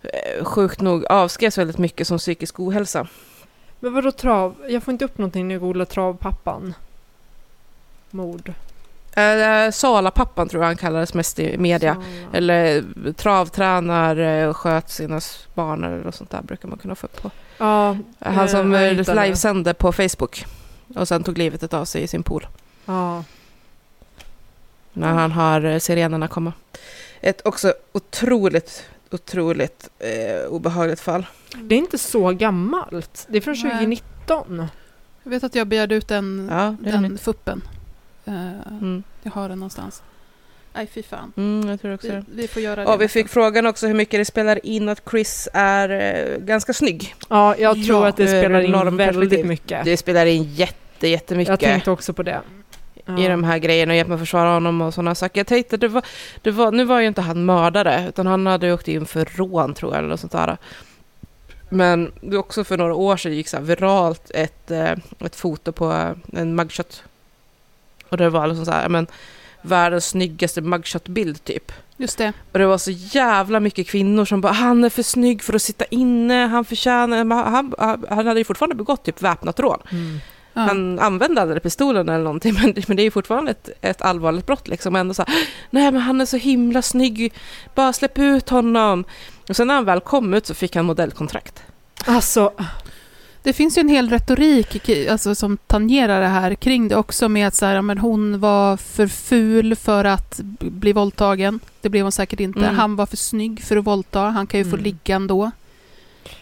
[0.01, 0.09] Ja.
[0.09, 3.07] eh, sjukt nog avskrevs väldigt mycket som psykisk ohälsa.
[3.79, 4.55] Men vadå trav?
[4.69, 6.73] Jag får inte upp någonting när jag googlar travpappan.
[8.11, 8.53] Mord.
[9.17, 11.93] Eh, Salapappan tror jag han kallades mest i media.
[11.93, 12.05] Sala.
[12.33, 12.83] Eller
[13.13, 15.21] travtränar eh, och sköt sina
[15.53, 17.31] barn eller något sånt där brukar man kunna få upp på.
[17.57, 20.45] Ja, Han eh, som eh, livesände på Facebook
[20.95, 22.47] och sen tog livet av sig i sin pool.
[22.85, 23.23] Ja.
[24.93, 26.53] när han har eh, sirenerna komma.
[27.21, 31.25] Ett också otroligt, otroligt eh, obehagligt fall.
[31.61, 33.25] Det är inte så gammalt.
[33.29, 33.71] Det är från Nej.
[33.71, 34.67] 2019.
[35.23, 37.61] Jag vet att jag begärde ut den, Ja, den fuppen.
[38.27, 38.33] Eh,
[38.71, 39.03] Mm.
[39.23, 40.03] Jag har den någonstans.
[40.73, 41.33] Nej, fy fan.
[41.37, 42.91] Mm, jag tror också Vi, vi får göra det.
[42.91, 46.73] Och vi fick frågan också hur mycket det spelar in att Chris är eh, ganska
[46.73, 47.15] snygg.
[47.29, 49.85] Ja, jag tror Ja, att det spelar in väldigt mycket.
[49.85, 51.49] Det spelar in jätte, jättemycket.
[51.49, 52.41] Jag tänkte också på det.
[53.05, 53.19] Ja.
[53.19, 55.39] i de här grejerna och hjälpt mig att försvara honom och sådana saker.
[55.39, 56.05] Jag tänkte, det var,
[56.41, 59.73] det var, nu var ju inte han mördare, utan han hade åkt in för rån
[59.73, 60.57] tror jag, eller något sånt där.
[61.69, 66.15] Men också för några år sedan gick så här viralt ett, eh, ett foto på
[66.33, 67.03] en mugshot.
[68.09, 69.07] Och det var liksom så här, men,
[69.61, 71.71] världens snyggaste mugshot-bild typ.
[71.97, 72.33] Just det.
[72.51, 75.61] Och det var så jävla mycket kvinnor som bara, han är för snygg för att
[75.61, 77.73] sitta inne, han förtjänar, han,
[78.09, 79.79] han hade ju fortfarande begått typ väpnat rån.
[79.91, 80.19] Mm.
[80.53, 80.61] Ja.
[80.61, 84.45] Han använde aldrig pistolen eller någonting, men, men det är ju fortfarande ett, ett allvarligt
[84.45, 84.95] brott liksom.
[84.95, 85.35] Och Ändå så här,
[85.69, 87.33] nej men han är så himla snygg,
[87.75, 89.03] bara släpp ut honom.
[89.49, 91.63] Och sen när han väl kom ut så fick han modellkontrakt.
[92.05, 92.53] Alltså,
[93.47, 97.47] Det finns ju en hel retorik alltså, som tangerar det här kring det också med
[97.47, 101.59] att så här, ja, men hon var för ful för att bli våldtagen.
[101.81, 102.59] Det blev hon säkert inte.
[102.59, 102.75] Mm.
[102.75, 104.19] Han var för snygg för att våldta.
[104.21, 104.83] Han kan ju få Mm.
[104.83, 105.51] ligga ändå.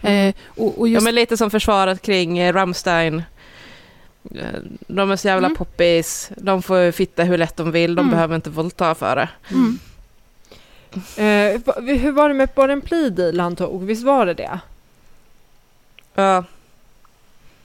[0.01, 3.23] Eh, och, och Ja, just, men lite som försvaret kring eh, Rammstein.
[4.35, 5.55] Eh, De är så jävla Mm.
[5.57, 8.11] poppis, de får fitta hur lätt de vill, de Mm.
[8.11, 9.29] behöver inte våldta för det.
[9.51, 9.79] mm,
[11.17, 13.83] eh, hur var det med var det en plea deal han tog?
[13.83, 14.59] Visst var det det?
[16.15, 16.43] Ja,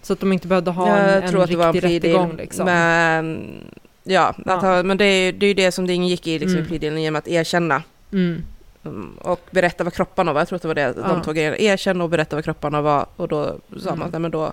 [0.02, 2.36] Så att de inte behövde ha jag en, en tror att det var en rättegång
[2.36, 2.64] liksom.
[2.64, 3.50] Men,
[4.02, 4.54] ja, Ja.
[4.56, 6.74] ha- men det är ju det, är ju det som det ingick i liksom, Mm.
[6.98, 7.82] i genom att erkänna.
[8.12, 8.42] Mm.
[8.84, 10.40] Mm, Och berätta vad kropparna var.
[10.40, 11.08] Jag tror att det var det Ja.
[11.08, 11.54] de tog igen.
[11.58, 13.06] Erkänna och berätta vad kropparna var.
[13.16, 13.44] Och då
[13.78, 14.02] sa man Mm.
[14.06, 14.52] att nej, men då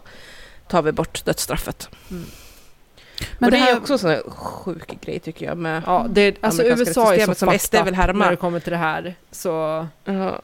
[0.67, 1.89] tar vi bort dödsstraffet.
[2.07, 5.57] men och det, här- är också en sån här sjuk grej tycker jag.
[5.57, 8.23] Med, Ja, det, alltså USA är så som SD vill härma.
[8.25, 9.15] när det kommer till det här.
[9.31, 10.41] Så, Ja.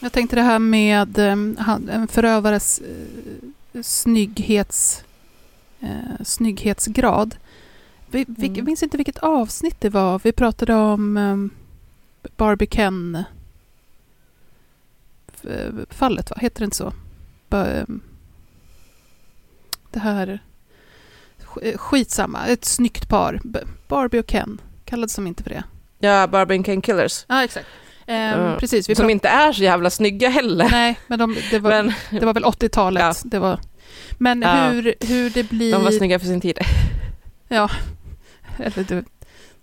[0.00, 1.18] Jag tänkte det här med
[1.58, 2.80] han, en förövares
[3.74, 5.04] uh, snygghets,
[5.80, 7.36] eh, snygghetsgrad.
[8.10, 8.56] Vi, vi, Mm.
[8.56, 10.20] Jag minns inte vilket avsnitt det var.
[10.24, 11.50] Vi pratade om um,
[12.36, 13.24] Barbie Ken
[15.90, 16.36] fallet, va?
[16.40, 16.92] Heter det inte så?
[17.50, 18.00] Um,
[19.90, 20.38] det här...
[21.44, 23.40] sk- skitsamma, ett snyggt par.
[23.88, 25.64] Barbie och Ken, kallades som inte för det.
[25.98, 27.24] Ja, Barbie and Ken Killers.
[27.28, 27.66] Ja, exakt.
[28.06, 28.56] Ja.
[28.60, 30.68] Precis, vi Som inte är så jävla snygga heller.
[30.70, 33.02] Nej, men, de, det, var, Men det var väl 80-talet.
[33.02, 33.14] Ja.
[33.24, 33.60] Det var,
[34.18, 34.68] men Ja.
[34.68, 35.72] hur, hur det blir...
[35.72, 36.58] de var snygga för sin tid.
[37.48, 37.70] Ja,
[38.58, 39.04] eller det,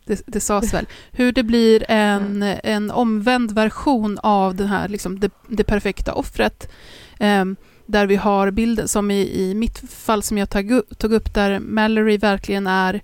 [0.06, 0.86] det, det sades väl.
[1.12, 6.72] Hur det blir en, en omvänd version av den här, liksom, det, det perfekta offret.
[7.20, 7.56] Ehm,
[7.86, 11.60] där vi har bilden, som i, i mitt fall som jag tog, tog upp, där
[11.60, 13.02] Mallory verkligen är,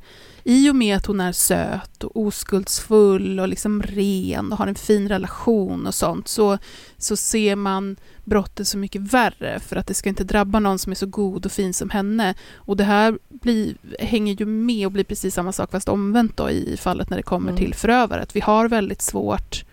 [0.49, 4.76] i och med att hon är söt och oskuldsfull och liksom ren och har en
[4.76, 6.57] fin relation och sånt, så,
[6.97, 10.91] så ser man brottet så mycket värre för att det ska inte drabba någon som
[10.91, 12.35] är så god och fin som henne.
[12.55, 16.49] Och det här blir, hänger ju med och blir precis samma sak fast omvänt då
[16.49, 17.63] i fallet när det kommer Mm.
[17.63, 18.35] till förövaret.
[18.35, 19.63] Vi har väldigt svårt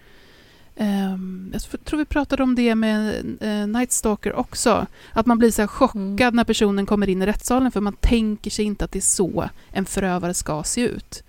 [1.52, 4.86] jag tror vi pratade om det med uh, Night Stalker också.
[5.12, 6.36] Att man blir så här chockad Mm.
[6.36, 9.48] när personen kommer in i rättssalen för man tänker sig inte att det är så
[9.70, 11.22] en förövare ska se ut.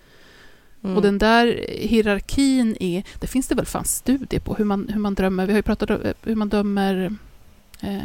[0.84, 0.96] Mm.
[0.96, 5.00] Och den där hierarkin är, det finns det väl fan studier på hur man, hur
[5.00, 7.14] man drömmer, vi har ju pratat om eh, hur man dömer
[7.80, 7.98] eh,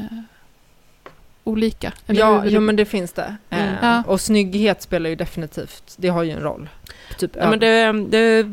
[1.43, 1.93] olika.
[2.07, 3.35] Eller Ja, hur, jo, men det finns det.
[3.49, 3.67] Mm.
[3.67, 4.03] Eh, Ja.
[4.07, 6.69] Och snygghet spelar ju definitivt, det har ju en roll.
[7.17, 8.45] Typ, Ja, men det, det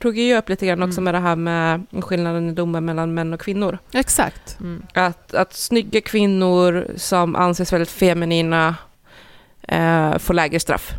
[0.00, 1.04] tog ju upp lite grann också Mm.
[1.04, 3.78] med det här med skillnaden i domar mellan män och kvinnor.
[3.92, 4.60] Exakt.
[4.60, 4.82] Mm.
[4.94, 8.74] Att, att snygga kvinnor som anses väldigt feminina
[9.62, 10.92] eh, får lägre straff.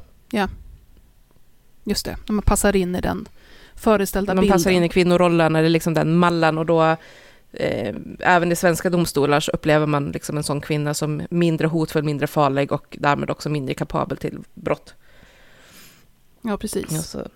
[1.84, 3.28] Just det, när man passar in i den
[3.76, 4.58] föreställda De bilden.
[4.58, 6.84] passar in i kvinnorollen eller liksom den mallen och då
[7.54, 12.04] eh, även i svenska domstolar så upplever man liksom en sån kvinna som mindre hotfull,
[12.04, 14.94] mindre farlig och därmed också mindre kapabel till brott.
[16.42, 16.92] Ja, precis.
[16.92, 17.28] Ja, så.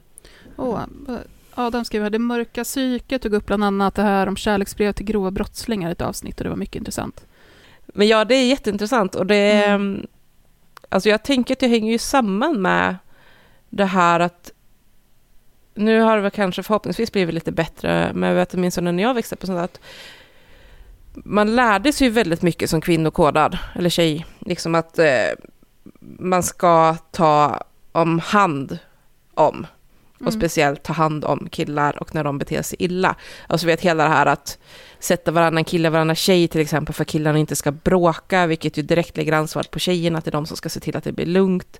[0.58, 0.80] Åh,
[1.56, 5.06] Adam skriver här, det mörka psyket tog upp bland annat det här om kärleksbrev till
[5.06, 7.26] grova brottslingar i ett avsnitt och det var mycket intressant.
[7.86, 10.08] Men ja, det är jätteintressant och det Mm.
[10.90, 12.98] Alltså jag tänker att det hänger ju samman med
[13.70, 14.52] det här att
[15.74, 19.14] nu har det väl kanske förhoppningsvis blivit lite bättre, men jag vet åtminstone när jag
[19.14, 19.80] växte upp och sånt att
[21.14, 25.30] man lärde sig ju väldigt mycket som kvinnokodad, eller tjej, liksom att eh,
[26.00, 28.80] man ska ta om hand
[29.36, 29.68] om,
[30.16, 30.32] och Mm.
[30.32, 33.16] speciellt ta hand om killar och när de beter sig illa.
[33.48, 34.58] Alltså vet hela det här att
[35.00, 38.82] sätta varannan kille, varannan tjej till exempel för att killarna inte ska bråka, vilket ju
[38.82, 41.12] direkt lägger ansvaret på tjejerna, att det är de som ska se till att det
[41.12, 41.80] blir lugnt.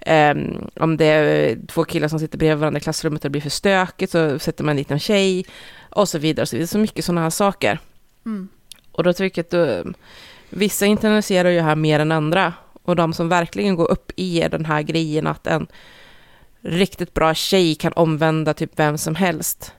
[0.00, 3.40] Ehm, om det är två killar som sitter bredvid varandra i klassrummet och det blir
[3.42, 5.46] för stökigt så sätter man dit en tjej
[5.90, 6.42] och så vidare.
[6.42, 6.66] Och så, vidare.
[6.66, 7.78] så mycket sådana här saker.
[8.26, 8.48] Mm.
[8.92, 9.92] Och då tycker jag att då,
[10.50, 12.52] vissa internaliserar ju här mer än andra.
[12.82, 15.66] Och de som verkligen går upp i den här grejen att en
[16.68, 19.72] riktigt bra tjej kan omvända typ vem som helst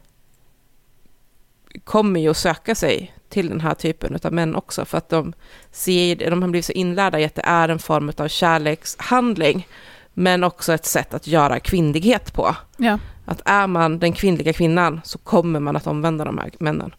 [1.84, 5.34] kommer ju att söka sig till den här typen av män också för att de
[5.72, 9.68] ser, de har blivit så inlärda i att det är en form av kärlekshandling
[10.14, 12.56] men också ett sätt att göra kvinnlighet på.
[12.78, 16.96] Ja, Att är man den kvinnliga kvinnan så kommer man att omvända de här männen.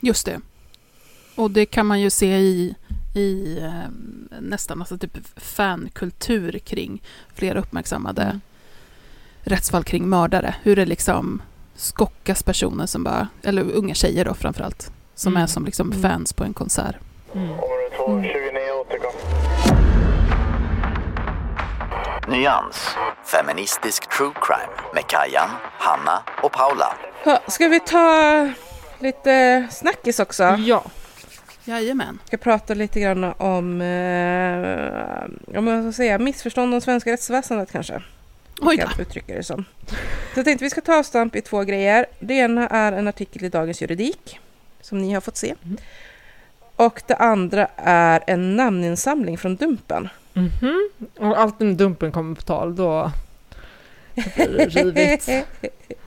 [0.00, 0.40] just det.
[1.34, 2.74] Och det kan man ju se i,
[3.14, 3.90] i eh,
[4.40, 7.02] nästan alltså typ fankultur kring
[7.34, 8.40] flera uppmärksammade Mm.
[9.42, 10.54] Rättsfall kring mördare.
[10.62, 11.42] Hur det liksom
[11.76, 15.42] skockas personer som bara, eller unga tjejer då framförallt, som Mm.
[15.42, 16.02] är som liksom Mm.
[16.02, 16.96] fans på en konsert.
[17.34, 17.48] Mm.
[17.48, 19.12] Kommer du 229 återkom.
[22.28, 22.96] Nyans.
[23.24, 25.48] Feministisk true crime med Kajan,
[25.78, 26.94] Hanna och Paula.
[27.24, 28.48] Ja, ska vi ta
[28.98, 30.42] lite snackis också?
[30.44, 30.84] Ja.
[31.64, 32.18] Jajamän.
[32.26, 38.02] ska prata lite grann om, eh, om jag ska säga, missförstånd om svenska rättsväsendet kanske.
[38.60, 39.02] Oj då.
[39.02, 39.64] uttrycka det som.
[40.34, 42.06] Så jag tänkte vi ska ta avstamp i två grejer.
[42.18, 44.40] Det ena är en artikel i Dagens Juridik
[44.80, 45.54] som ni har fått se.
[45.64, 45.76] Mm.
[46.76, 50.08] Och det andra är en namninsamling från Dumpen.
[50.32, 50.90] Mhm.
[51.18, 53.12] Och allt när dumpen kommer på tal, då
[54.14, 55.28] blir det rivigt.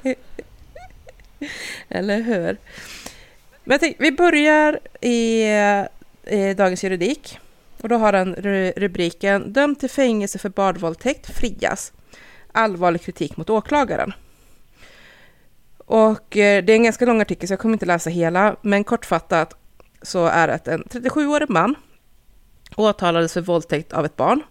[1.89, 2.57] Eller hur?
[3.63, 5.43] Men tänkte, vi börjar i,
[6.25, 7.39] i Dagens Juridik.
[7.81, 11.91] Och då har den ru- rubriken Dömd till fängelse för barnvåldtäkt frias.
[12.55, 14.13] Allvarlig kritik mot åklagaren.
[15.77, 18.55] Och eh, det är en ganska lång artikel så jag kommer inte läsa hela.
[18.61, 19.53] Men kortfattat
[20.01, 21.75] så är det att en 37-årig man
[22.75, 24.43] åtalades för våldtäkt av ett barn.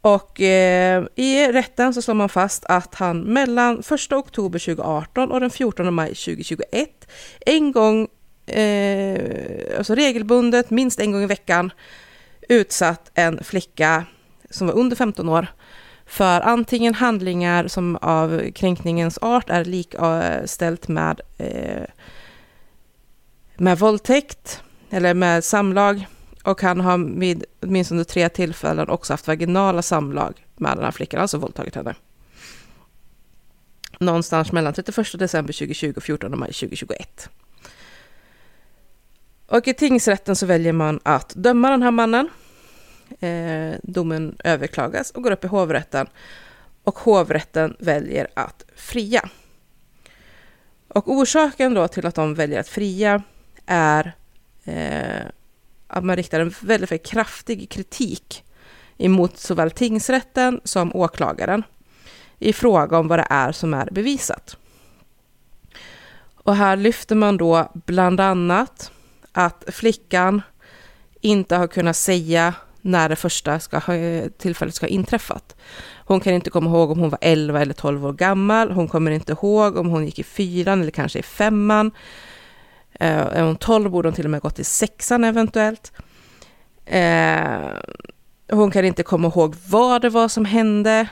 [0.00, 5.40] Och eh, i rätten så slår man fast att han mellan 1 oktober 2018 och
[5.40, 7.08] den 14 maj 2021
[7.40, 8.08] en gång,
[8.46, 11.72] eh, alltså regelbundet, minst en gång i veckan,
[12.48, 14.04] utsatt en flicka
[14.50, 15.46] som var under 15 år
[16.12, 21.84] för antingen handlingar som av kränkningens art är likställt med, eh,
[23.56, 26.06] med våldtäkt eller med samlag
[26.44, 31.20] Och han har vid åtminstone tre tillfällen också haft vaginala samlag med den här flickan,
[31.20, 31.94] alltså våldtagit henne.
[34.00, 37.28] Någonstans mellan 31 december 2020 och 14 maj 2021.
[39.46, 42.28] Och i tingsrätten så väljer man att döma den här mannen.
[43.20, 46.06] Eh, domen överklagas och går upp i hovrätten.
[46.84, 49.28] Och hovrätten väljer att fria.
[50.88, 53.22] Och orsaken då till att de väljer att fria
[53.66, 54.12] är
[54.64, 55.26] eh,
[55.86, 58.44] att man riktar en väldigt, väldigt kraftig kritik
[58.98, 61.62] emot såväl tingsrätten som åklagaren
[62.38, 64.56] i fråga om vad det är som är bevisat.
[66.34, 68.90] Och här lyfter man då bland annat
[69.32, 70.42] att flickan
[71.20, 73.80] inte har kunnat säga när det första ska,
[74.38, 75.56] tillfället ska ha inträffat.
[76.04, 78.70] Hon kan inte komma ihåg om hon var 11 eller 12 år gammal.
[78.70, 81.90] Hon kommer inte ihåg om hon gick i fyran eller kanske i femman.
[83.00, 85.92] Eh, är hon 12 borde hon till och med gått i sexan eventuellt.
[86.84, 87.68] Eh,
[88.50, 91.08] hon kan inte komma ihåg vad det var som hände.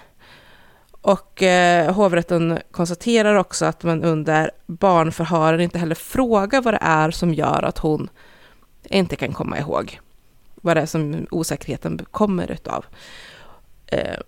[1.03, 7.11] Och eh, hovrätten konstaterar också att man under barnförhören inte heller frågar vad det är
[7.11, 8.11] som gör att hon
[8.85, 10.01] inte kan komma ihåg
[10.61, 12.85] vad det är som osäkerheten kommer utav.
[13.87, 14.19] Eh,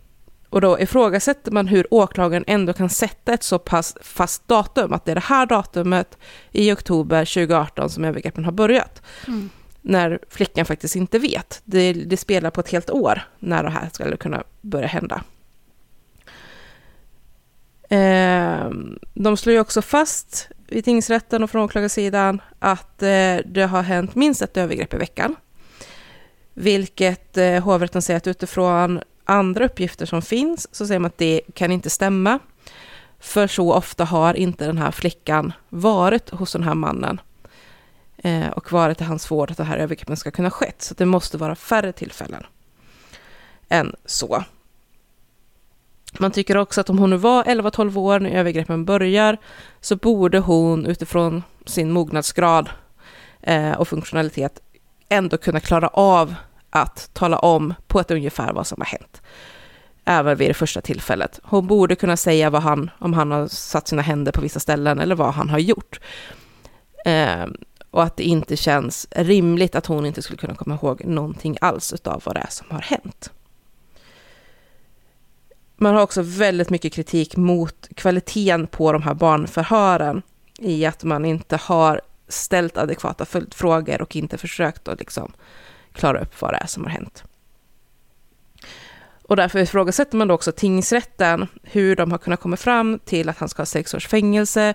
[0.53, 5.05] och då ifrågasätter man hur åklagaren ändå kan sätta ett så pass fast datum, att
[5.05, 6.19] det är det här datumet
[6.51, 9.03] i oktober 2018 som övergreppen har börjat.
[9.27, 9.51] Mm.
[9.83, 11.63] När flickan faktiskt inte vet.
[11.65, 15.23] Det, det spelar på ett helt år när det här skulle kunna börja hända.
[17.89, 18.71] Eh,
[19.15, 24.15] de slår ju också fast i tingsrätten och från åklagarsidan att eh, det har hänt
[24.15, 25.37] minst ett övergrepp i veckan.
[26.55, 31.41] Vilket eh, hovrätten säger att utifrån andra uppgifter som finns så säger man att det
[31.55, 32.39] kan inte stämma.
[33.19, 37.21] För så ofta har inte den här flickan varit hos den här mannen
[38.17, 40.83] eh, och varit i hans vård att det här övergreppen ska kunna skett.
[40.83, 42.47] Så det måste vara färre tillfällen
[43.69, 44.45] än så.
[46.19, 49.37] Man tycker också att om hon nu var 11-12 år när övergreppen börjar
[49.81, 52.71] så borde hon utifrån sin mognadsgrad
[53.41, 54.61] eh, och funktionalitet
[55.13, 56.35] ändå kunna klara av
[56.71, 59.23] att tala om på ett ungefär vad som har hänt.
[60.05, 61.41] Även vid det första tillfället.
[61.43, 65.01] Hon borde kunna säga vad han, om han har satt sina händer på vissa ställen
[65.01, 66.01] eller vad han har gjort.
[67.05, 67.47] Eh,
[67.91, 71.93] och att det inte känns rimligt att hon inte skulle kunna komma ihåg någonting alls
[71.93, 73.31] av vad det är som har hänt.
[75.77, 80.23] Man har också väldigt mycket kritik mot kvaliteten på de här barnförhören
[80.59, 82.01] i att man inte har
[82.33, 85.33] ställt adekvata följdfrågor och inte försökt att liksom
[85.93, 87.25] klara upp vad det är som har hänt.
[89.23, 93.39] Och därför ifrågasätter man då också tingsrätten, hur de har kunnat komma fram till att
[93.39, 94.75] han ska ha sex års fängelse,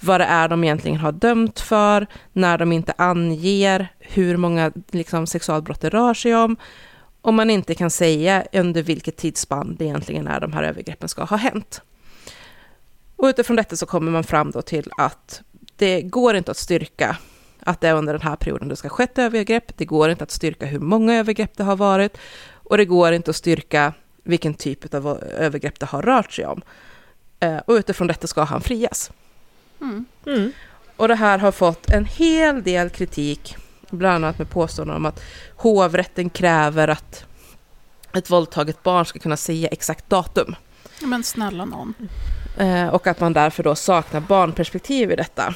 [0.00, 5.26] vad det är de egentligen har dömt för, när de inte anger hur många liksom,
[5.26, 6.56] sexualbrott det rör sig om,
[7.20, 11.24] om man inte kan säga under vilket tidsspann det egentligen är de här övergreppen ska
[11.24, 11.82] ha hänt.
[13.16, 15.42] Och utifrån detta så kommer man fram då till att
[15.80, 17.16] det går inte att styrka
[17.60, 19.76] att det är under den här perioden det ska ha skett övergrepp.
[19.76, 22.18] Det går inte att styrka hur många övergrepp det har varit
[22.52, 23.92] och det går inte att styrka
[24.22, 26.62] vilken typ av övergrepp det har rört sig om.
[27.40, 29.10] Eh, och utifrån detta ska han frias.
[29.80, 30.04] Mm.
[30.26, 30.52] Mm.
[30.96, 33.56] Och det här har fått en hel del kritik,
[33.90, 35.22] bland annat med påståenden om att
[35.56, 37.24] hovrätten kräver att
[38.14, 40.54] ett våldtaget barn ska kunna säga exakt datum.
[41.02, 41.94] Men snälla någon.
[42.58, 45.54] Eh, och att man därför då saknar barnperspektiv i detta.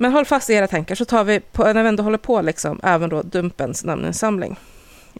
[0.00, 2.40] Men håll fast i era tankar så tar vi, på, när vi ändå håller på,
[2.42, 4.58] liksom, även då Dumpens namninsamling.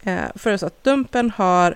[0.02, 1.74] Eh, för så att Dumpen har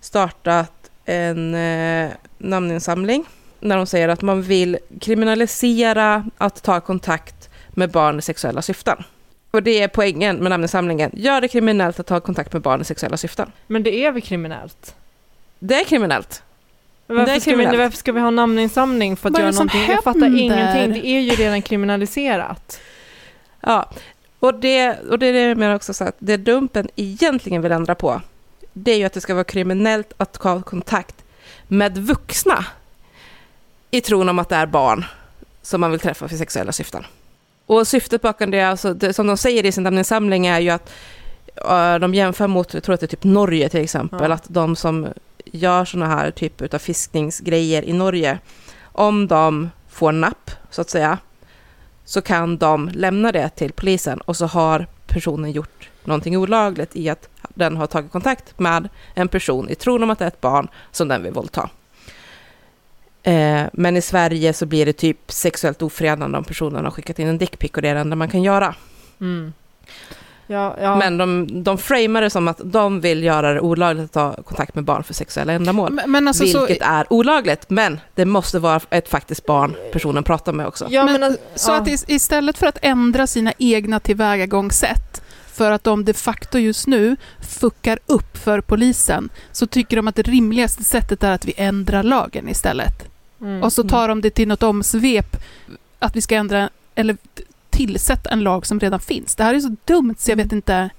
[0.00, 3.24] startat en eh, namninsamling
[3.60, 9.04] när de säger att man vill kriminalisera att ta kontakt med barn i sexuella syften.
[9.50, 11.10] Och det är poängen med namninsamlingen.
[11.14, 13.52] Gör det kriminellt att ta kontakt med barn i sexuella syften.
[13.66, 14.94] Men det är väl kriminellt?
[15.58, 16.42] Det är kriminellt.
[17.06, 17.40] Varför.
[17.40, 19.86] Ska vi, varför ska vi ha namninsamling för att göra någonting?
[19.88, 20.92] Jag fattar ingenting.
[20.92, 22.80] Det är ju redan kriminaliserat.
[23.60, 23.90] Ja,
[24.38, 27.72] och det, och det är det jag menar också så att det Dumpen egentligen vill
[27.72, 28.20] ändra på,
[28.72, 31.24] det är ju att det ska vara kriminellt att ta kontakt
[31.68, 32.66] med vuxna
[33.90, 35.04] i tron om att det är barn
[35.62, 37.04] som man vill träffa för sexuella syften.
[37.66, 40.92] Och syftet bakom det, alltså, det som de säger i sin namninsamling är ju att
[42.00, 44.34] de jämför mot, jag tror att det är typ Norge till exempel, ja.
[44.34, 45.08] att de som
[45.52, 48.38] gör sådana här typer av fiskningsgrejer i Norge,
[48.82, 51.18] om de får napp, så att säga,
[52.04, 57.08] så kan de lämna det till polisen och så har personen gjort någonting olagligt i
[57.08, 60.40] att den har tagit kontakt med en person i tron om att det är ett
[60.40, 61.70] barn som den vill våldta.
[63.22, 67.28] Eh, men i Sverige så blir det typ sexuellt ofredande om personen har skickat in
[67.28, 68.74] en dickpic och det är det enda man kan göra.
[69.20, 69.52] Mm.
[70.46, 70.96] Ja, ja.
[70.96, 74.74] Men de, de framar det som att de vill göra det olagligt att ta kontakt
[74.74, 75.92] med barn för sexuella ändamål.
[75.92, 80.24] Men, men alltså, vilket så, är olagligt, men det måste vara ett faktiskt barn personen
[80.24, 80.86] pratar med också.
[80.90, 81.76] ja, men, men, alltså, så ja.
[81.76, 86.86] att is- istället för att ändra sina egna tillvägagångssätt för att de de facto just
[86.86, 91.54] nu fuckar upp för polisen så tycker de att det rimligaste sättet är att vi
[91.56, 93.08] ändrar lagen istället.
[93.40, 93.62] Mm.
[93.62, 95.36] Och så tar de det till något omsvep
[95.98, 97.16] att vi ska ändra eller
[97.76, 99.34] tillsätta en lag som redan finns.
[99.36, 100.90] Det här är så dumt så jag vet inte.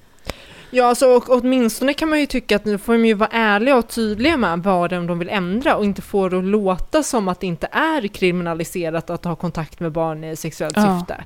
[0.71, 3.77] Ja, alltså, och åtminstone kan man ju tycka att nu får de ju vara ärliga
[3.77, 7.39] och tydliga med vad de vill ändra och inte få det att låta som att
[7.39, 10.99] det inte är kriminaliserat att ha kontakt med barn i sexuellt Ja.
[10.99, 11.23] syfte.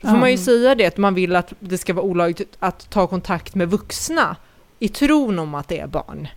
[0.00, 2.90] Då får man ju säga det, att man vill att det ska vara olagligt att
[2.90, 4.36] ta kontakt med vuxna
[4.78, 6.28] i tron om att det är barn.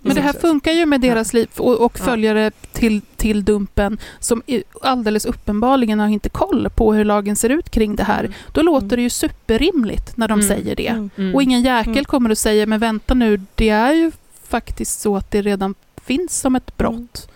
[0.00, 2.04] Men det här funkar ju med deras liv och, och Ja.
[2.04, 4.42] följare till, till Dumpen som
[4.82, 8.34] alldeles uppenbarligen har inte koll på hur lagen ser ut kring det här.
[8.52, 10.48] Då låter det ju superrimligt när de Mm.
[10.48, 10.86] säger det.
[10.88, 11.10] Mm.
[11.16, 11.34] Mm.
[11.34, 12.04] Och ingen jäkel Mm.
[12.04, 14.12] kommer att säga, men vänta nu, det är ju
[14.48, 17.28] faktiskt så att det redan finns som ett brott.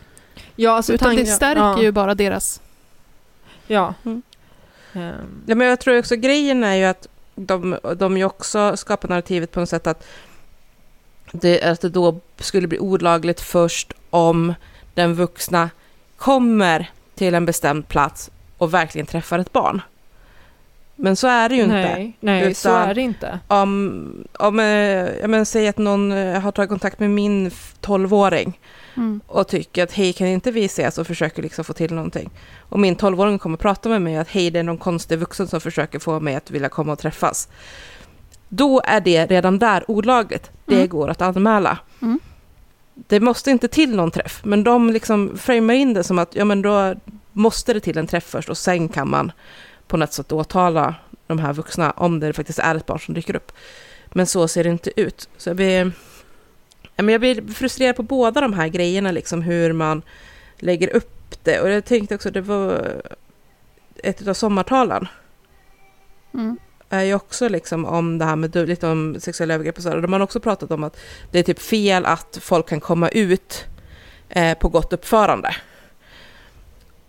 [0.56, 2.60] ja, alltså, Utan det stärker ja, ju bara deras...
[3.66, 3.94] Ja.
[4.04, 4.22] Mm.
[4.92, 5.12] Ehm,
[5.46, 9.52] Ja, men jag tror också grejen är ju att de, de ju också skapar narrativet
[9.52, 10.06] på något sätt att
[11.32, 14.54] det, att det då skulle bli olagligt först om
[14.94, 15.70] den vuxna
[16.16, 19.80] kommer till en bestämd plats och verkligen träffar ett barn.
[20.96, 21.74] Men så är det ju inte.
[21.74, 23.38] nej, nej så Utan- är det inte.
[23.48, 27.50] Om, om eh, jag men, säg att någon eh, har tagit kontakt med min
[27.80, 28.58] 12-åring
[28.96, 29.20] Mm.
[29.26, 32.30] och tycker att hej, kan inte vi ses och försöker liksom få till någonting.
[32.58, 35.60] Och min 12-åring kommer prata med mig att hej, det är någon konstig vuxen som
[35.60, 37.48] försöker få mig att vilja komma och träffas.
[38.54, 40.50] Då är det redan där olagligt.
[40.64, 40.88] Det Mm.
[40.88, 41.78] går att anmäla.
[42.02, 42.20] Mm.
[42.94, 46.44] Det måste inte till någon träff, men de liksom framar in det som att ja,
[46.44, 46.94] men då
[47.32, 49.32] måste det till en träff först och sen kan man
[49.86, 50.94] på något sätt åtala
[51.26, 53.52] de här vuxna om det faktiskt är ett barn som dyker upp.
[54.06, 55.28] Men så ser det inte ut.
[55.36, 55.92] Så jag blir,
[56.96, 60.02] jag blir frustrerad på båda de här grejerna, liksom hur man
[60.56, 61.60] lägger upp det.
[61.60, 62.92] Och jag tänkte också, det var
[64.02, 65.08] ett av sommartalen
[66.34, 66.56] Mm.
[66.92, 69.92] Är ju också liksom om det här med du- lite om sexuella övergrepp och så.
[69.94, 70.96] Och de har också pratat om att
[71.30, 73.64] det är typ fel att folk kan komma ut
[74.28, 75.54] eh, på gott uppförande.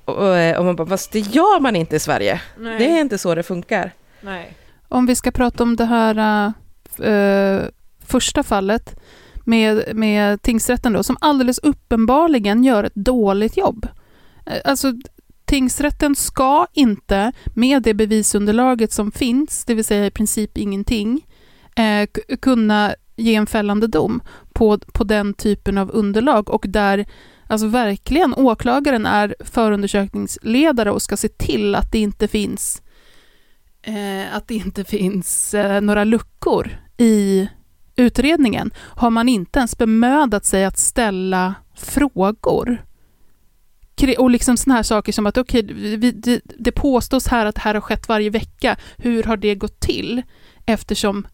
[0.06, 2.42] Och, eh, och man bara, fast det gör man inte i Sverige.
[2.60, 2.78] Nej.
[2.80, 3.92] Det är inte så det funkar.
[4.22, 4.54] nej.
[4.88, 6.46] Om vi ska prata om det här
[7.00, 7.62] äh,
[8.06, 9.00] första fallet
[9.46, 13.88] med, med tingsrätten då, som alldeles uppenbarligen gör ett dåligt jobb.
[14.46, 14.94] Eh, Alltså,
[15.54, 21.26] tingsrätten ska inte, med det bevisunderlaget som finns, det vill säga i princip ingenting,
[21.76, 22.10] eh,
[22.42, 24.22] kunna ge en fällande dom
[24.54, 27.06] på, på den typen av underlag och där
[27.48, 32.82] alltså verkligen åklagaren är förundersökningsledare och ska se till att det inte finns
[33.82, 37.50] eh, att det inte finns eh, några luckor i
[37.96, 42.86] utredningen har man inte ens bemödat sig att ställa frågor.
[44.18, 47.62] Och liksom sådana här saker som att okej, okay, det, det påstås här att det
[47.62, 48.76] här har skett varje vecka.
[48.98, 50.22] Hur har det gått till?
[50.66, 51.28] Eftersom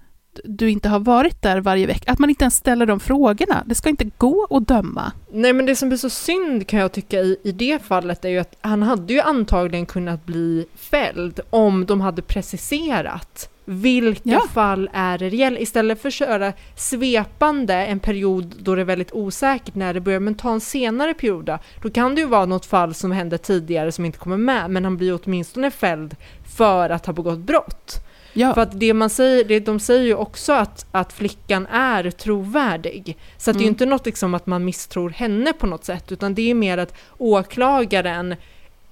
[0.44, 2.12] du inte har varit där varje vecka.
[2.12, 3.64] Att man inte ens ställer de frågorna.
[3.66, 5.12] Det ska inte gå att döma.
[5.32, 8.30] Nej men det som blir så synd kan jag tycka i, i det fallet är
[8.30, 14.42] ju att han hade ju antagligen kunnat bli fälld om de hade preciserat vilka Ja.
[14.54, 19.12] fall är det reella istället för att köra svepande en period då det är väldigt
[19.14, 22.46] osäkert när det börjar men ta en senare period då, då kan det ju vara
[22.46, 26.16] något fall som hände tidigare som inte kommer med men han blir åtminstone fälld
[26.58, 28.06] för att ha begått brott.
[28.34, 28.54] Ja.
[28.54, 33.18] För att det man säger, det, de säger ju också att, att flickan är trovärdig.
[33.38, 33.74] Så att det är ju Mm.
[33.74, 36.94] inte något liksom att man misstror henne på något sätt, utan det är mer att
[37.18, 38.36] åklagaren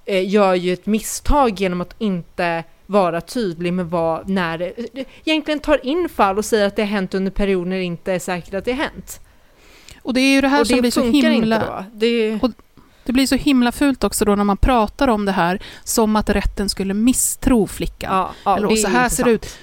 [0.04, 4.72] eh, gör ju ett misstag genom att inte vara tydlig med vad, när det,
[5.24, 8.18] egentligen tar in fall och säger att det har hänt under perioder det inte är
[8.18, 9.20] säkert att det har hänt.
[10.02, 11.84] Och det är ju det här och som det blir så himla...
[11.92, 12.50] Det, Och-
[13.04, 16.30] Det blir så himla fult också då när man pratar om det här som att
[16.30, 18.16] rätten skulle misstro flickan.
[18.16, 19.58] ja, ja, Eller, och så är här ser det ut.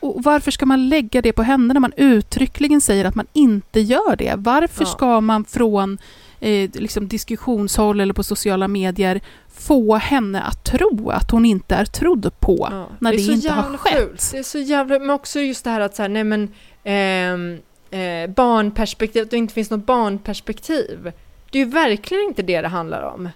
[0.00, 3.80] Och varför ska man lägga det på henne när man uttryckligen säger att man inte
[3.80, 4.34] gör det?
[4.36, 4.90] Varför Ja.
[4.90, 5.98] ska man från
[6.40, 9.20] eh, liksom diskussionshåll eller på sociala medier
[9.54, 13.50] få henne att tro att hon inte är trodd på Ja, när det, så inte
[13.52, 13.98] har skett?
[13.98, 14.28] fult.
[14.32, 16.48] Det är så jävla, men också just det här att så här, nej men
[16.84, 17.58] ehm,
[17.90, 21.12] eh, barnperspektiv, att det inte finns något barnperspektiv.
[21.50, 23.28] Det är ju verkligen inte det det handlar om.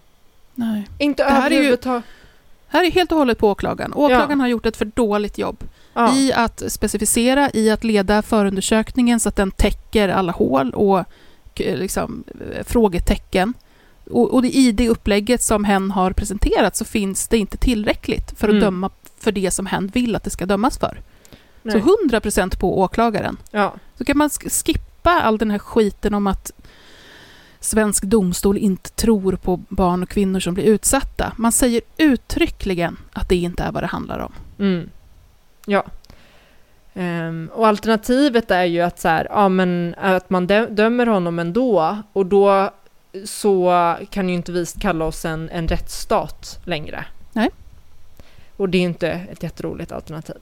[0.55, 0.89] Nej.
[0.99, 2.05] Inte Det här är ju- överhuvudtaget.
[2.69, 3.93] Här är helt och hållet på åklagaren.
[3.95, 5.65] Åklagaren har gjort ett för dåligt jobb
[5.95, 6.15] Ja.
[6.17, 11.05] i att specificera, i att leda förundersökningen så att den täcker alla hål och
[11.63, 12.25] k- liksom,
[12.55, 13.55] eh, frågetecken.
[14.11, 18.47] Och, och i det upplägget som hen har presenterat så finns det inte tillräckligt för
[18.49, 18.61] att Mm.
[18.65, 21.01] döma för det som hen vill att det ska dömas för.
[21.73, 23.37] Så 100% på åklagaren.
[23.51, 23.75] Ja.
[23.99, 26.51] Så kan man sk- skippa all den här skiten om att
[27.61, 31.33] svensk domstol inte tror på barn och kvinnor som blir utsatta.
[31.37, 34.33] Man säger uttryckligen att det inte är vad det handlar om.
[34.59, 34.91] Mm.
[35.67, 35.85] Ja.
[36.95, 41.39] Ehm, och alternativet är ju att, så här, ja, men, att man dö- dömer honom
[41.39, 42.71] ändå och då
[43.25, 47.05] så kan ju inte vi kalla oss en, en rättsstat längre.
[47.33, 47.51] Nej.
[48.57, 50.37] Och det är inte ett jätteroligt alternativ.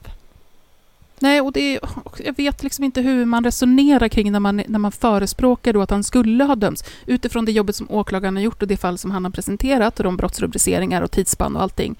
[1.19, 1.79] Nej, och det
[2.17, 5.89] jag vet liksom inte hur man resonerar kring när man, när man förespråkar då att
[5.89, 9.11] han skulle ha dömts utifrån det jobbet som åklagaren har gjort och det fall som
[9.11, 11.95] han har presenterat och de brottsrubriceringar och tidsspann och allting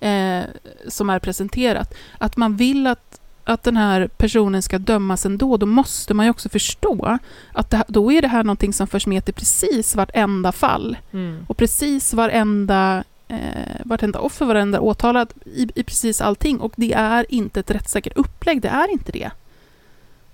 [0.00, 0.42] eh,
[0.88, 1.94] som är presenterat.
[2.18, 6.30] Att man vill att, att den här personen ska dömas ändå, då måste man ju
[6.30, 7.18] också förstå
[7.52, 11.44] att det, då är det här någonting som förs med till precis vartenda fall Mm.
[11.48, 16.60] och precis varenda, eh, vartenda offer, varenda åtalad i, i precis allting.
[16.60, 19.30] Och det är inte ett rättssäkert upplägg, det är inte det.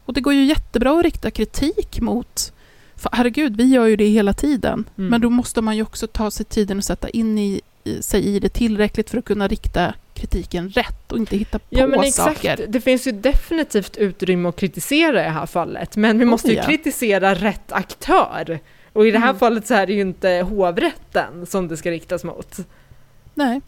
[0.04, 2.52] Och det går ju jättebra att rikta kritik mot
[2.96, 4.84] för herregud, vi gör ju det hela tiden.
[4.98, 5.10] Mm.
[5.10, 8.26] Men då måste man ju också ta sig tiden och sätta in i, i, sig
[8.26, 12.00] i det tillräckligt för att kunna rikta kritiken rätt och inte hitta på Ja men
[12.00, 12.66] exakt, saker.
[12.68, 16.48] det finns ju definitivt utrymme att kritisera i det här fallet, men vi Oh, måste
[16.48, 16.62] ju ja.
[16.64, 18.58] kritisera rätt aktör.
[18.92, 19.38] Och i det här Mm.
[19.38, 22.56] fallet så är det ju inte hovrätten som det ska riktas mot.
[23.34, 23.60] Nej.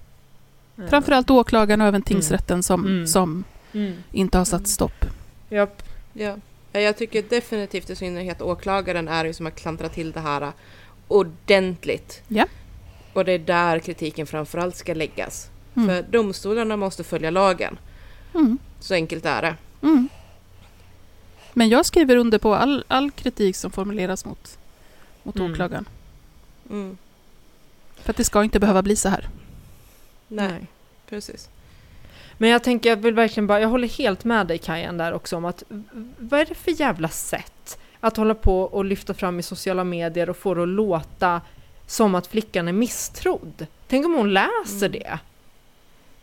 [0.90, 3.06] Framförallt åklagaren och även tingsrätten som, Mm.
[3.06, 3.94] som Mm.
[4.12, 5.04] inte har satt stopp.
[5.48, 5.82] Japp.
[6.12, 6.36] Ja.
[6.72, 10.52] Ja, Jag tycker definitivt i synnerhet åklagaren är ju som har klantrat till det här
[11.08, 12.22] ordentligt.
[12.28, 12.46] Ja.
[13.12, 15.50] Och det är där kritiken framförallt ska läggas.
[15.82, 15.88] Mm.
[15.88, 17.78] För domstolarna måste följa lagen.
[18.34, 18.58] Mm.
[18.80, 19.56] Så enkelt är det.
[19.82, 20.08] Mm.
[21.52, 24.58] Men jag skriver under på all, all kritik som formuleras mot,
[25.22, 25.52] mot Mm.
[25.52, 25.84] åklagaren.
[26.70, 26.96] Mm.
[27.96, 29.28] För att det ska inte behöva bli så här.
[30.28, 30.66] Nej,
[31.08, 31.48] precis.
[32.38, 35.36] Men jag tänker, jag vill verkligen bara, jag håller helt med dig Kajan där också
[35.36, 35.62] om att
[36.18, 40.30] vad är det för jävla sätt att hålla på och lyfta fram i sociala medier
[40.30, 41.40] och få det att låta
[41.86, 43.66] som att flickan är misstrodd?
[43.88, 45.18] Tänk om hon läser det?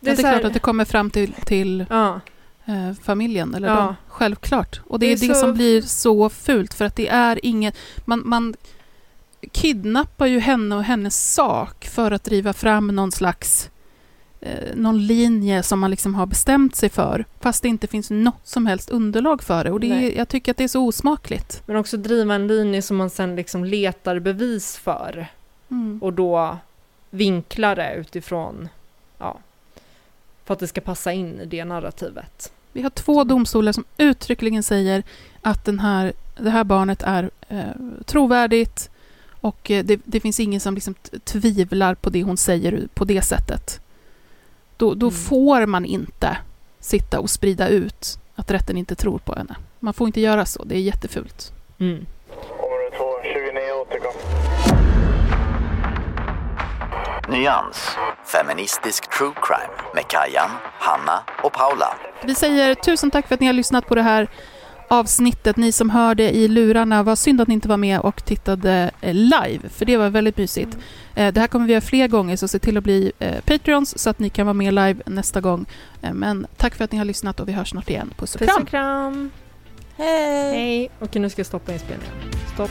[0.00, 2.20] Det är, så klart här- att det kommer fram till, till Ja.
[2.66, 3.74] eh, familjen, eller Ja.
[3.76, 3.94] dem.
[4.08, 4.80] Självklart.
[4.86, 7.40] Och det, Det är är det så- som blir så fult, för att det är
[7.46, 7.76] inget...
[8.04, 8.54] Man, man
[9.52, 13.70] kidnappar ju henne och hennes sak för att driva fram någon slags...
[14.40, 18.40] Eh, någon linje som man liksom har bestämt sig för, fast det inte finns något
[18.48, 19.70] som helst underlag för det.
[19.70, 21.62] Och det är, jag tycker att det är så osmakligt.
[21.66, 25.26] Men också driva en linje som man sen liksom letar bevis för
[25.70, 25.98] Mm.
[26.02, 26.58] och då
[27.10, 28.68] vinklar det utifrån,
[29.18, 29.38] ja,
[30.48, 32.52] för att det ska passa in i det narrativet.
[32.72, 35.02] Vi har två domstolar som uttryckligen säger
[35.42, 37.64] att den här, det här barnet är eh,
[38.04, 38.90] trovärdigt
[39.40, 40.94] och eh, det, det finns ingen som liksom
[41.24, 43.80] tvivlar på det hon säger på det sättet.
[44.76, 45.18] Då, då Mm.
[45.20, 46.38] får man inte
[46.80, 49.56] sitta och sprida ut att rätten inte tror på henne.
[49.80, 51.52] Man får inte göra så, det är jättefult.
[51.78, 52.06] Mm.
[52.58, 54.47] Område 2, 29 återkom.
[57.30, 57.96] Nyans.
[58.24, 61.96] Feministisk true crime med Kajan, Hanna och Paula.
[62.24, 64.28] Vi säger tusen tack för att ni har lyssnat på det här
[64.88, 65.56] avsnittet.
[65.56, 69.14] Ni som hörde i lurarna, var synd att ni inte var med och tittade eh,
[69.14, 70.78] live, för det var väldigt mysigt.
[71.14, 73.98] Eh, Det här kommer vi göra fler gånger, så se till att bli eh, Patreons
[73.98, 75.66] så att ni kan vara med live nästa gång.
[76.12, 78.14] Men tack för att ni har lyssnat och vi hörs snart igen.
[78.18, 78.62] Puss och Puss kram!
[78.62, 79.30] och kram!
[79.96, 80.52] Hej!
[80.52, 80.90] Hej!
[81.00, 82.14] Okej, nu ska jag stoppa inspelningen.
[82.54, 82.70] Stopp.